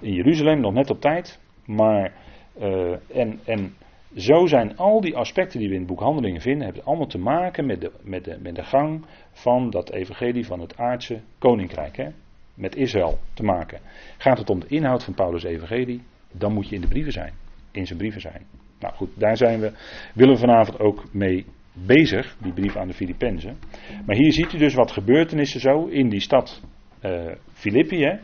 in 0.00 0.12
Jeruzalem, 0.12 0.60
nog 0.60 0.72
net 0.72 0.90
op 0.90 1.00
tijd. 1.00 1.40
Maar, 1.66 2.12
uh, 2.60 2.92
en, 3.14 3.40
en 3.44 3.74
zo 4.16 4.46
zijn 4.46 4.76
al 4.76 5.00
die 5.00 5.16
aspecten 5.16 5.58
die 5.58 5.68
we 5.68 5.74
in 5.74 5.80
het 5.80 5.88
boek 5.88 6.00
Handelingen 6.00 6.40
vinden, 6.40 6.64
hebben 6.64 6.84
allemaal 6.84 7.06
te 7.06 7.18
maken 7.18 7.66
met 7.66 7.80
de, 7.80 7.90
met 8.02 8.24
de, 8.24 8.38
met 8.42 8.54
de 8.54 8.64
gang 8.64 9.04
van 9.32 9.70
dat 9.70 9.90
evangelie 9.90 10.46
van 10.46 10.60
het 10.60 10.76
aardse 10.76 11.20
koninkrijk. 11.38 11.96
Hè? 11.96 12.08
Met 12.54 12.76
Israël 12.76 13.18
te 13.34 13.42
maken. 13.42 13.80
Gaat 14.18 14.38
het 14.38 14.50
om 14.50 14.60
de 14.60 14.66
inhoud 14.68 15.04
van 15.04 15.14
Paulus' 15.14 15.44
evangelie, 15.44 16.02
dan 16.32 16.52
moet 16.52 16.68
je 16.68 16.74
in 16.74 16.80
de 16.80 16.88
brieven 16.88 17.12
zijn. 17.12 17.32
In 17.70 17.86
zijn 17.86 17.98
brieven 17.98 18.20
zijn. 18.20 18.46
Nou 18.80 18.94
goed, 18.94 19.10
daar 19.14 19.36
zijn 19.36 19.60
we, 19.60 19.72
willen 20.14 20.34
we 20.34 20.40
vanavond 20.40 20.78
ook 20.78 21.04
mee 21.12 21.46
bezig, 21.72 22.36
die 22.38 22.52
brief 22.52 22.76
aan 22.76 22.86
de 22.86 22.94
Filippenzen. 22.94 23.58
Maar 24.06 24.16
hier 24.16 24.32
ziet 24.32 24.52
u 24.52 24.58
dus 24.58 24.74
wat 24.74 24.92
gebeurtenissen 24.92 25.60
zo 25.60 25.86
in 25.86 26.08
die 26.08 26.20
stad 26.20 26.62
uh, 27.02 27.32
Filippi. 27.52 28.18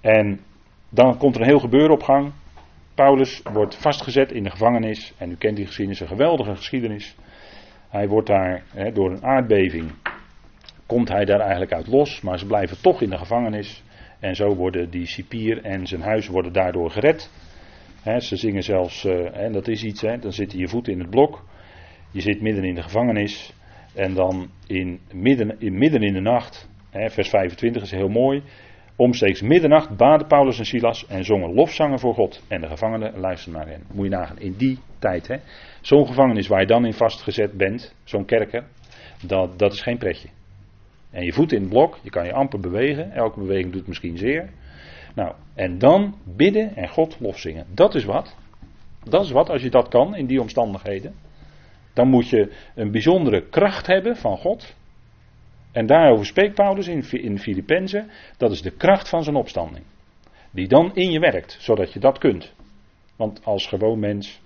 En 0.00 0.40
dan 0.88 1.18
komt 1.18 1.34
er 1.34 1.40
een 1.40 1.48
heel 1.48 1.58
gebeuren 1.58 1.90
op 1.90 2.02
gang. 2.02 2.32
Paulus 2.94 3.42
wordt 3.52 3.76
vastgezet 3.76 4.32
in 4.32 4.42
de 4.42 4.50
gevangenis. 4.50 5.14
En 5.18 5.30
u 5.30 5.36
kent 5.36 5.56
die 5.56 5.66
geschiedenis, 5.66 6.00
een 6.00 6.08
geweldige 6.08 6.56
geschiedenis. 6.56 7.16
Hij 7.88 8.08
wordt 8.08 8.26
daar 8.26 8.62
door 8.92 9.10
een 9.10 9.24
aardbeving. 9.24 9.90
Komt 10.86 11.08
hij 11.08 11.24
daar 11.24 11.40
eigenlijk 11.40 11.72
uit 11.72 11.86
los, 11.86 12.20
maar 12.20 12.38
ze 12.38 12.46
blijven 12.46 12.80
toch 12.80 13.02
in 13.02 13.10
de 13.10 13.18
gevangenis. 13.18 13.82
En 14.20 14.36
zo 14.36 14.54
worden 14.54 14.90
die 14.90 15.06
cipier 15.06 15.64
en 15.64 15.86
zijn 15.86 16.00
huis 16.00 16.28
worden 16.28 16.52
daardoor 16.52 16.90
gered. 16.90 17.30
ze 18.18 18.36
zingen 18.36 18.62
zelfs, 18.62 19.04
en 19.04 19.32
eh, 19.32 19.52
dat 19.52 19.68
is 19.68 19.84
iets, 19.84 20.00
dan 20.00 20.32
zit 20.32 20.52
je 20.52 20.68
voet 20.68 20.88
in 20.88 20.98
het 20.98 21.10
blok. 21.10 21.44
Je 22.10 22.20
zit 22.20 22.40
midden 22.40 22.64
in 22.64 22.74
de 22.74 22.82
gevangenis. 22.82 23.52
En 23.94 24.14
dan 24.14 24.50
in 24.66 25.00
midden 25.12 25.60
in, 25.60 25.78
midden 25.78 26.02
in 26.02 26.12
de 26.12 26.20
nacht, 26.20 26.68
vers 26.90 27.28
25 27.28 27.82
is 27.82 27.90
heel 27.90 28.08
mooi. 28.08 28.42
Omstreeks 28.96 29.42
middernacht 29.42 29.96
baden 29.96 30.26
Paulus 30.26 30.58
en 30.58 30.64
Silas 30.64 31.06
en 31.06 31.24
zongen 31.24 31.54
lofzangen 31.54 31.98
voor 31.98 32.14
God. 32.14 32.42
En 32.48 32.60
de 32.60 32.66
gevangenen 32.66 33.18
luisterden 33.18 33.60
naar 33.60 33.70
hen. 33.70 33.82
Moet 33.92 34.04
je 34.04 34.10
nagaan, 34.10 34.38
in 34.38 34.54
die 34.56 34.78
tijd. 34.98 35.26
hè. 35.26 35.36
Zo'n 35.80 36.06
gevangenis 36.06 36.46
waar 36.46 36.60
je 36.60 36.66
dan 36.66 36.84
in 36.84 36.92
vastgezet 36.92 37.52
bent, 37.52 37.94
zo'n 38.04 38.24
kerker, 38.24 38.64
dat, 39.26 39.58
dat 39.58 39.72
is 39.72 39.80
geen 39.80 39.98
pretje. 39.98 40.28
En 41.14 41.24
je 41.24 41.32
voet 41.32 41.52
in 41.52 41.60
het 41.60 41.68
blok, 41.68 41.98
je 42.02 42.10
kan 42.10 42.24
je 42.24 42.32
amper 42.32 42.60
bewegen. 42.60 43.12
Elke 43.12 43.40
beweging 43.40 43.72
doet 43.72 43.86
misschien 43.86 44.18
zeer. 44.18 44.50
Nou, 45.14 45.34
en 45.54 45.78
dan 45.78 46.14
bidden 46.24 46.76
en 46.76 46.88
God 46.88 47.16
lofzingen. 47.20 47.66
Dat 47.74 47.94
is 47.94 48.04
wat. 48.04 48.36
Dat 49.04 49.24
is 49.24 49.30
wat, 49.30 49.50
als 49.50 49.62
je 49.62 49.70
dat 49.70 49.88
kan 49.88 50.16
in 50.16 50.26
die 50.26 50.40
omstandigheden. 50.40 51.14
Dan 51.92 52.08
moet 52.08 52.28
je 52.28 52.52
een 52.74 52.90
bijzondere 52.90 53.48
kracht 53.48 53.86
hebben 53.86 54.16
van 54.16 54.36
God. 54.36 54.76
En 55.72 55.86
daarover 55.86 56.26
spreekt 56.26 56.54
Paulus 56.54 56.88
in, 56.88 57.04
in 57.10 57.38
Filippenzen. 57.38 58.10
Dat 58.36 58.50
is 58.50 58.62
de 58.62 58.76
kracht 58.76 59.08
van 59.08 59.22
zijn 59.22 59.36
opstanding. 59.36 59.84
Die 60.50 60.68
dan 60.68 60.94
in 60.94 61.10
je 61.10 61.18
werkt, 61.18 61.56
zodat 61.60 61.92
je 61.92 62.00
dat 62.00 62.18
kunt. 62.18 62.54
Want 63.16 63.44
als 63.44 63.66
gewoon 63.66 63.98
mens 63.98 64.40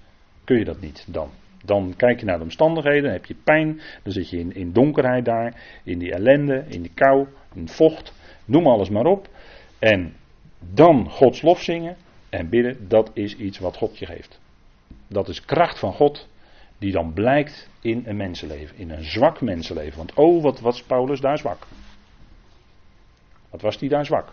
kun 0.44 0.58
je 0.58 0.64
dat 0.64 0.80
niet 0.80 1.04
dan. 1.06 1.30
Dan 1.68 1.94
kijk 1.96 2.20
je 2.20 2.26
naar 2.26 2.38
de 2.38 2.44
omstandigheden, 2.44 3.02
dan 3.02 3.12
heb 3.12 3.24
je 3.24 3.34
pijn, 3.44 3.80
dan 4.02 4.12
zit 4.12 4.30
je 4.30 4.38
in, 4.38 4.72
donkerheid 4.72 5.24
daar, 5.24 5.80
in 5.84 5.98
die 5.98 6.12
ellende, 6.12 6.64
in 6.68 6.82
die 6.82 6.90
kou, 6.94 7.26
in 7.54 7.68
vocht, 7.68 8.12
noem 8.44 8.66
alles 8.66 8.88
maar 8.88 9.06
op. 9.06 9.28
En 9.78 10.14
dan 10.58 11.10
Gods 11.10 11.42
lof 11.42 11.62
zingen 11.62 11.96
en 12.30 12.48
bidden, 12.48 12.88
dat 12.88 13.10
is 13.14 13.36
iets 13.36 13.58
wat 13.58 13.76
God 13.76 13.98
je 13.98 14.06
geeft. 14.06 14.40
Dat 15.08 15.28
is 15.28 15.44
kracht 15.44 15.78
van 15.78 15.92
God 15.92 16.28
die 16.78 16.92
dan 16.92 17.12
blijkt 17.12 17.70
in 17.80 18.02
een 18.06 18.16
mensenleven, 18.16 18.76
in 18.76 18.90
een 18.90 19.04
zwak 19.04 19.40
mensenleven. 19.40 19.96
Want 19.96 20.14
oh, 20.14 20.42
wat 20.42 20.60
was 20.60 20.82
Paulus 20.82 21.20
daar 21.20 21.38
zwak? 21.38 21.66
Wat 23.50 23.60
was 23.60 23.80
hij 23.80 23.88
daar 23.88 24.04
zwak? 24.04 24.32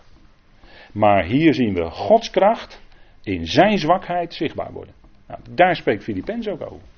Maar 0.91 1.23
hier 1.23 1.53
zien 1.53 1.73
we 1.73 1.89
Gods 1.89 2.29
kracht 2.29 2.81
in 3.23 3.47
zijn 3.47 3.77
zwakheid 3.77 4.33
zichtbaar 4.33 4.71
worden. 4.71 4.93
Nou, 5.27 5.39
daar 5.49 5.75
spreekt 5.75 6.03
Filipens 6.03 6.47
ook 6.47 6.61
over. 6.61 6.93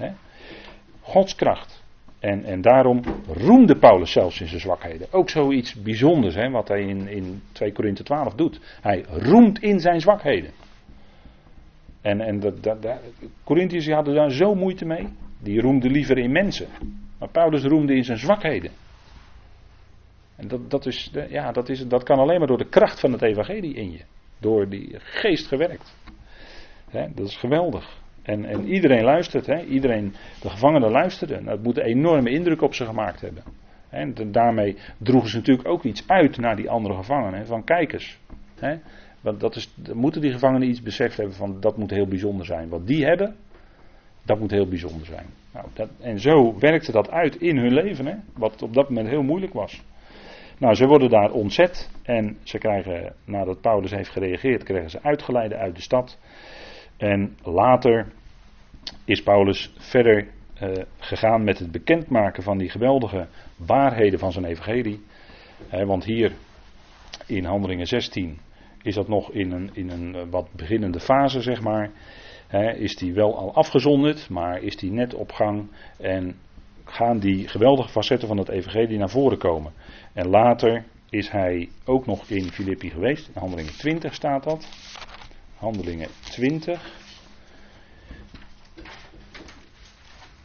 He? 0.00 0.10
Gods 1.00 1.34
kracht. 1.34 1.82
En, 2.18 2.44
en 2.44 2.60
daarom 2.60 3.02
roemde 3.26 3.76
Paulus 3.76 4.12
zelfs 4.12 4.40
in 4.40 4.46
zijn 4.46 4.60
zwakheden. 4.60 5.06
Ook 5.10 5.30
zoiets 5.30 5.74
bijzonders, 5.74 6.34
hè, 6.34 6.50
wat 6.50 6.68
hij 6.68 6.82
in, 6.82 7.08
in 7.08 7.42
2 7.52 7.72
Korinthe 7.72 8.02
12 8.02 8.34
doet. 8.34 8.60
Hij 8.80 9.04
roemt 9.08 9.62
in 9.62 9.80
zijn 9.80 10.00
zwakheden. 10.00 10.50
En, 12.00 12.20
en 12.20 12.60
Corinthiërs 13.44 13.88
hadden 13.88 14.14
daar 14.14 14.30
zo 14.30 14.54
moeite 14.54 14.84
mee. 14.84 15.08
Die 15.38 15.60
roemden 15.60 15.90
liever 15.90 16.18
in 16.18 16.32
mensen. 16.32 16.68
Maar 17.18 17.28
Paulus 17.28 17.62
roemde 17.62 17.94
in 17.94 18.04
zijn 18.04 18.18
zwakheden. 18.18 18.70
En 20.36 20.48
dat, 20.48 20.70
dat, 20.70 20.86
is, 20.86 21.10
ja, 21.28 21.52
dat, 21.52 21.68
is, 21.68 21.86
dat 21.86 22.02
kan 22.02 22.18
alleen 22.18 22.38
maar 22.38 22.48
door 22.48 22.58
de 22.58 22.68
kracht 22.68 23.00
van 23.00 23.12
het 23.12 23.22
evangelie 23.22 23.74
in 23.74 23.90
je. 23.90 24.00
Door 24.38 24.68
die 24.68 24.96
geest 24.98 25.46
gewerkt. 25.46 25.96
dat 26.90 27.26
is 27.26 27.36
geweldig. 27.36 27.99
En, 28.22 28.44
en 28.44 28.66
iedereen 28.66 29.04
luistert. 29.04 29.64
Iedereen, 29.68 30.14
de 30.40 30.50
gevangenen 30.50 30.90
luisterden. 30.90 31.44
Dat 31.44 31.62
moet 31.62 31.78
een 31.78 31.84
enorme 31.84 32.30
indruk 32.30 32.62
op 32.62 32.74
ze 32.74 32.84
gemaakt 32.84 33.20
hebben. 33.20 33.42
En 33.88 34.14
daarmee 34.32 34.76
droegen 34.98 35.30
ze 35.30 35.36
natuurlijk 35.36 35.68
ook 35.68 35.82
iets 35.82 36.04
uit 36.06 36.36
naar 36.36 36.56
die 36.56 36.70
andere 36.70 36.94
gevangenen. 36.94 37.46
Van 37.46 37.64
kijkers. 37.64 38.18
Want 39.20 39.40
dat 39.40 39.56
is, 39.56 39.74
moeten 39.92 40.20
die 40.20 40.32
gevangenen 40.32 40.68
iets 40.68 40.82
beseft 40.82 41.16
hebben 41.16 41.34
van 41.34 41.60
dat 41.60 41.76
moet 41.76 41.90
heel 41.90 42.06
bijzonder 42.06 42.46
zijn. 42.46 42.68
Wat 42.68 42.86
die 42.86 43.04
hebben, 43.04 43.36
dat 44.24 44.38
moet 44.38 44.50
heel 44.50 44.68
bijzonder 44.68 45.06
zijn. 45.06 45.26
Nou, 45.52 45.66
dat, 45.72 45.88
en 46.00 46.20
zo 46.20 46.58
werkte 46.58 46.92
dat 46.92 47.10
uit 47.10 47.36
in 47.36 47.56
hun 47.56 47.72
leven, 47.72 48.06
hè, 48.06 48.14
wat 48.34 48.62
op 48.62 48.74
dat 48.74 48.88
moment 48.88 49.08
heel 49.08 49.22
moeilijk 49.22 49.52
was. 49.52 49.82
Nou, 50.58 50.74
ze 50.74 50.86
worden 50.86 51.10
daar 51.10 51.30
ontzet 51.30 51.90
en 52.02 52.38
ze 52.42 52.58
krijgen, 52.58 53.14
nadat 53.24 53.60
Paulus 53.60 53.90
heeft 53.90 54.10
gereageerd, 54.10 54.62
krijgen 54.62 54.90
ze 54.90 55.02
uitgeleide 55.02 55.56
uit 55.56 55.74
de 55.74 55.82
stad. 55.82 56.18
En 57.00 57.36
later 57.42 58.12
is 59.04 59.22
Paulus 59.22 59.72
verder 59.78 60.28
uh, 60.62 60.70
gegaan 60.98 61.44
met 61.44 61.58
het 61.58 61.70
bekendmaken 61.70 62.42
van 62.42 62.58
die 62.58 62.70
geweldige 62.70 63.26
waarheden 63.56 64.18
van 64.18 64.32
zijn 64.32 64.44
evangelie. 64.44 65.02
want 65.70 66.04
hier 66.04 66.32
in 67.26 67.44
Handelingen 67.44 67.86
16 67.86 68.38
is 68.82 68.94
dat 68.94 69.08
nog 69.08 69.30
in 69.30 69.52
een, 69.52 69.70
in 69.72 69.90
een 69.90 70.14
eh, 70.14 70.22
wat 70.30 70.48
beginnende 70.52 71.00
fase, 71.00 71.40
zeg 71.40 71.60
maar. 71.60 71.90
is 72.76 72.96
die 72.96 73.12
wel 73.12 73.36
al 73.36 73.54
afgezonderd, 73.54 74.28
maar 74.28 74.62
is 74.62 74.76
die 74.76 74.92
net 74.92 75.14
op 75.14 75.32
gang 75.32 75.70
en 75.98 76.36
gaan 76.84 77.18
die 77.18 77.48
geweldige 77.48 77.88
facetten 77.88 78.28
van 78.28 78.38
het 78.38 78.48
evangelie 78.48 78.98
naar 78.98 79.10
voren 79.10 79.38
komen. 79.38 79.72
En 80.12 80.28
later 80.28 80.84
is 81.10 81.30
hij 81.30 81.68
ook 81.84 82.06
nog 82.06 82.28
in 82.28 82.50
Filippi 82.50 82.90
geweest. 82.90 83.28
In 83.34 83.40
Handelingen 83.40 83.72
20 83.72 84.14
staat 84.14 84.44
dat. 84.44 84.68
Handelingen 85.60 86.08
20. 86.20 86.98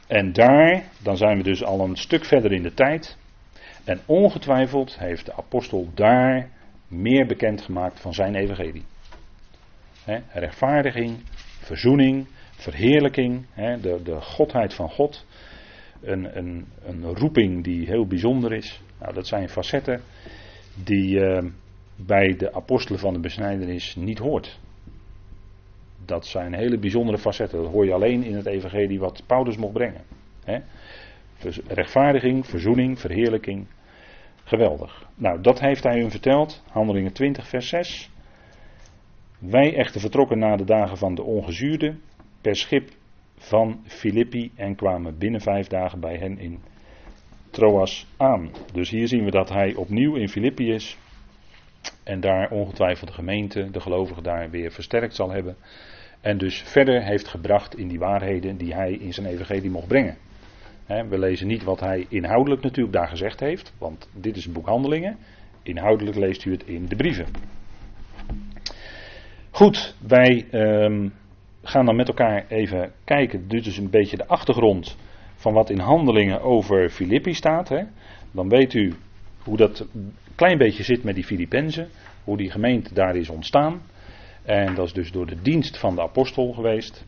En 0.08 0.34
daar, 0.34 0.84
dan 1.02 1.18
zijn 1.18 1.38
we 1.38 1.44
dus 1.44 1.64
al 1.64 1.80
een 1.80 1.96
stuk 1.96 2.26
verder 2.26 2.52
in 2.52 2.64
de 2.64 2.74
tijd. 2.74 3.18
En 3.84 4.00
ongetwijfeld 4.06 5.00
heeft 5.00 5.26
de 5.26 5.34
apostel 5.34 5.90
daar 5.94 6.50
meer 6.88 7.26
bekendgemaakt 7.26 8.00
van 8.00 8.14
zijn 8.14 8.36
evangelie. 8.36 8.84
rechtvaardiging, 10.34 11.18
verzoening, 11.60 12.28
verheerlijking, 12.52 13.46
de, 13.56 14.00
de 14.04 14.22
godheid 14.22 14.74
van 14.74 14.90
God. 14.90 15.26
een, 16.02 16.38
een, 16.38 16.68
een 16.86 17.04
roeping 17.04 17.64
die 17.64 17.86
heel 17.86 18.08
bijzonder 18.08 18.54
is. 18.54 18.82
Nou, 19.00 19.14
dat 19.14 19.28
zijn 19.28 19.50
facetten 19.50 20.02
die 20.84 21.20
uh, 21.20 21.44
bij 21.96 22.36
de 22.38 22.54
apostelen 22.54 23.00
van 23.00 23.14
de 23.14 23.20
besnijdenis 23.20 23.96
niet 23.96 24.18
hoort. 24.18 24.60
Dat 26.06 26.26
zijn 26.26 26.54
hele 26.54 26.78
bijzondere 26.78 27.18
facetten. 27.18 27.62
Dat 27.62 27.72
hoor 27.72 27.86
je 27.86 27.94
alleen 27.94 28.24
in 28.24 28.36
het 28.36 28.46
evangelie 28.46 29.00
wat 29.00 29.24
Paulus 29.26 29.58
mocht 29.58 29.74
brengen. 29.74 30.02
He? 30.44 30.60
Rechtvaardiging, 31.68 32.46
verzoening, 32.46 33.00
verheerlijking. 33.00 33.68
Geweldig. 34.44 35.08
Nou, 35.16 35.42
dat 35.42 35.60
heeft 35.60 35.84
hij 35.84 36.00
hun 36.00 36.12
verteld. 36.12 36.64
Handelingen 36.72 37.14
20, 37.14 37.48
vers 37.48 37.68
6. 37.68 38.10
Wij 39.40 39.76
echter 39.76 40.02
vertrokken 40.02 40.40
na 40.40 40.56
de 40.56 40.64
dagen 40.64 40.98
van 40.98 41.16
de 41.16 41.24
ongezuurde 41.24 41.96
per 42.42 42.56
schip 42.56 42.90
van 43.38 43.82
Filippi 43.86 44.52
en 44.56 44.76
kwamen 44.76 45.18
binnen 45.18 45.42
vijf 45.42 45.68
dagen 45.68 46.00
bij 46.00 46.18
hen 46.18 46.40
in 46.40 46.60
Troas 47.50 48.08
aan. 48.18 48.52
Dus 48.74 48.90
hier 48.90 49.08
zien 49.08 49.24
we 49.26 49.32
dat 49.32 49.50
hij 49.50 49.76
opnieuw 49.76 50.16
in 50.16 50.30
Filippi 50.30 50.72
is 50.72 50.98
en 52.04 52.20
daar 52.20 52.50
ongetwijfeld 52.52 53.10
de 53.10 53.16
gemeente, 53.16 53.72
de 53.72 53.80
gelovigen 53.80 54.24
daar 54.24 54.50
weer 54.50 54.72
versterkt 54.72 55.16
zal 55.16 55.30
hebben. 55.30 55.56
En 56.26 56.38
dus 56.38 56.62
verder 56.62 57.04
heeft 57.04 57.28
gebracht 57.28 57.78
in 57.78 57.88
die 57.88 58.00
waarheden 58.00 58.58
die 58.58 58.74
hij 58.74 58.92
in 58.92 59.14
zijn 59.14 59.28
evangelie 59.28 59.70
mocht 59.70 59.88
brengen. 59.88 60.18
We 60.86 61.20
lezen 61.20 61.48
niet 61.48 61.64
wat 61.64 61.80
hij 61.80 62.06
inhoudelijk 62.10 62.62
natuurlijk 62.62 62.96
daar 62.96 63.08
gezegd 63.08 63.40
heeft, 63.40 63.74
want 63.78 64.10
dit 64.14 64.36
is 64.36 64.46
een 64.46 64.54
boek 64.54 64.68
Handelingen. 64.68 65.18
Inhoudelijk 65.64 66.18
leest 66.18 66.46
u 66.46 66.52
het 66.52 66.64
in 66.64 66.86
de 66.86 66.96
brieven. 66.96 67.26
Goed, 69.52 69.96
wij 70.08 70.46
um, 70.52 71.14
gaan 71.64 71.86
dan 71.86 71.96
met 71.96 72.08
elkaar 72.08 72.46
even 72.48 72.92
kijken. 73.04 73.48
Dit 73.48 73.66
is 73.66 73.78
een 73.78 73.90
beetje 73.90 74.18
de 74.18 74.28
achtergrond 74.28 74.98
van 75.36 75.54
wat 75.54 75.70
in 75.70 75.80
Handelingen 75.80 76.42
over 76.42 76.90
Filippi 76.90 77.34
staat. 77.34 77.70
Hè. 77.70 77.84
Dan 78.32 78.50
weet 78.50 78.74
u 78.74 78.94
hoe 79.44 79.58
dat 79.58 79.88
een 79.94 80.14
klein 80.36 80.58
beetje 80.58 80.84
zit 80.84 81.04
met 81.04 81.16
die 81.16 81.26
Filippenzen. 81.26 81.90
Hoe 82.24 82.38
die 82.38 82.52
gemeente 82.52 82.94
daar 82.94 83.16
is 83.16 83.30
ontstaan. 83.30 83.82
En 84.46 84.76
dat 84.76 84.86
is 84.86 84.94
dus 84.94 85.12
door 85.12 85.26
de 85.26 85.42
dienst 85.42 85.78
van 85.78 85.96
de 85.96 86.02
apostel 86.02 86.54
geweest. 86.54 87.06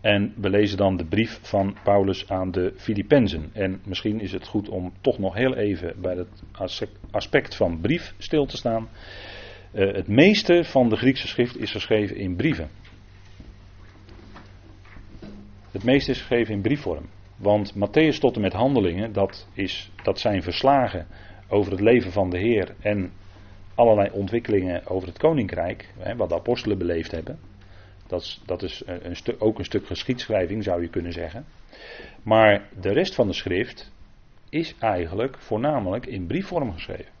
En 0.00 0.34
we 0.36 0.50
lezen 0.50 0.76
dan 0.76 0.96
de 0.96 1.04
brief 1.04 1.38
van 1.42 1.76
Paulus 1.82 2.28
aan 2.28 2.50
de 2.50 2.72
Filippenzen. 2.76 3.50
En 3.52 3.80
misschien 3.84 4.20
is 4.20 4.32
het 4.32 4.46
goed 4.46 4.68
om 4.68 4.92
toch 5.00 5.18
nog 5.18 5.34
heel 5.34 5.54
even 5.54 6.00
bij 6.00 6.14
het 6.14 6.42
aspect 7.10 7.56
van 7.56 7.80
brief 7.80 8.14
stil 8.18 8.46
te 8.46 8.56
staan. 8.56 8.88
Uh, 9.74 9.92
het 9.92 10.08
meeste 10.08 10.64
van 10.64 10.88
de 10.88 10.96
Griekse 10.96 11.28
schrift 11.28 11.58
is 11.58 11.70
geschreven 11.70 12.16
in 12.16 12.36
brieven. 12.36 12.68
Het 15.70 15.84
meeste 15.84 16.10
is 16.10 16.18
geschreven 16.18 16.54
in 16.54 16.60
briefvorm. 16.60 17.08
Want 17.36 17.74
Matthäus 17.74 18.18
tot 18.18 18.34
en 18.34 18.40
met 18.40 18.52
handelingen, 18.52 19.12
dat, 19.12 19.48
is, 19.52 19.90
dat 20.02 20.18
zijn 20.18 20.42
verslagen 20.42 21.06
over 21.48 21.72
het 21.72 21.80
leven 21.80 22.12
van 22.12 22.30
de 22.30 22.38
Heer 22.38 22.74
en 22.80 23.12
allerlei 23.74 24.10
ontwikkelingen 24.12 24.86
over 24.86 25.08
het 25.08 25.18
koninkrijk, 25.18 25.92
hè, 25.98 26.16
wat 26.16 26.28
de 26.28 26.34
apostelen 26.34 26.78
beleefd 26.78 27.10
hebben. 27.10 27.38
Dat 28.06 28.20
is, 28.20 28.42
dat 28.46 28.62
is 28.62 28.82
een 28.86 29.40
ook 29.40 29.58
een 29.58 29.64
stuk 29.64 29.86
geschiedschrijving, 29.86 30.64
zou 30.64 30.82
je 30.82 30.88
kunnen 30.88 31.12
zeggen. 31.12 31.44
Maar 32.22 32.68
de 32.80 32.92
rest 32.92 33.14
van 33.14 33.26
de 33.26 33.32
schrift 33.32 33.92
is 34.50 34.74
eigenlijk 34.78 35.38
voornamelijk 35.38 36.06
in 36.06 36.26
briefvorm 36.26 36.72
geschreven. 36.72 37.12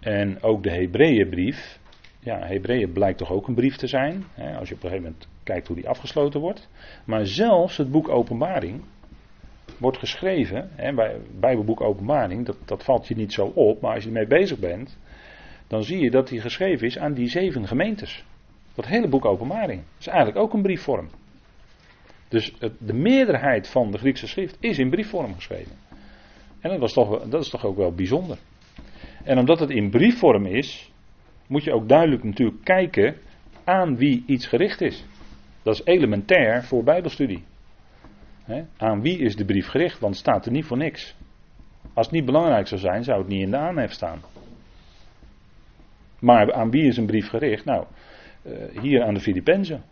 En 0.00 0.42
ook 0.42 0.62
de 0.62 0.70
Hebreeënbrief, 0.70 1.78
ja, 2.20 2.38
Hebreeën 2.46 2.92
blijkt 2.92 3.18
toch 3.18 3.30
ook 3.30 3.48
een 3.48 3.54
brief 3.54 3.76
te 3.76 3.86
zijn, 3.86 4.24
hè, 4.34 4.56
als 4.58 4.68
je 4.68 4.74
op 4.74 4.82
een 4.82 4.88
gegeven 4.88 5.10
moment 5.10 5.28
kijkt 5.42 5.66
hoe 5.66 5.76
die 5.76 5.88
afgesloten 5.88 6.40
wordt. 6.40 6.68
Maar 7.04 7.26
zelfs 7.26 7.76
het 7.76 7.90
boek 7.90 8.08
Openbaring 8.08 8.82
wordt 9.78 9.98
geschreven, 9.98 10.70
hè, 10.74 10.92
bij 10.92 11.16
Bijbelboek 11.40 11.80
Openbaring, 11.80 12.46
dat, 12.46 12.56
dat 12.64 12.84
valt 12.84 13.08
je 13.08 13.16
niet 13.16 13.32
zo 13.32 13.44
op, 13.46 13.80
maar 13.80 13.94
als 13.94 14.02
je 14.02 14.08
ermee 14.08 14.26
bezig 14.26 14.58
bent, 14.58 14.98
dan 15.66 15.82
zie 15.82 15.98
je 15.98 16.10
dat 16.10 16.28
die 16.28 16.40
geschreven 16.40 16.86
is 16.86 16.98
aan 16.98 17.12
die 17.12 17.28
zeven 17.28 17.66
gemeentes. 17.66 18.24
Dat 18.74 18.86
hele 18.86 19.08
boek 19.08 19.24
Openbaring 19.24 19.82
is 19.98 20.06
eigenlijk 20.06 20.38
ook 20.38 20.52
een 20.52 20.62
briefvorm. 20.62 21.08
Dus 22.28 22.54
de 22.78 22.92
meerderheid 22.92 23.68
van 23.68 23.90
de 23.90 23.98
Griekse 23.98 24.26
schrift 24.26 24.56
is 24.60 24.78
in 24.78 24.90
briefvorm 24.90 25.34
geschreven. 25.34 25.76
En 26.60 26.70
dat, 26.70 26.78
was 26.78 26.92
toch, 26.92 27.28
dat 27.28 27.42
is 27.42 27.48
toch 27.48 27.64
ook 27.64 27.76
wel 27.76 27.92
bijzonder. 27.92 28.38
En 29.24 29.38
omdat 29.38 29.60
het 29.60 29.70
in 29.70 29.90
briefvorm 29.90 30.46
is, 30.46 30.92
moet 31.46 31.64
je 31.64 31.72
ook 31.72 31.88
duidelijk 31.88 32.24
natuurlijk 32.24 32.64
kijken 32.64 33.16
aan 33.64 33.96
wie 33.96 34.24
iets 34.26 34.46
gericht 34.46 34.80
is. 34.80 35.04
Dat 35.62 35.74
is 35.74 35.84
elementair 35.84 36.64
voor 36.64 36.84
Bijbelstudie. 36.84 37.44
Aan 38.76 39.02
wie 39.02 39.18
is 39.18 39.36
de 39.36 39.44
brief 39.44 39.68
gericht? 39.68 39.98
Want 39.98 40.14
het 40.14 40.22
staat 40.22 40.46
er 40.46 40.52
niet 40.52 40.64
voor 40.64 40.76
niks. 40.76 41.16
Als 41.94 42.06
het 42.06 42.14
niet 42.14 42.24
belangrijk 42.24 42.66
zou 42.66 42.80
zijn, 42.80 43.04
zou 43.04 43.18
het 43.18 43.28
niet 43.28 43.42
in 43.42 43.50
de 43.50 43.56
aanhef 43.56 43.92
staan. 43.92 44.20
Maar 46.18 46.52
aan 46.52 46.70
wie 46.70 46.86
is 46.86 46.96
een 46.96 47.06
brief 47.06 47.28
gericht? 47.28 47.64
Nou, 47.64 47.84
uh, 48.42 48.80
hier 48.80 49.02
aan 49.02 49.14
de 49.14 49.20
Filippenzen. 49.20 49.82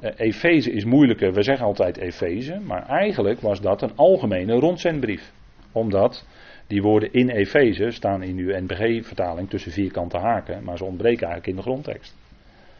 Uh, 0.00 0.10
Efeze 0.16 0.72
is 0.72 0.84
moeilijker, 0.84 1.32
we 1.32 1.42
zeggen 1.42 1.66
altijd 1.66 1.96
Efeze, 1.96 2.60
maar 2.60 2.86
eigenlijk 2.88 3.40
was 3.40 3.60
dat 3.60 3.82
een 3.82 3.96
algemene 3.96 4.54
rondzendbrief. 4.54 5.32
Omdat 5.72 6.26
die 6.66 6.82
woorden 6.82 7.12
in 7.12 7.28
Efeze 7.28 7.90
staan 7.90 8.22
in 8.22 8.36
uw 8.36 8.60
NBG-vertaling 8.60 9.50
tussen 9.50 9.72
vierkante 9.72 10.18
haken, 10.18 10.64
maar 10.64 10.76
ze 10.76 10.84
ontbreken 10.84 11.26
eigenlijk 11.26 11.46
in 11.46 11.56
de 11.56 11.62
grondtekst. 11.62 12.16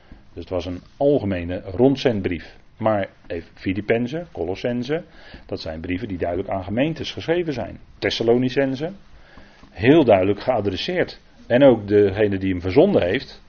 Dus 0.09 0.43
het 0.43 0.49
was 0.49 0.67
een 0.67 0.81
algemene 0.97 1.61
rondzendbrief. 1.61 2.57
Maar 2.83 3.09
Filippenzen, 3.55 4.27
Colossense, 4.33 5.05
dat 5.47 5.61
zijn 5.61 5.81
brieven 5.81 6.09
die 6.09 6.19
duidelijk 6.19 6.49
aan 6.49 6.65
gemeentes 6.65 7.13
geschreven 7.13 7.53
zijn. 7.53 7.81
Thessalonicense, 7.99 8.93
heel 9.71 10.05
duidelijk 10.05 10.41
geadresseerd. 10.41 11.21
En 11.47 11.63
ook 11.63 11.89
degene 11.89 12.39
die 12.39 12.51
hem 12.51 12.61
verzonden 12.61 13.03
heeft, 13.03 13.43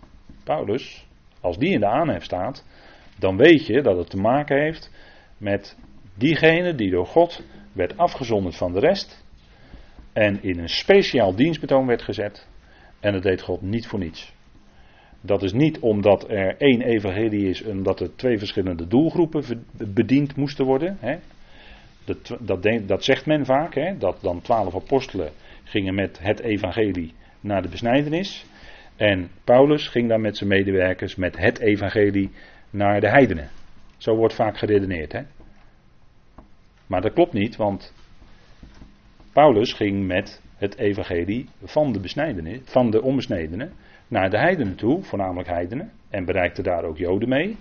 Paulus, 0.44 1.08
als 1.42 1.58
die 1.58 1.74
in 1.74 1.80
de 1.80 1.88
aanhef 1.88 2.24
staat, 2.24 2.66
dan 3.20 3.38
weet 3.38 3.66
je 3.66 3.82
dat 3.82 3.98
het 3.98 4.10
te 4.10 4.18
maken 4.18 4.62
heeft 4.62 4.92
met 5.38 5.78
diegene 6.18 6.76
die 6.76 6.92
door 6.92 7.06
God 7.06 7.44
werd 7.72 7.98
afgezonderd 7.98 8.56
van 8.56 8.74
de 8.74 8.80
rest 8.80 9.24
en 10.14 10.44
in 10.44 10.60
een 10.60 10.70
speciaal 10.70 11.36
dienstbetoon 11.36 11.86
werd 11.86 12.02
gezet. 12.02 12.48
En 13.00 13.14
dat 13.14 13.24
deed 13.24 13.42
God 13.42 13.62
niet 13.62 13.88
voor 13.88 14.00
niets. 14.00 14.34
Dat 15.26 15.44
is 15.44 15.54
niet 15.54 15.80
omdat 15.80 16.30
er 16.30 16.56
één 16.58 16.82
evangelie 16.82 17.50
is, 17.50 17.64
omdat 17.64 18.00
er 18.00 18.16
twee 18.16 18.38
verschillende 18.38 18.88
doelgroepen 18.88 19.66
bediend 19.78 20.36
moesten 20.36 20.66
worden. 20.66 20.98
Hè. 21.00 21.18
Dat, 22.06 22.38
dat, 22.40 22.88
dat, 22.88 23.04
zegt 23.04 23.26
men 23.26 23.46
vaak, 23.46 23.76
hè, 23.76 23.98
dat 23.98 24.18
dan 24.22 24.42
twaalf 24.42 24.76
apostelen 24.76 25.32
gingen 25.64 25.96
met 25.96 26.20
het 26.22 26.40
evangelie 26.40 27.14
naar 27.40 27.62
de 27.62 27.70
besnijdenis. 27.70 28.46
En 28.96 29.30
Paulus 29.44 29.88
ging 29.88 30.10
dan 30.10 30.22
met 30.22 30.38
zijn 30.38 30.50
medewerkers 30.50 31.16
met 31.16 31.38
het 31.38 31.60
evangelie 31.60 32.32
naar 32.70 33.00
de 33.00 33.10
heidenen. 33.10 33.50
Zo 33.98 34.16
wordt 34.16 34.34
vaak 34.34 34.58
geredeneerd. 34.58 35.12
Hè? 35.12 35.22
Maar 36.88 37.02
dat 37.02 37.14
klopt 37.14 37.34
niet, 37.34 37.56
want 37.56 37.94
Paulus 39.34 39.74
ging 39.74 40.08
met 40.08 40.42
het 40.58 40.78
evangelie 40.78 41.50
van 41.64 41.92
de, 41.92 42.00
besnijdenis, 42.00 42.60
van 42.64 42.92
de 42.92 43.02
onbesnedenen 43.02 43.74
naar 44.14 44.30
de 44.30 44.38
heidenen 44.38 44.76
toe, 44.76 45.04
voornamelijk 45.04 45.48
heidenen, 45.48 45.92
en 46.10 46.26
bereikte 46.26 46.62
daar 46.62 46.84
ook 46.84 46.98
Joden 46.98 47.30
mee. 47.30 47.58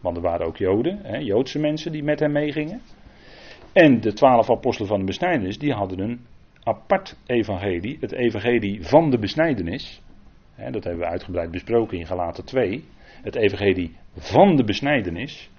Want 0.00 0.16
er 0.16 0.22
waren 0.22 0.46
ook 0.46 0.56
Joden, 0.56 0.98
hè, 1.02 1.16
Joodse 1.16 1.58
mensen 1.58 1.92
die 1.92 2.02
met 2.02 2.20
hem 2.20 2.32
meegingen. 2.32 2.80
En 3.72 4.00
de 4.00 4.12
twaalf 4.12 4.50
apostelen 4.50 4.88
van 4.88 4.98
de 4.98 5.04
besnijdenis, 5.04 5.58
die 5.58 5.72
hadden 5.72 5.98
een 5.98 6.20
apart 6.62 7.16
evangelie, 7.26 7.98
het 8.00 8.12
evangelie 8.12 8.86
van 8.86 9.10
de 9.10 9.18
besnijdenis. 9.18 10.02
Hè, 10.54 10.70
dat 10.70 10.84
hebben 10.84 11.02
we 11.02 11.10
uitgebreid 11.10 11.50
besproken 11.50 11.98
in 11.98 12.06
Galaten 12.06 12.44
2. 12.44 12.84
Het 13.22 13.34
evangelie 13.34 13.96
van 14.16 14.56
de 14.56 14.64
besnijdenis 14.64 15.50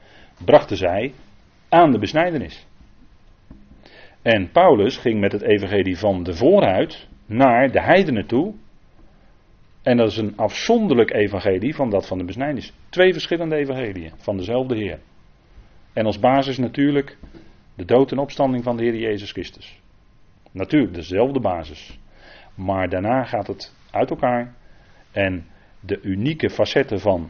brachten 0.46 0.78
zij 0.78 1.14
aan 1.70 1.92
de 1.92 2.00
besnijdenis. 2.00 2.68
En 4.22 4.52
Paulus 4.52 4.98
ging 4.98 5.20
met 5.20 5.32
het 5.32 5.42
evangelie 5.42 5.98
van 5.98 6.24
de 6.24 6.36
vooruit 6.36 7.08
naar 7.26 7.72
de 7.72 7.82
heidenen 7.82 8.26
toe. 8.26 8.54
En 9.86 9.98
dat 9.98 10.12
is 10.12 10.18
een 10.18 10.38
afzonderlijk 10.38 11.14
evangelie 11.14 11.76
van 11.76 11.90
dat 11.90 12.08
van 12.08 12.18
de 12.18 12.24
besnijdenis. 12.24 12.74
Twee 12.90 13.14
verschillende 13.14 13.56
evangeliën 13.56 14.12
van 14.18 14.38
dezelfde 14.38 14.76
Heer. 14.76 15.00
En 15.94 16.06
als 16.06 16.20
basis 16.20 16.58
natuurlijk 16.58 17.18
de 17.76 17.86
dood 17.86 18.12
en 18.12 18.18
opstanding 18.18 18.64
van 18.64 18.78
de 18.78 18.84
Heer 18.84 18.96
Jezus 18.96 19.32
Christus. 19.32 19.80
Natuurlijk 20.52 20.94
dezelfde 20.94 21.40
basis. 21.40 22.00
Maar 22.56 22.90
daarna 22.90 23.24
gaat 23.24 23.48
het 23.48 23.76
uit 23.92 24.10
elkaar. 24.10 24.54
En 25.12 25.46
de 25.80 26.00
unieke 26.02 26.50
facetten 26.50 27.00
van 27.00 27.30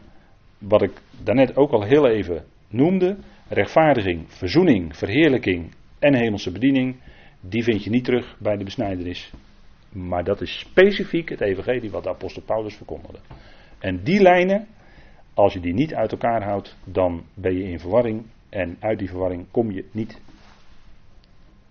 wat 0.58 0.82
ik 0.82 0.92
daarnet 1.24 1.56
ook 1.56 1.70
al 1.70 1.82
heel 1.82 2.08
even 2.08 2.44
noemde: 2.68 3.16
rechtvaardiging, 3.48 4.32
verzoening, 4.32 4.96
verheerlijking 4.96 5.74
en 5.98 6.14
hemelse 6.14 6.52
bediening, 6.52 6.96
die 7.40 7.62
vind 7.62 7.84
je 7.84 7.90
niet 7.90 8.04
terug 8.04 8.36
bij 8.38 8.56
de 8.56 8.64
besnijdenis. 8.64 9.32
Maar 9.96 10.24
dat 10.24 10.40
is 10.40 10.58
specifiek 10.58 11.28
het 11.28 11.40
evangelie 11.40 11.90
wat 11.90 12.02
de 12.02 12.08
apostel 12.08 12.42
Paulus 12.42 12.74
verkondigde. 12.74 13.18
En 13.78 14.02
die 14.02 14.20
lijnen, 14.20 14.66
als 15.34 15.52
je 15.52 15.60
die 15.60 15.74
niet 15.74 15.94
uit 15.94 16.12
elkaar 16.12 16.42
houdt, 16.42 16.76
dan 16.84 17.24
ben 17.34 17.56
je 17.56 17.64
in 17.64 17.80
verwarring. 17.80 18.26
En 18.48 18.76
uit 18.80 18.98
die 18.98 19.08
verwarring 19.08 19.46
kom 19.50 19.70
je 19.70 19.84
niet 19.92 20.20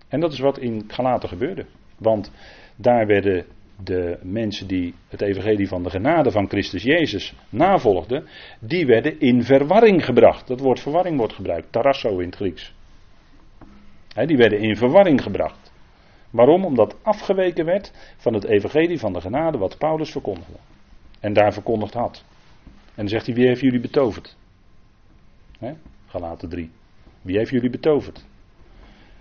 En 0.07 0.19
dat 0.19 0.31
is 0.31 0.39
wat 0.39 0.57
in 0.57 0.83
Galaten 0.87 1.29
gebeurde. 1.29 1.65
Want 1.97 2.31
daar 2.75 3.07
werden 3.07 3.45
de 3.83 4.19
mensen 4.21 4.67
die 4.67 4.93
het 5.07 5.21
evangelie 5.21 5.67
van 5.67 5.83
de 5.83 5.89
genade 5.89 6.31
van 6.31 6.47
Christus 6.47 6.83
Jezus 6.83 7.33
navolgden, 7.49 8.27
die 8.59 8.85
werden 8.85 9.19
in 9.19 9.43
verwarring 9.43 10.05
gebracht. 10.05 10.47
Dat 10.47 10.59
woord 10.59 10.79
verwarring 10.79 11.17
wordt 11.17 11.33
gebruikt, 11.33 11.71
tarasso 11.71 12.19
in 12.19 12.25
het 12.25 12.35
Grieks. 12.35 12.73
die 14.25 14.37
werden 14.37 14.59
in 14.59 14.75
verwarring 14.75 15.21
gebracht. 15.21 15.64
Waarom? 16.35 16.65
Omdat 16.65 16.95
afgeweken 17.03 17.65
werd 17.65 17.91
van 18.17 18.33
het 18.33 18.43
evangelie 18.43 18.99
van 18.99 19.13
de 19.13 19.21
genade 19.21 19.57
wat 19.57 19.77
Paulus 19.77 20.11
verkondigde. 20.11 20.57
En 21.19 21.33
daar 21.33 21.53
verkondigd 21.53 21.93
had. 21.93 22.23
En 22.63 22.91
dan 22.95 23.07
zegt 23.07 23.25
hij, 23.25 23.35
wie 23.35 23.47
heeft 23.47 23.61
jullie 23.61 23.79
betoverd? 23.79 24.35
He? 25.59 25.73
Galaten 26.07 26.49
3. 26.49 26.71
Wie 27.21 27.37
heeft 27.37 27.49
jullie 27.49 27.69
betoverd? 27.69 28.25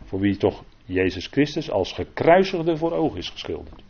Voor 0.05 0.21
wie 0.21 0.37
toch 0.37 0.65
Jezus 0.85 1.27
Christus 1.27 1.71
als 1.71 1.93
gekruisigde 1.93 2.77
voor 2.77 2.93
ogen 2.93 3.19
is 3.19 3.31
geschilderd. 3.31 3.83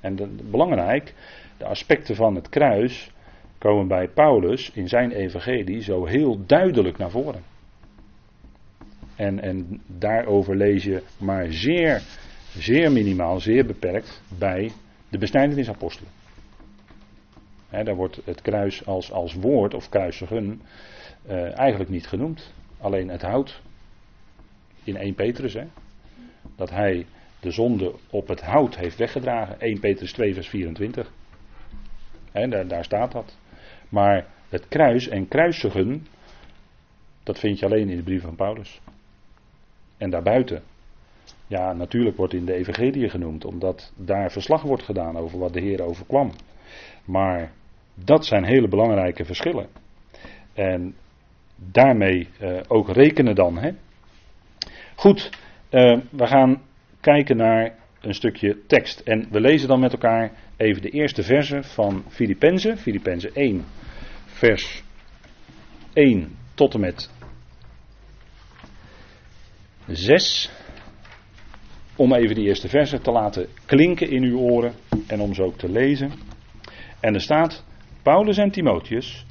En 0.00 0.16
de, 0.16 0.26
belangrijk, 0.50 1.14
de 1.58 1.64
aspecten 1.64 2.16
van 2.16 2.34
het 2.34 2.48
kruis 2.48 3.10
komen 3.58 3.88
bij 3.88 4.08
Paulus 4.08 4.70
in 4.70 4.88
zijn 4.88 5.10
evangelie 5.10 5.82
zo 5.82 6.06
heel 6.06 6.46
duidelijk 6.46 6.98
naar 6.98 7.10
voren. 7.10 7.42
En, 9.16 9.40
en 9.40 9.82
daarover 9.86 10.56
lees 10.56 10.84
je 10.84 11.02
maar 11.18 11.46
zeer, 11.52 12.02
zeer 12.58 12.92
minimaal, 12.92 13.40
zeer 13.40 13.66
beperkt 13.66 14.22
bij 14.38 14.72
de 15.08 15.18
besnijdenisapostelen. 15.18 16.10
Daar 17.70 17.94
wordt 17.94 18.20
het 18.24 18.42
kruis 18.42 18.86
als, 18.86 19.12
als 19.12 19.34
woord 19.34 19.74
of 19.74 19.88
kruisigen 19.88 20.62
uh, 21.28 21.58
eigenlijk 21.58 21.90
niet 21.90 22.06
genoemd. 22.06 22.52
Alleen 22.78 23.08
het 23.08 23.22
hout. 23.22 23.62
In 24.84 24.96
1 24.96 25.14
Petrus, 25.14 25.54
hè, 25.54 25.64
dat 26.56 26.70
hij 26.70 27.06
de 27.40 27.50
zonde 27.50 27.94
op 28.10 28.28
het 28.28 28.40
hout 28.40 28.76
heeft 28.76 28.96
weggedragen. 28.96 29.60
1 29.60 29.80
Petrus 29.80 30.12
2, 30.12 30.34
vers 30.34 30.48
24. 30.48 31.12
En 32.32 32.50
daar, 32.50 32.68
daar 32.68 32.84
staat 32.84 33.12
dat. 33.12 33.36
Maar 33.88 34.26
het 34.48 34.68
kruis 34.68 35.08
en 35.08 35.28
kruisigen, 35.28 36.06
dat 37.22 37.38
vind 37.38 37.58
je 37.58 37.66
alleen 37.66 37.88
in 37.88 37.96
de 37.96 38.02
brief 38.02 38.22
van 38.22 38.36
Paulus. 38.36 38.80
En 39.96 40.10
daarbuiten. 40.10 40.62
Ja, 41.50 41.72
natuurlijk 41.72 42.16
wordt 42.16 42.34
in 42.34 42.44
de 42.44 42.54
Evangelie 42.54 43.08
genoemd, 43.08 43.44
omdat 43.44 43.92
daar 43.96 44.30
verslag 44.30 44.62
wordt 44.62 44.82
gedaan 44.82 45.16
over 45.16 45.38
wat 45.38 45.52
de 45.52 45.60
Heer 45.60 45.82
overkwam. 45.82 46.32
Maar 47.04 47.52
dat 47.94 48.26
zijn 48.26 48.44
hele 48.44 48.68
belangrijke 48.68 49.24
verschillen. 49.24 49.68
En 50.52 50.94
daarmee 51.56 52.28
uh, 52.40 52.60
ook 52.68 52.88
rekenen 52.88 53.34
dan. 53.34 53.58
Hè? 53.58 53.70
Goed, 54.94 55.30
uh, 55.70 55.98
we 56.10 56.26
gaan 56.26 56.62
kijken 57.00 57.36
naar 57.36 57.74
een 58.00 58.14
stukje 58.14 58.66
tekst. 58.66 59.00
En 59.00 59.26
we 59.30 59.40
lezen 59.40 59.68
dan 59.68 59.80
met 59.80 59.92
elkaar 59.92 60.32
even 60.56 60.82
de 60.82 60.90
eerste 60.90 61.22
verse 61.22 61.62
van 61.62 62.04
Filippenzen. 62.08 62.78
Filippenzen 62.78 63.34
1, 63.34 63.64
vers 64.24 64.82
1 65.92 66.36
tot 66.54 66.74
en 66.74 66.80
met 66.80 67.10
6. 69.86 70.50
Om 72.00 72.14
even 72.14 72.34
die 72.34 72.46
eerste 72.46 72.68
verse 72.68 73.00
te 73.00 73.10
laten 73.10 73.46
klinken 73.66 74.10
in 74.10 74.22
uw 74.22 74.38
oren 74.38 74.72
en 75.06 75.20
om 75.20 75.34
ze 75.34 75.42
ook 75.42 75.58
te 75.58 75.68
lezen. 75.68 76.12
En 77.00 77.14
er 77.14 77.20
staat: 77.20 77.64
Paulus 78.02 78.36
en 78.36 78.50
Timotheus, 78.50 79.26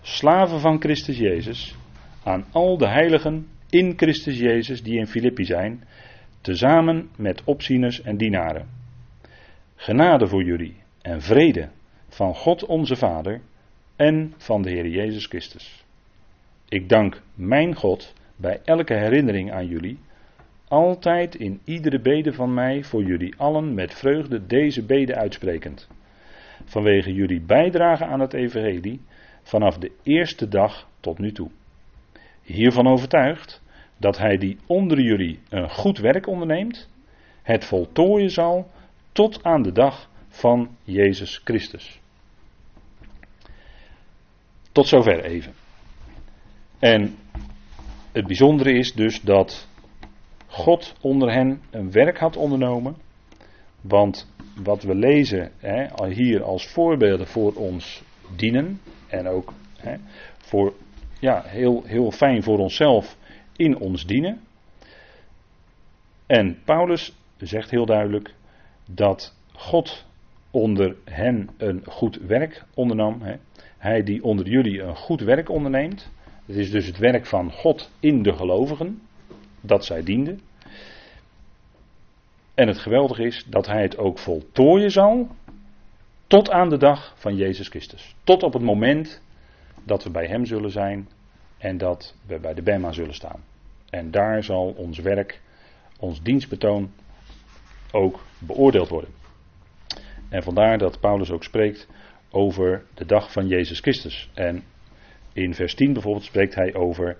slaven 0.00 0.60
van 0.60 0.80
Christus 0.80 1.18
Jezus, 1.18 1.76
aan 2.24 2.44
al 2.50 2.78
de 2.78 2.88
heiligen 2.88 3.46
in 3.70 3.92
Christus 3.96 4.38
Jezus 4.38 4.82
die 4.82 4.98
in 4.98 5.06
Filippi 5.06 5.44
zijn 5.44 5.84
tezamen 6.40 7.08
met 7.16 7.44
opzieners 7.44 8.02
en 8.02 8.16
dienaren. 8.16 8.68
Genade 9.76 10.26
voor 10.26 10.44
jullie 10.44 10.76
en 11.02 11.22
vrede 11.22 11.68
van 12.08 12.34
God 12.34 12.64
onze 12.64 12.96
Vader 12.96 13.40
en 13.96 14.34
van 14.36 14.62
de 14.62 14.70
Heer 14.70 14.88
Jezus 14.88 15.26
Christus. 15.26 15.84
Ik 16.68 16.88
dank 16.88 17.22
mijn 17.34 17.74
God 17.74 18.14
bij 18.36 18.60
elke 18.64 18.94
herinnering 18.94 19.52
aan 19.52 19.66
jullie, 19.66 19.98
altijd 20.72 21.34
in 21.34 21.60
iedere 21.64 22.00
bede 22.00 22.32
van 22.32 22.54
mij 22.54 22.84
voor 22.84 23.02
jullie 23.02 23.34
allen 23.36 23.74
met 23.74 23.94
vreugde 23.94 24.46
deze 24.46 24.84
bede 24.84 25.14
uitsprekend. 25.14 25.88
Vanwege 26.64 27.12
jullie 27.12 27.40
bijdrage 27.40 28.04
aan 28.04 28.20
het 28.20 28.32
Evangelie 28.32 29.00
vanaf 29.42 29.78
de 29.78 29.92
eerste 30.02 30.48
dag 30.48 30.88
tot 31.00 31.18
nu 31.18 31.32
toe. 31.32 31.50
Hiervan 32.42 32.86
overtuigd 32.86 33.62
dat 33.98 34.18
hij 34.18 34.36
die 34.36 34.58
onder 34.66 35.00
jullie 35.00 35.40
een 35.48 35.70
goed 35.70 35.98
werk 35.98 36.26
onderneemt, 36.26 36.88
het 37.42 37.64
voltooien 37.64 38.30
zal 38.30 38.70
tot 39.12 39.44
aan 39.44 39.62
de 39.62 39.72
dag 39.72 40.10
van 40.28 40.76
Jezus 40.84 41.40
Christus. 41.44 42.00
Tot 44.72 44.86
zover 44.86 45.24
even. 45.24 45.52
En 46.78 47.16
het 48.12 48.26
bijzondere 48.26 48.72
is 48.72 48.92
dus 48.92 49.20
dat 49.20 49.70
God 50.52 50.94
onder 51.00 51.32
hen 51.32 51.62
een 51.70 51.90
werk 51.90 52.18
had 52.18 52.36
ondernomen. 52.36 52.96
Want 53.80 54.32
wat 54.62 54.82
we 54.82 54.94
lezen 54.94 55.52
hè, 55.58 56.06
hier 56.08 56.42
als 56.42 56.66
voorbeelden 56.66 57.26
voor 57.26 57.52
ons 57.52 58.02
dienen. 58.36 58.80
En 59.06 59.28
ook 59.28 59.52
hè, 59.76 59.96
voor, 60.38 60.74
ja, 61.20 61.42
heel, 61.46 61.82
heel 61.84 62.10
fijn 62.10 62.42
voor 62.42 62.58
onszelf 62.58 63.16
in 63.56 63.78
ons 63.78 64.06
dienen. 64.06 64.40
En 66.26 66.58
Paulus 66.64 67.16
zegt 67.36 67.70
heel 67.70 67.86
duidelijk 67.86 68.34
dat 68.86 69.36
God 69.52 70.06
onder 70.50 70.96
hen 71.04 71.48
een 71.56 71.82
goed 71.86 72.16
werk 72.16 72.64
ondernam. 72.74 73.22
Hè. 73.22 73.34
Hij 73.78 74.02
die 74.02 74.24
onder 74.24 74.48
jullie 74.48 74.82
een 74.82 74.96
goed 74.96 75.20
werk 75.20 75.48
onderneemt. 75.48 76.10
Het 76.46 76.56
is 76.56 76.70
dus 76.70 76.86
het 76.86 76.98
werk 76.98 77.26
van 77.26 77.52
God 77.52 77.90
in 78.00 78.22
de 78.22 78.32
gelovigen, 78.32 79.00
dat 79.62 79.84
zij 79.84 80.02
dienden. 80.02 80.40
En 82.54 82.68
het 82.68 82.78
geweldige 82.78 83.22
is 83.22 83.44
dat 83.48 83.66
hij 83.66 83.82
het 83.82 83.98
ook 83.98 84.18
voltooien 84.18 84.90
zal 84.90 85.28
tot 86.26 86.50
aan 86.50 86.68
de 86.68 86.78
dag 86.78 87.14
van 87.16 87.36
Jezus 87.36 87.68
Christus. 87.68 88.14
Tot 88.24 88.42
op 88.42 88.52
het 88.52 88.62
moment 88.62 89.22
dat 89.84 90.04
we 90.04 90.10
bij 90.10 90.26
Hem 90.26 90.44
zullen 90.44 90.70
zijn 90.70 91.08
en 91.58 91.78
dat 91.78 92.14
we 92.26 92.38
bij 92.38 92.54
de 92.54 92.62
Bema 92.62 92.92
zullen 92.92 93.14
staan. 93.14 93.44
En 93.90 94.10
daar 94.10 94.44
zal 94.44 94.74
ons 94.76 94.98
werk, 94.98 95.40
ons 95.98 96.22
dienstbetoon 96.22 96.90
ook 97.90 98.24
beoordeeld 98.38 98.88
worden. 98.88 99.10
En 100.28 100.42
vandaar 100.42 100.78
dat 100.78 101.00
Paulus 101.00 101.30
ook 101.30 101.44
spreekt 101.44 101.88
over 102.30 102.84
de 102.94 103.06
dag 103.06 103.32
van 103.32 103.46
Jezus 103.48 103.80
Christus. 103.80 104.30
En 104.34 104.64
in 105.32 105.54
vers 105.54 105.74
10 105.74 105.92
bijvoorbeeld 105.92 106.24
spreekt 106.24 106.54
hij 106.54 106.74
over 106.74 107.16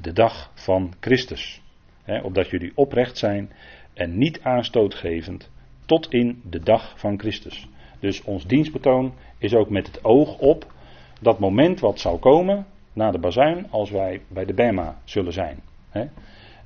de 0.00 0.12
dag 0.12 0.50
van 0.54 0.94
Christus. 1.00 1.62
He, 2.04 2.22
opdat 2.22 2.50
jullie 2.50 2.72
oprecht 2.74 3.18
zijn 3.18 3.50
en 3.94 4.18
niet 4.18 4.40
aanstootgevend 4.42 5.50
tot 5.86 6.12
in 6.12 6.40
de 6.50 6.60
dag 6.60 6.98
van 6.98 7.18
Christus. 7.18 7.68
Dus 8.00 8.22
ons 8.22 8.46
dienstbetoon 8.46 9.14
is 9.38 9.54
ook 9.54 9.70
met 9.70 9.86
het 9.86 10.04
oog 10.04 10.38
op 10.38 10.72
dat 11.20 11.38
moment 11.38 11.80
wat 11.80 12.00
zal 12.00 12.18
komen 12.18 12.66
na 12.92 13.10
de 13.10 13.18
bazuin 13.18 13.70
als 13.70 13.90
wij 13.90 14.20
bij 14.28 14.44
de 14.44 14.54
Bema 14.54 15.00
zullen 15.04 15.32
zijn. 15.32 15.62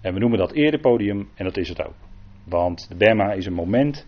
En 0.01 0.15
we 0.15 0.19
noemen 0.19 0.39
dat 0.39 0.53
erepodium 0.53 1.29
en 1.35 1.45
dat 1.45 1.57
is 1.57 1.69
het 1.69 1.87
ook. 1.87 1.95
Want 2.45 2.89
de 2.89 2.97
Bema 2.97 3.33
is 3.33 3.47
een 3.47 3.53
moment 3.53 4.07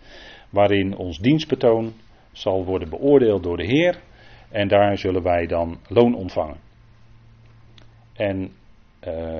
waarin 0.51 0.97
ons 0.97 1.18
dienstbetoon 1.18 1.93
zal 2.33 2.64
worden 2.64 2.89
beoordeeld 2.89 3.43
door 3.43 3.57
de 3.57 3.66
Heer. 3.66 4.01
En 4.49 4.68
daar 4.68 4.99
zullen 4.99 5.22
wij 5.22 5.47
dan 5.47 5.78
loon 5.89 6.14
ontvangen. 6.14 6.57
En 8.12 8.53
uh, 9.07 9.37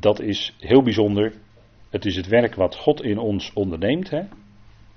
dat 0.00 0.20
is 0.20 0.54
heel 0.58 0.82
bijzonder. 0.82 1.32
Het 1.90 2.04
is 2.04 2.16
het 2.16 2.28
werk 2.28 2.54
wat 2.54 2.76
God 2.76 3.02
in 3.02 3.18
ons 3.18 3.52
onderneemt. 3.52 4.10
Hè? 4.10 4.22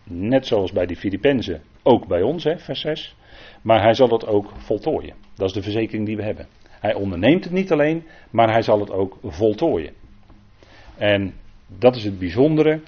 Net 0.04 0.48
zoals 0.48 0.72
bij 0.72 0.86
die 0.86 0.96
Filippenzen, 0.96 1.62
ook 1.84 2.08
bij 2.08 2.22
ons, 2.22 2.44
hè, 2.44 2.60
vers 2.60 2.82
6. 2.82 3.16
Maar 3.62 3.82
hij 3.82 3.94
zal 3.94 4.10
het 4.10 4.28
ook 4.28 4.52
voltooien. 4.58 5.16
Dat 5.36 5.48
is 5.48 5.54
de 5.54 5.62
verzekering 5.62 6.06
die 6.06 6.16
we 6.16 6.24
hebben. 6.24 6.48
Hij 6.70 6.94
onderneemt 6.94 7.44
het 7.44 7.54
niet 7.54 7.72
alleen, 7.72 8.04
maar 8.30 8.52
hij 8.52 8.62
zal 8.62 8.80
het 8.80 8.92
ook 8.92 9.18
voltooien. 9.24 9.94
En 10.98 11.34
dat 11.68 11.96
is 11.96 12.04
het 12.04 12.20
bijzondere. 12.20 12.82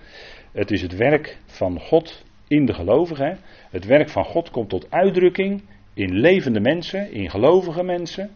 Het 0.52 0.72
is 0.72 0.82
het 0.82 0.96
werk 0.96 1.38
van 1.46 1.80
God 1.80 2.26
in 2.48 2.66
de 2.66 2.74
gelovigen. 2.74 3.40
Het 3.70 3.86
werk 3.86 4.10
van 4.10 4.26
God 4.26 4.50
komt 4.50 4.70
tot 4.70 4.92
uitdrukking 4.92 5.62
in 5.94 6.20
levende 6.20 6.60
mensen, 6.60 7.12
in 7.12 7.30
gelovige 7.30 7.84
mensen, 7.84 8.30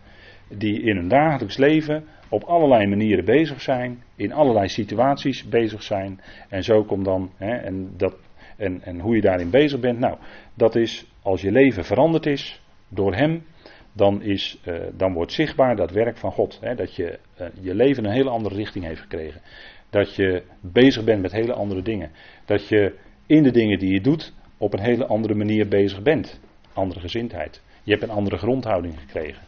die 0.58 0.82
in 0.82 0.96
hun 0.96 1.08
dagelijks 1.08 1.58
leven 1.58 2.04
op 2.30 2.44
allerlei 2.44 2.88
manieren 2.88 3.26
bezig 3.26 3.62
zijn, 3.62 4.04
in 4.16 4.34
allerlei 4.34 4.68
situaties 4.68 5.50
bezig 5.50 5.84
zijn. 5.84 6.22
En 6.50 6.64
zo 6.64 6.84
komt 6.84 7.06
dan, 7.06 7.32
hè, 7.36 7.56
en, 7.56 7.94
dat, 7.98 8.16
en, 8.58 8.82
en 8.82 9.00
hoe 9.00 9.16
je 9.16 9.22
daarin 9.22 9.50
bezig 9.50 9.80
bent, 9.80 10.00
nou, 10.00 10.18
dat 10.54 10.76
is 10.76 11.06
als 11.22 11.42
je 11.42 11.52
leven 11.52 11.86
veranderd 11.86 12.26
is 12.26 12.62
door 12.88 13.16
Hem, 13.16 13.44
dan, 13.94 14.22
is, 14.22 14.62
uh, 14.68 14.76
dan 14.94 15.14
wordt 15.14 15.32
zichtbaar 15.32 15.76
dat 15.76 15.92
werk 15.92 16.18
van 16.18 16.32
God. 16.32 16.60
Hè, 16.62 16.76
dat 16.76 16.96
je, 16.96 17.20
uh, 17.42 17.48
je 17.62 17.76
leven 17.76 18.06
een 18.06 18.12
hele 18.12 18.30
andere 18.30 18.56
richting 18.56 18.86
heeft 18.86 19.02
gekregen. 19.02 19.42
Dat 19.90 20.16
je 20.16 20.44
bezig 20.60 21.04
bent 21.04 21.22
met 21.22 21.32
hele 21.32 21.54
andere 21.54 21.82
dingen. 21.82 22.12
Dat 22.46 22.68
je 22.68 22.96
in 23.26 23.44
de 23.44 23.52
dingen 23.52 23.80
die 23.80 23.94
je 23.94 24.02
doet 24.02 24.34
op 24.58 24.74
een 24.74 24.84
hele 24.84 25.06
andere 25.06 25.34
manier 25.34 25.68
bezig 25.68 26.02
bent. 26.02 26.40
Andere 26.74 27.00
gezindheid. 27.00 27.62
Je 27.84 27.92
hebt 27.92 28.04
een 28.04 28.10
andere 28.10 28.38
grondhouding 28.38 29.00
gekregen. 29.00 29.42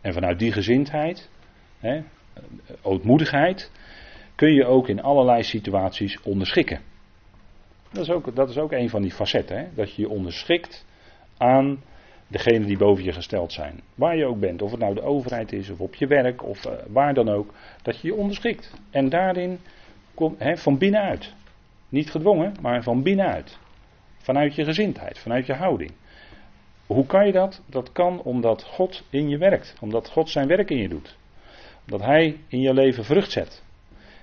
En 0.00 0.12
vanuit 0.12 0.38
die 0.38 0.52
gezindheid, 0.52 1.30
hè, 1.78 2.02
ootmoedigheid, 2.82 3.70
kun 4.34 4.52
je 4.52 4.64
ook 4.64 4.88
in 4.88 5.02
allerlei 5.02 5.42
situaties 5.42 6.22
onderschikken. 6.22 6.80
Dat 7.92 8.02
is 8.02 8.10
ook, 8.10 8.36
dat 8.36 8.48
is 8.48 8.58
ook 8.58 8.72
een 8.72 8.88
van 8.88 9.02
die 9.02 9.10
facetten. 9.10 9.58
Hè? 9.58 9.66
Dat 9.74 9.94
je 9.94 10.02
je 10.02 10.08
onderschikt 10.08 10.86
aan 11.36 11.82
degenen 12.26 12.66
die 12.66 12.76
boven 12.76 13.04
je 13.04 13.12
gesteld 13.12 13.52
zijn. 13.52 13.80
Waar 13.94 14.16
je 14.16 14.26
ook 14.26 14.40
bent, 14.40 14.62
of 14.62 14.70
het 14.70 14.80
nou 14.80 14.94
de 14.94 15.02
overheid 15.02 15.52
is, 15.52 15.70
of 15.70 15.80
op 15.80 15.94
je 15.94 16.06
werk, 16.06 16.44
of 16.44 16.66
uh, 16.66 16.72
waar 16.88 17.14
dan 17.14 17.28
ook. 17.28 17.54
Dat 17.82 18.00
je 18.00 18.08
je 18.08 18.14
onderschikt. 18.14 18.74
En 18.90 19.08
daarin 19.08 19.58
komt 20.14 20.38
hè, 20.38 20.56
van 20.56 20.78
binnenuit. 20.78 21.34
Niet 21.88 22.10
gedwongen, 22.10 22.54
maar 22.60 22.82
van 22.82 23.02
binnenuit. 23.02 23.58
Vanuit 24.18 24.54
je 24.54 24.64
gezindheid, 24.64 25.18
vanuit 25.18 25.46
je 25.46 25.54
houding. 25.54 25.92
Hoe 26.90 27.06
kan 27.06 27.26
je 27.26 27.32
dat? 27.32 27.62
Dat 27.66 27.92
kan 27.92 28.22
omdat 28.22 28.62
God 28.62 29.02
in 29.10 29.28
je 29.28 29.38
werkt. 29.38 29.76
Omdat 29.80 30.08
God 30.08 30.28
zijn 30.28 30.46
werk 30.46 30.70
in 30.70 30.76
je 30.76 30.88
doet. 30.88 31.16
Omdat 31.84 32.00
Hij 32.06 32.40
in 32.48 32.60
je 32.60 32.74
leven 32.74 33.04
vrucht 33.04 33.30
zet. 33.30 33.62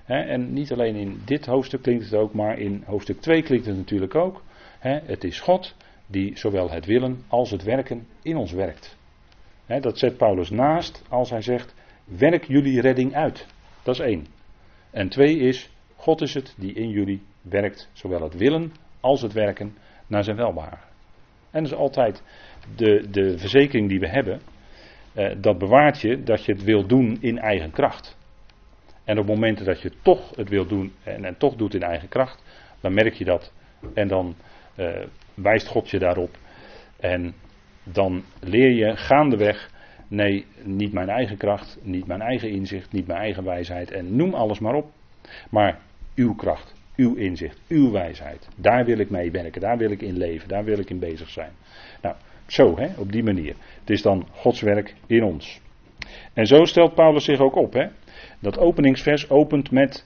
en 0.05 0.53
niet 0.53 0.72
alleen 0.72 0.95
in 0.95 1.22
dit 1.26 1.45
hoofdstuk 1.45 1.82
klinkt 1.82 2.03
het 2.03 2.13
ook, 2.13 2.34
maar 2.34 2.59
in 2.59 2.84
hoofdstuk 2.86 3.22
2 3.22 3.41
klinkt 3.41 3.65
het 3.65 3.78
natuurlijk 3.78 4.15
ook. 4.15 4.41
het 4.80 5.24
is 5.24 5.39
God 5.39 5.76
die 6.07 6.38
zowel 6.38 6.70
het 6.70 6.86
willen 6.86 7.24
als 7.28 7.51
het 7.51 7.63
werken 7.63 8.07
in 8.22 8.38
ons 8.38 8.51
werkt. 8.51 8.97
dat 9.65 9.99
zet 9.99 10.18
Paulus 10.18 10.49
naast 10.49 11.03
als 11.09 11.30
hij 11.30 11.41
zegt: 11.41 11.74
werk 12.03 12.47
jullie 12.47 12.82
redding 12.82 13.15
uit. 13.15 13.47
Dat 13.84 13.95
is 13.95 14.01
één. 14.01 14.28
En 14.91 15.09
twee 15.09 15.38
is: 15.38 15.70
God 15.95 16.22
is 16.22 16.34
het 16.34 16.55
die 16.57 16.74
in 16.74 16.89
jullie 16.89 17.22
werkt, 17.41 17.89
zowel 17.93 18.22
het 18.22 18.38
willen 18.38 18.74
als 18.99 19.22
het 19.22 19.34
werken 19.34 19.76
naar 20.07 20.24
zijn 20.24 20.38
welbehagen. 20.38 20.88
En 21.51 21.63
dat 21.63 21.72
is 21.72 21.78
altijd 21.78 22.24
de, 22.76 23.07
de 23.09 23.38
verzekering 23.38 23.89
die 23.89 23.99
we 23.99 24.09
hebben. 24.09 24.41
Eh, 25.13 25.32
dat 25.38 25.57
bewaart 25.57 26.01
je 26.01 26.24
dat 26.24 26.45
je 26.45 26.51
het 26.51 26.63
wil 26.63 26.88
doen 26.88 27.18
in 27.22 27.39
eigen 27.39 27.72
kracht. 27.72 28.18
En 29.03 29.20
op 29.20 29.26
momenten 29.26 29.65
dat 29.65 29.82
je 29.82 29.91
toch 30.01 30.36
het 30.36 30.49
wil 30.49 30.68
doen 30.68 30.93
en, 31.03 31.26
en 31.26 31.38
toch 31.38 31.55
doet 31.55 31.74
in 31.74 31.82
eigen 31.82 32.09
kracht, 32.09 32.43
dan 32.82 32.93
merk 32.93 33.13
je 33.13 33.26
dat. 33.26 33.53
En 33.93 34.07
dan 34.07 34.36
eh, 34.76 35.05
wijst 35.34 35.68
God 35.68 35.89
je 35.89 35.99
daarop. 35.99 36.38
En 36.99 37.34
dan 37.84 38.24
leer 38.39 38.72
je 38.72 38.95
gaandeweg, 38.95 39.70
nee, 40.07 40.45
niet 40.63 40.93
mijn 40.93 41.09
eigen 41.09 41.38
kracht, 41.38 41.78
niet 41.82 42.07
mijn 42.07 42.22
eigen 42.22 42.49
inzicht, 42.49 42.91
niet 42.91 43.07
mijn 43.07 43.20
eigen 43.20 43.43
wijsheid 43.43 43.91
en 43.91 44.15
noem 44.15 44.34
alles 44.34 44.59
maar 44.59 44.74
op. 44.74 44.91
Maar 45.49 45.80
uw 46.15 46.36
kracht, 46.36 46.76
uw 46.95 47.15
inzicht, 47.15 47.59
uw 47.68 47.91
wijsheid. 47.91 48.47
Daar 48.55 48.86
wil 48.86 48.97
ik 48.97 49.09
mee 49.09 49.32
werken, 49.32 49.61
daar 49.61 49.78
wil 49.78 49.91
ik 49.91 50.01
in 50.01 50.18
leven, 50.18 50.47
daar 50.47 50.63
wil 50.63 50.80
ik 50.80 50.89
in 50.89 50.99
bezig 50.99 51.30
zijn. 51.30 51.51
Nou, 52.01 52.15
zo, 52.47 52.77
hè, 52.77 52.87
op 52.97 53.11
die 53.11 53.23
manier. 53.23 53.55
Het 53.79 53.89
is 53.89 54.01
dan 54.01 54.27
Gods 54.31 54.61
werk 54.61 54.95
in 55.07 55.23
ons. 55.23 55.61
En 56.33 56.47
zo 56.47 56.65
stelt 56.65 56.95
Paulus 56.95 57.23
zich 57.23 57.39
ook 57.39 57.55
op. 57.55 57.73
Hè. 57.73 57.85
Dat 58.39 58.57
openingsvers 58.57 59.29
opent 59.29 59.71
met 59.71 60.05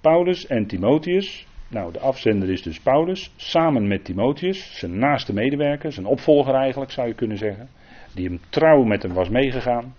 Paulus 0.00 0.46
en 0.46 0.66
Timotheus. 0.66 1.46
Nou, 1.68 1.92
de 1.92 1.98
afzender 1.98 2.50
is 2.50 2.62
dus 2.62 2.80
Paulus, 2.80 3.32
samen 3.36 3.88
met 3.88 4.04
Timotheus, 4.04 4.78
zijn 4.78 4.98
naaste 4.98 5.32
medewerker, 5.32 5.92
zijn 5.92 6.06
opvolger 6.06 6.54
eigenlijk 6.54 6.90
zou 6.90 7.08
je 7.08 7.14
kunnen 7.14 7.36
zeggen. 7.36 7.68
Die 8.14 8.26
hem 8.26 8.40
trouw 8.48 8.82
met 8.82 9.02
hem 9.02 9.12
was 9.12 9.28
meegegaan. 9.28 9.94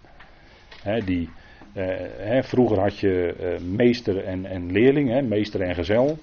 die, 1.05 1.29
eh, 1.73 2.43
vroeger 2.43 2.79
had 2.79 2.99
je 2.99 3.35
eh, 3.39 3.63
meester 3.63 4.23
en, 4.23 4.45
en 4.45 4.71
leerling, 4.71 5.27
meester 5.29 5.61
en 5.61 5.75
gezel. 5.75 6.17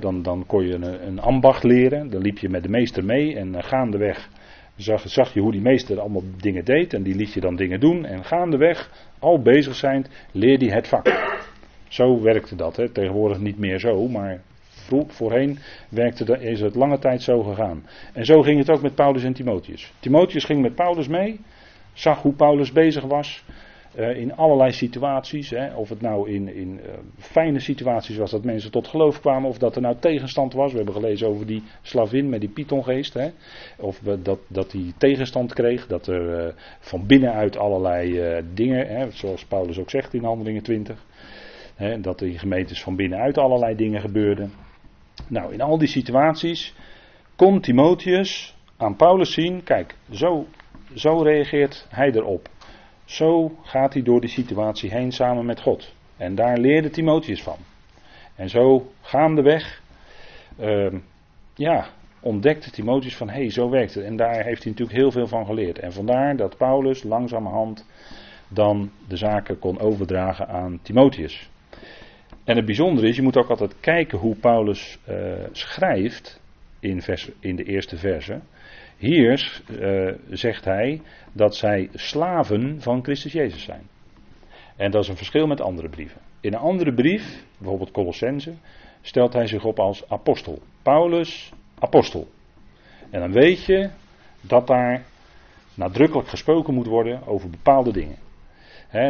dan, 0.00 0.22
dan 0.22 0.44
kon 0.46 0.66
je 0.66 0.74
een, 0.74 1.06
een, 1.06 1.20
ambacht 1.20 1.64
leren. 1.64 2.10
Dan 2.10 2.22
liep 2.22 2.38
je 2.38 2.48
met 2.48 2.62
de 2.62 2.68
meester 2.68 3.04
mee 3.04 3.36
en 3.36 3.48
uh, 3.48 3.62
gaandeweg 3.62 4.28
zag, 4.76 5.08
zag 5.08 5.34
je 5.34 5.40
hoe 5.40 5.52
die 5.52 5.60
meester 5.60 6.00
allemaal 6.00 6.22
dingen 6.40 6.64
deed. 6.64 6.94
En 6.94 7.02
die 7.02 7.14
liet 7.14 7.32
je 7.32 7.40
dan 7.40 7.56
dingen 7.56 7.80
doen. 7.80 8.04
En 8.04 8.24
gaandeweg, 8.24 8.90
al 9.18 9.42
bezig 9.42 9.74
zijn, 9.74 10.06
leerde 10.32 10.66
hij 10.66 10.74
het 10.74 10.88
vak. 10.88 11.34
Zo 11.88 12.20
werkte 12.20 12.56
dat. 12.56 12.76
Hè. 12.76 12.88
Tegenwoordig 12.88 13.38
niet 13.38 13.58
meer 13.58 13.78
zo, 13.78 14.08
maar 14.08 14.40
voorheen 15.06 15.58
werkte, 15.88 16.38
is 16.40 16.60
het 16.60 16.74
lange 16.74 16.98
tijd 16.98 17.22
zo 17.22 17.42
gegaan. 17.42 17.86
En 18.12 18.24
zo 18.24 18.42
ging 18.42 18.58
het 18.58 18.70
ook 18.70 18.82
met 18.82 18.94
Paulus 18.94 19.24
en 19.24 19.32
Timotheus. 19.32 19.92
Timotheus 20.00 20.44
ging 20.44 20.62
met 20.62 20.74
Paulus 20.74 21.08
mee, 21.08 21.40
zag 21.92 22.22
hoe 22.22 22.32
Paulus 22.32 22.72
bezig 22.72 23.04
was. 23.04 23.44
Uh, 23.98 24.16
in 24.16 24.36
allerlei 24.36 24.72
situaties, 24.72 25.50
hè, 25.50 25.74
of 25.74 25.88
het 25.88 26.00
nou 26.00 26.30
in, 26.30 26.54
in 26.54 26.80
uh, 26.84 26.92
fijne 27.18 27.60
situaties 27.60 28.16
was 28.16 28.30
dat 28.30 28.44
mensen 28.44 28.70
tot 28.70 28.88
geloof 28.88 29.20
kwamen, 29.20 29.48
of 29.48 29.58
dat 29.58 29.76
er 29.76 29.82
nou 29.82 29.96
tegenstand 30.00 30.52
was. 30.52 30.70
We 30.70 30.76
hebben 30.76 30.94
gelezen 30.94 31.28
over 31.28 31.46
die 31.46 31.62
slavin 31.82 32.28
met 32.28 32.40
die 32.40 32.48
pythongeest, 32.48 33.14
hè, 33.14 33.28
of 33.78 34.00
dat, 34.22 34.38
dat 34.48 34.70
die 34.70 34.94
tegenstand 34.98 35.52
kreeg, 35.52 35.86
dat 35.86 36.06
er 36.06 36.46
uh, 36.46 36.52
van 36.80 37.06
binnenuit 37.06 37.56
allerlei 37.56 38.20
dingen, 38.54 38.86
hè, 38.86 39.10
zoals 39.10 39.44
Paulus 39.44 39.78
ook 39.78 39.90
zegt 39.90 40.14
in 40.14 40.24
Handelingen 40.24 40.62
20, 40.62 41.04
hè, 41.74 42.00
dat 42.00 42.20
in 42.20 42.38
gemeentes 42.38 42.82
van 42.82 42.96
binnenuit 42.96 43.38
allerlei 43.38 43.76
dingen 43.76 44.00
gebeurden. 44.00 44.52
Nou, 45.28 45.52
in 45.52 45.60
al 45.60 45.78
die 45.78 45.88
situaties 45.88 46.74
kon 47.36 47.60
Timotheus 47.60 48.56
aan 48.76 48.96
Paulus 48.96 49.32
zien, 49.32 49.62
kijk, 49.62 49.94
zo, 50.10 50.46
zo 50.94 51.22
reageert 51.22 51.86
hij 51.90 52.12
erop. 52.12 52.48
Zo 53.06 53.58
gaat 53.62 53.92
hij 53.92 54.02
door 54.02 54.20
die 54.20 54.30
situatie 54.30 54.90
heen 54.90 55.12
samen 55.12 55.46
met 55.46 55.60
God. 55.60 55.94
En 56.16 56.34
daar 56.34 56.58
leerde 56.58 56.90
Timotheus 56.90 57.42
van. 57.42 57.56
En 58.34 58.48
zo 58.48 58.92
gaandeweg, 59.00 59.82
uh, 60.60 60.94
ja, 61.54 61.88
ontdekte 62.20 62.70
Timotheus 62.70 63.16
van, 63.16 63.28
hé, 63.28 63.40
hey, 63.40 63.50
zo 63.50 63.70
werkt 63.70 63.94
het. 63.94 64.04
En 64.04 64.16
daar 64.16 64.44
heeft 64.44 64.62
hij 64.62 64.72
natuurlijk 64.72 64.98
heel 64.98 65.10
veel 65.10 65.26
van 65.26 65.46
geleerd. 65.46 65.78
En 65.78 65.92
vandaar 65.92 66.36
dat 66.36 66.56
Paulus 66.56 67.02
langzamerhand 67.02 67.86
dan 68.48 68.90
de 69.08 69.16
zaken 69.16 69.58
kon 69.58 69.78
overdragen 69.78 70.48
aan 70.48 70.78
Timotheus. 70.82 71.50
En 72.44 72.56
het 72.56 72.64
bijzondere 72.64 73.08
is, 73.08 73.16
je 73.16 73.22
moet 73.22 73.36
ook 73.36 73.50
altijd 73.50 73.80
kijken 73.80 74.18
hoe 74.18 74.36
Paulus 74.36 74.98
uh, 75.08 75.16
schrijft 75.52 76.40
in, 76.80 77.02
vers, 77.02 77.30
in 77.40 77.56
de 77.56 77.64
eerste 77.64 77.96
verse. 77.96 78.40
Hier 78.96 79.62
uh, 79.70 80.12
zegt 80.30 80.64
hij 80.64 81.02
dat 81.32 81.56
zij 81.56 81.88
slaven 81.94 82.80
van 82.80 83.02
Christus 83.02 83.32
Jezus 83.32 83.62
zijn. 83.62 83.88
En 84.76 84.90
dat 84.90 85.02
is 85.02 85.08
een 85.08 85.16
verschil 85.16 85.46
met 85.46 85.60
andere 85.60 85.88
brieven. 85.88 86.20
In 86.40 86.52
een 86.52 86.60
andere 86.60 86.94
brief, 86.94 87.44
bijvoorbeeld 87.58 87.90
Colossense, 87.90 88.54
stelt 89.00 89.32
hij 89.32 89.46
zich 89.46 89.64
op 89.64 89.78
als 89.78 90.08
apostel. 90.08 90.62
Paulus, 90.82 91.52
apostel. 91.78 92.28
En 93.10 93.20
dan 93.20 93.32
weet 93.32 93.64
je 93.64 93.90
dat 94.40 94.66
daar 94.66 95.04
nadrukkelijk 95.74 96.28
gesproken 96.28 96.74
moet 96.74 96.86
worden 96.86 97.26
over 97.26 97.50
bepaalde 97.50 97.92
dingen 97.92 98.25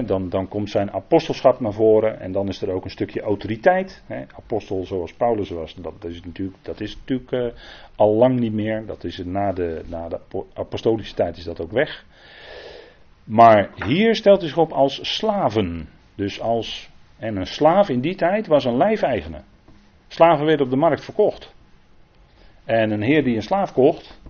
dan, 0.07 0.29
dan 0.29 0.49
komt 0.49 0.71
zijn 0.71 0.93
apostelschap 0.93 1.61
naar 1.61 1.73
voren 1.73 2.21
en 2.21 2.33
dan 2.33 2.49
is 2.49 2.63
er 2.63 2.71
ook 2.71 2.85
een 2.85 2.91
stukje 2.91 3.21
autoriteit. 3.21 4.03
apostel 4.37 4.85
zoals 4.85 5.13
Paulus 5.13 5.51
was, 5.51 5.75
dat, 5.75 6.05
is 6.05 6.23
natuurlijk, 6.25 6.57
dat 6.63 6.81
is 6.81 6.97
natuurlijk 6.97 7.33
uh, 7.33 7.61
al 7.97 8.15
lang 8.15 8.41
niet 8.41 8.53
meer. 8.53 8.87
Dat 8.87 9.05
is 9.05 9.23
na 9.25 9.53
de, 9.53 9.83
na 9.87 10.09
de 10.09 10.21
apostolische 10.55 11.15
tijd 11.15 11.37
is 11.37 11.45
dat 11.45 11.61
ook 11.61 11.73
weg. 11.73 12.05
Maar 13.25 13.71
hier 13.87 14.15
stelt 14.15 14.41
hij 14.41 14.49
zich 14.49 14.59
op 14.59 14.73
als 14.73 15.15
slaven. 15.17 15.89
Dus 16.15 16.41
als, 16.41 16.91
en 17.19 17.37
een 17.37 17.47
slaaf 17.47 17.89
in 17.89 18.01
die 18.01 18.15
tijd 18.15 18.47
was 18.47 18.65
een 18.65 18.77
lijfeigene. 18.77 19.41
Slaven 20.09 20.47
werden 20.47 20.65
op 20.65 20.73
de 20.73 20.79
markt 20.79 21.05
verkocht. 21.05 21.55
En 22.65 22.91
een 22.91 23.03
heer 23.03 23.25
die 23.25 23.37
een 23.37 23.43
slaaf 23.43 23.73
kocht, 23.73 24.21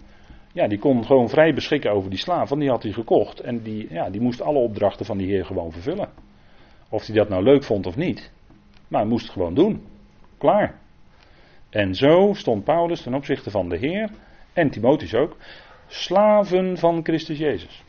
ja, 0.57 0.69
die 0.69 0.79
kon 0.79 1.05
gewoon 1.05 1.29
vrij 1.29 1.55
beschikken 1.55 1.93
over 1.93 2.11
die 2.11 2.19
slaaf, 2.19 2.49
want 2.49 2.61
die 2.61 2.71
had 2.71 2.83
hij 2.83 2.93
gekocht. 2.93 3.41
En 3.41 3.63
die, 3.63 3.87
ja, 3.91 4.11
die 4.11 4.21
moest 4.21 4.41
alle 4.41 4.59
opdrachten 4.59 5.07
van 5.07 5.19
die 5.19 5.27
heer 5.27 5.45
gewoon 5.45 5.73
vervullen. 5.73 6.09
Of 6.89 7.07
hij 7.07 7.15
dat 7.15 7.29
nou 7.29 7.43
leuk 7.43 7.65
vond 7.65 7.87
of 7.87 7.97
niet. 7.97 8.33
Maar 8.89 9.01
hij 9.01 9.11
moest 9.11 9.25
het 9.25 9.33
gewoon 9.33 9.55
doen. 9.55 9.87
Klaar. 10.39 10.75
En 11.71 11.95
zo 11.95 12.33
stond 12.35 12.65
Paulus 12.65 13.03
ten 13.03 13.15
opzichte 13.15 13.51
van 13.51 13.69
de 13.69 13.77
Heer, 13.77 14.11
en 14.53 14.71
Timotheus 14.71 15.15
ook, 15.15 15.37
slaven 15.87 16.79
van 16.79 17.01
Christus 17.03 17.39
Jezus. 17.39 17.83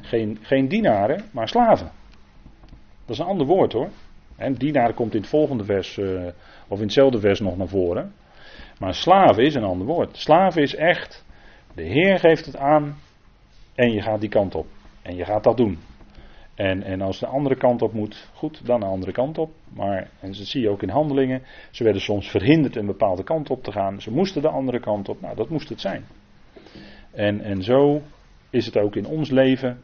geen, 0.00 0.38
geen 0.42 0.68
dienaren, 0.68 1.24
maar 1.30 1.48
slaven. 1.48 1.90
Dat 3.04 3.16
is 3.16 3.18
een 3.18 3.26
ander 3.26 3.46
woord 3.46 3.72
hoor. 3.72 3.88
En 4.36 4.54
dienaren 4.54 4.94
komt 4.94 5.14
in 5.14 5.20
het 5.20 5.30
volgende 5.30 5.64
vers, 5.64 5.96
uh, 5.96 6.26
of 6.68 6.78
in 6.78 6.84
hetzelfde 6.84 7.20
vers 7.20 7.40
nog 7.40 7.56
naar 7.56 7.68
voren. 7.68 8.12
Maar 8.78 8.94
slaven 8.94 9.44
is 9.44 9.54
een 9.54 9.64
ander 9.64 9.86
woord. 9.86 10.16
Slaven 10.16 10.62
is 10.62 10.74
echt 10.74 11.26
de 11.78 11.84
Heer 11.84 12.18
geeft 12.18 12.46
het 12.46 12.56
aan 12.56 12.96
en 13.74 13.92
je 13.92 14.02
gaat 14.02 14.20
die 14.20 14.28
kant 14.28 14.54
op. 14.54 14.66
En 15.02 15.16
je 15.16 15.24
gaat 15.24 15.44
dat 15.44 15.56
doen. 15.56 15.78
En, 16.54 16.82
en 16.82 17.00
als 17.00 17.18
de 17.18 17.26
andere 17.26 17.56
kant 17.56 17.82
op 17.82 17.92
moet, 17.92 18.30
goed, 18.34 18.66
dan 18.66 18.80
de 18.80 18.86
andere 18.86 19.12
kant 19.12 19.38
op. 19.38 19.50
Maar, 19.68 20.10
en 20.20 20.32
dat 20.32 20.36
zie 20.36 20.60
je 20.60 20.68
ook 20.68 20.82
in 20.82 20.88
handelingen, 20.88 21.42
ze 21.70 21.84
werden 21.84 22.02
soms 22.02 22.28
verhinderd 22.30 22.76
een 22.76 22.86
bepaalde 22.86 23.22
kant 23.22 23.50
op 23.50 23.62
te 23.62 23.72
gaan. 23.72 24.00
Ze 24.00 24.10
moesten 24.10 24.42
de 24.42 24.48
andere 24.48 24.80
kant 24.80 25.08
op. 25.08 25.20
Nou, 25.20 25.36
dat 25.36 25.48
moest 25.48 25.68
het 25.68 25.80
zijn. 25.80 26.04
En, 27.10 27.40
en 27.40 27.62
zo 27.62 28.02
is 28.50 28.66
het 28.66 28.76
ook 28.76 28.96
in 28.96 29.06
ons 29.06 29.30
leven. 29.30 29.80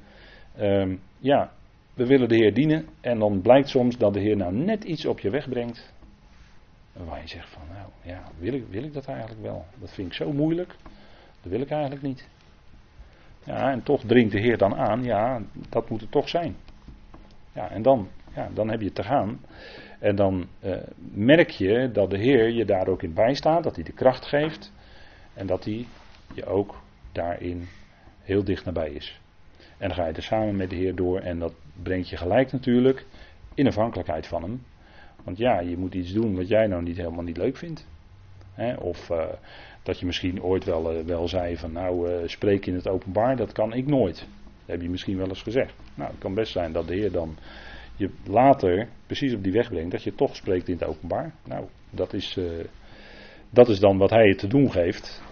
Um, 0.60 1.00
ja, 1.18 1.52
we 1.94 2.06
willen 2.06 2.28
de 2.28 2.36
Heer 2.36 2.54
dienen 2.54 2.86
en 3.00 3.18
dan 3.18 3.40
blijkt 3.40 3.68
soms 3.68 3.98
dat 3.98 4.14
de 4.14 4.20
Heer 4.20 4.36
nou 4.36 4.54
net 4.54 4.84
iets 4.84 5.06
op 5.06 5.20
je 5.20 5.30
weg 5.30 5.48
brengt. 5.48 5.92
Waar 6.92 7.20
je 7.20 7.28
zegt 7.28 7.48
van, 7.48 7.62
nou 7.72 7.88
ja, 8.02 8.22
wil 8.38 8.52
ik, 8.52 8.64
wil 8.70 8.82
ik 8.82 8.92
dat 8.92 9.06
eigenlijk 9.06 9.42
wel? 9.42 9.64
Dat 9.80 9.92
vind 9.92 10.06
ik 10.08 10.14
zo 10.14 10.32
moeilijk. 10.32 10.76
Dat 11.44 11.52
wil 11.52 11.62
ik 11.62 11.70
eigenlijk 11.70 12.02
niet. 12.02 12.28
Ja, 13.44 13.70
en 13.70 13.82
toch 13.82 14.02
dringt 14.06 14.32
de 14.32 14.40
Heer 14.40 14.58
dan 14.58 14.74
aan, 14.74 15.02
ja, 15.02 15.42
dat 15.68 15.90
moet 15.90 16.00
het 16.00 16.10
toch 16.10 16.28
zijn. 16.28 16.56
Ja, 17.52 17.70
en 17.70 17.82
dan, 17.82 18.08
ja, 18.34 18.48
dan 18.54 18.70
heb 18.70 18.80
je 18.80 18.92
te 18.92 19.02
gaan. 19.02 19.40
En 19.98 20.16
dan 20.16 20.46
uh, 20.64 20.76
merk 21.12 21.50
je 21.50 21.90
dat 21.92 22.10
de 22.10 22.18
Heer 22.18 22.50
je 22.50 22.64
daar 22.64 22.88
ook 22.88 23.02
in 23.02 23.14
bijstaat, 23.14 23.62
dat 23.62 23.74
hij 23.74 23.84
de 23.84 23.92
kracht 23.92 24.26
geeft. 24.26 24.72
En 25.34 25.46
dat 25.46 25.64
hij 25.64 25.86
je 26.34 26.46
ook 26.46 26.82
daarin 27.12 27.68
heel 28.22 28.44
dicht 28.44 28.64
nabij 28.64 28.90
is. 28.90 29.20
En 29.78 29.88
dan 29.88 29.96
ga 29.96 30.06
je 30.06 30.12
er 30.12 30.22
samen 30.22 30.56
met 30.56 30.70
de 30.70 30.76
Heer 30.76 30.94
door 30.94 31.20
en 31.20 31.38
dat 31.38 31.54
brengt 31.82 32.08
je 32.08 32.16
gelijk 32.16 32.52
natuurlijk 32.52 33.06
in 33.54 33.66
afhankelijkheid 33.66 34.26
van 34.26 34.42
Hem. 34.42 34.62
Want 35.24 35.38
ja, 35.38 35.60
je 35.60 35.76
moet 35.76 35.94
iets 35.94 36.12
doen 36.12 36.36
wat 36.36 36.48
jij 36.48 36.66
nou 36.66 36.82
niet 36.82 36.96
helemaal 36.96 37.24
niet 37.24 37.36
leuk 37.36 37.56
vindt. 37.56 37.86
of 38.78 39.10
uh, 39.10 39.24
dat 39.84 39.98
je 39.98 40.06
misschien 40.06 40.42
ooit 40.42 40.64
wel, 40.64 40.96
uh, 40.96 41.04
wel 41.04 41.28
zei 41.28 41.56
van 41.56 41.72
nou 41.72 42.10
uh, 42.10 42.16
spreek 42.26 42.66
in 42.66 42.74
het 42.74 42.88
openbaar, 42.88 43.36
dat 43.36 43.52
kan 43.52 43.72
ik 43.72 43.86
nooit. 43.86 44.18
Dat 44.18 44.66
heb 44.66 44.82
je 44.82 44.88
misschien 44.88 45.16
wel 45.16 45.28
eens 45.28 45.42
gezegd. 45.42 45.74
Nou, 45.94 46.10
het 46.10 46.18
kan 46.18 46.34
best 46.34 46.52
zijn 46.52 46.72
dat 46.72 46.88
de 46.88 46.94
Heer 46.94 47.12
dan 47.12 47.36
je 47.96 48.10
later 48.24 48.88
precies 49.06 49.34
op 49.34 49.42
die 49.42 49.52
weg 49.52 49.68
brengt 49.68 49.90
dat 49.90 50.02
je 50.02 50.14
toch 50.14 50.36
spreekt 50.36 50.68
in 50.68 50.74
het 50.74 50.84
openbaar. 50.84 51.34
Nou, 51.44 51.64
dat 51.90 52.12
is, 52.12 52.38
dat 53.50 53.68
is 53.68 53.78
dan 53.78 53.98
wat 53.98 54.10
Hij 54.10 54.26
je 54.26 54.34
te 54.34 54.46
doen 54.46 54.70
geeft. 54.70 55.22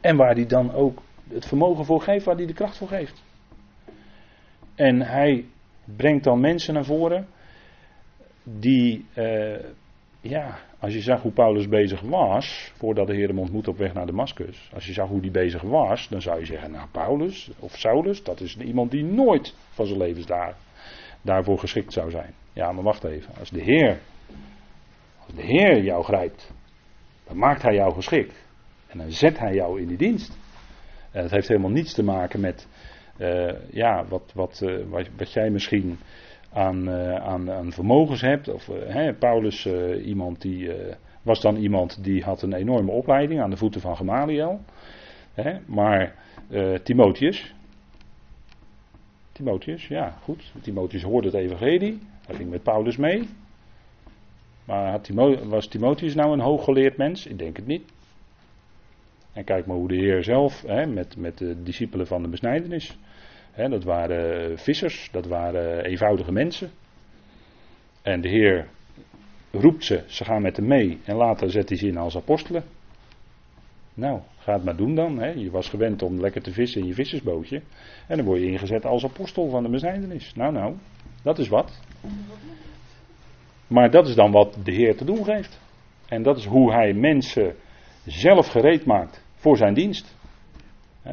En 0.00 0.16
waar 0.16 0.34
Hij 0.34 0.46
dan 0.46 0.72
ook 0.72 1.02
het 1.28 1.46
vermogen 1.46 1.84
voor 1.84 2.00
geeft, 2.00 2.24
waar 2.24 2.36
Hij 2.36 2.46
de 2.46 2.52
kracht 2.52 2.76
voor 2.76 2.88
geeft. 2.88 3.22
En 4.74 5.00
Hij 5.00 5.44
brengt 5.84 6.24
dan 6.24 6.40
mensen 6.40 6.74
naar 6.74 6.84
voren 6.84 7.26
die, 8.42 9.04
ja, 10.20 10.58
als 10.78 10.92
je 10.92 11.00
zag 11.00 11.22
hoe 11.22 11.32
Paulus 11.32 11.68
bezig 11.68 12.00
was, 12.00 12.72
voordat 12.76 13.06
de 13.06 13.14
Heer 13.14 13.28
hem 13.28 13.38
ontmoet 13.38 13.68
op 13.68 13.76
weg 13.76 13.94
naar 13.94 14.06
Damascus, 14.06 14.70
als 14.74 14.86
je 14.86 14.92
zag 14.92 15.08
hoe 15.08 15.20
die 15.20 15.30
bezig 15.30 15.62
was, 15.62 16.08
dan 16.08 16.22
zou 16.22 16.38
je 16.38 16.46
zeggen, 16.46 16.70
nou 16.70 16.88
Paulus 16.92 17.50
of 17.58 17.76
Saulus, 17.76 18.22
dat 18.22 18.40
is 18.40 18.56
iemand 18.56 18.90
die 18.90 19.04
nooit 19.04 19.54
van 19.70 19.86
zijn 19.86 19.98
levensdagen 19.98 20.56
daarvoor 21.22 21.58
geschikt 21.58 21.92
zou 21.92 22.10
zijn. 22.10 22.34
Ja, 22.52 22.72
maar 22.72 22.84
wacht 22.84 23.04
even, 23.04 23.34
als 23.38 23.50
de 23.50 23.60
Heer, 23.60 23.98
de 25.34 25.42
Heer 25.42 25.82
jou 25.82 26.04
grijpt, 26.04 26.52
dan 27.26 27.38
maakt 27.38 27.62
Hij 27.62 27.74
jou 27.74 27.94
geschikt. 27.94 28.46
En 28.86 28.98
dan 28.98 29.10
zet 29.10 29.38
Hij 29.38 29.54
jou 29.54 29.80
in 29.80 29.86
die 29.86 29.96
dienst. 29.96 30.38
En 31.10 31.22
dat 31.22 31.30
heeft 31.30 31.48
helemaal 31.48 31.70
niets 31.70 31.94
te 31.94 32.02
maken 32.02 32.40
met, 32.40 32.68
uh, 33.18 33.52
ja, 33.70 34.04
wat, 34.08 34.32
wat, 34.34 34.60
uh, 34.64 34.84
wat, 34.88 35.08
wat 35.16 35.32
jij 35.32 35.50
misschien 35.50 35.98
aan, 36.52 36.88
uh, 36.88 37.14
aan, 37.14 37.50
aan, 37.50 37.72
vermogens 37.72 38.20
hebt. 38.20 38.48
Of, 38.48 38.66
hè, 38.66 39.14
Paulus, 39.14 39.64
uh, 39.64 40.06
iemand 40.06 40.40
die, 40.40 40.70
was 41.22 41.40
dan 41.40 41.56
iemand 41.56 42.04
die 42.04 42.22
had 42.22 42.42
een 42.42 42.52
enorme 42.52 42.90
opleiding 42.90 43.40
aan 43.40 43.50
de 43.50 43.56
voeten 43.56 43.80
van 43.80 43.96
Gamaliel. 43.96 44.60
Hè, 45.34 45.58
maar 45.66 46.14
Timotheus. 46.82 47.54
Timotheus, 49.32 49.88
ja, 49.88 50.16
goed. 50.22 50.52
Timotheus 50.60 51.02
hoorde 51.02 51.26
het 51.26 51.36
evangelie. 51.36 51.98
Hij 52.26 52.36
ging 52.36 52.50
met 52.50 52.62
Paulus 52.62 52.96
mee. 52.96 53.28
Maar 54.64 54.90
had 54.90 55.08
was 55.44 55.66
Timotheus 55.68 56.14
nou 56.14 56.32
een 56.32 56.40
hooggeleerd 56.40 56.96
mens? 56.96 57.26
Ik 57.26 57.38
denk 57.38 57.56
het 57.56 57.66
niet. 57.66 57.82
En 59.32 59.44
kijk 59.44 59.66
maar 59.66 59.76
hoe 59.76 59.88
de 59.88 59.94
Heer 59.94 60.24
zelf 60.24 60.62
hè, 60.66 60.86
met, 60.86 61.16
met 61.16 61.38
de 61.38 61.62
discipelen 61.62 62.06
van 62.06 62.22
de 62.22 62.28
besnijdenis 62.28 62.98
dat 63.66 63.84
waren 63.84 64.58
vissers, 64.58 65.08
dat 65.12 65.26
waren 65.26 65.84
eenvoudige 65.84 66.32
mensen. 66.32 66.70
En 68.02 68.20
de 68.20 68.28
Heer 68.28 68.68
roept 69.50 69.84
ze, 69.84 70.02
ze 70.06 70.24
gaan 70.24 70.42
met 70.42 70.56
hem 70.56 70.66
mee 70.66 70.98
en 71.04 71.16
later 71.16 71.50
zet 71.50 71.68
hij 71.68 71.78
ze 71.78 71.86
in 71.86 71.96
als 71.96 72.16
apostelen. 72.16 72.64
Nou, 73.94 74.20
ga 74.38 74.52
het 74.52 74.64
maar 74.64 74.76
doen 74.76 74.94
dan. 74.94 75.38
Je 75.38 75.50
was 75.50 75.68
gewend 75.68 76.02
om 76.02 76.20
lekker 76.20 76.42
te 76.42 76.52
vissen 76.52 76.80
in 76.80 76.86
je 76.86 76.94
vissersbootje. 76.94 77.62
En 78.06 78.16
dan 78.16 78.26
word 78.26 78.40
je 78.40 78.46
ingezet 78.46 78.84
als 78.84 79.04
apostel 79.04 79.48
van 79.48 79.62
de 79.62 79.68
besnijdenis. 79.68 80.34
Nou, 80.34 80.52
nou, 80.52 80.74
dat 81.22 81.38
is 81.38 81.48
wat. 81.48 81.80
Maar 83.66 83.90
dat 83.90 84.08
is 84.08 84.14
dan 84.14 84.30
wat 84.30 84.58
de 84.64 84.72
Heer 84.72 84.96
te 84.96 85.04
doen 85.04 85.24
geeft. 85.24 85.60
En 86.08 86.22
dat 86.22 86.36
is 86.36 86.44
hoe 86.44 86.72
hij 86.72 86.92
mensen 86.92 87.54
zelf 88.06 88.46
gereed 88.46 88.84
maakt 88.84 89.24
voor 89.34 89.56
zijn 89.56 89.74
dienst 89.74 90.16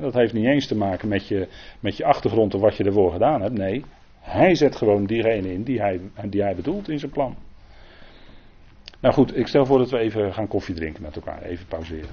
dat 0.01 0.13
heeft 0.13 0.33
niet 0.33 0.45
eens 0.45 0.67
te 0.67 0.75
maken 0.75 1.07
met 1.07 1.27
je, 1.27 1.47
met 1.79 1.97
je 1.97 2.05
achtergrond 2.05 2.53
en 2.53 2.59
wat 2.59 2.77
je 2.77 2.83
ervoor 2.83 3.11
gedaan 3.11 3.41
hebt. 3.41 3.57
Nee, 3.57 3.85
hij 4.19 4.55
zet 4.55 4.75
gewoon 4.75 5.05
diegene 5.05 5.53
in 5.53 5.63
die 5.63 5.79
hij, 5.79 5.99
die 6.25 6.41
hij 6.41 6.55
bedoelt 6.55 6.89
in 6.89 6.99
zijn 6.99 7.11
plan. 7.11 7.35
Nou 8.99 9.13
goed, 9.13 9.37
ik 9.37 9.47
stel 9.47 9.65
voor 9.65 9.77
dat 9.77 9.89
we 9.89 9.97
even 9.97 10.33
gaan 10.33 10.47
koffie 10.47 10.75
drinken 10.75 11.01
met 11.01 11.15
elkaar. 11.15 11.41
Even 11.41 11.65
pauzeren. 11.65 12.09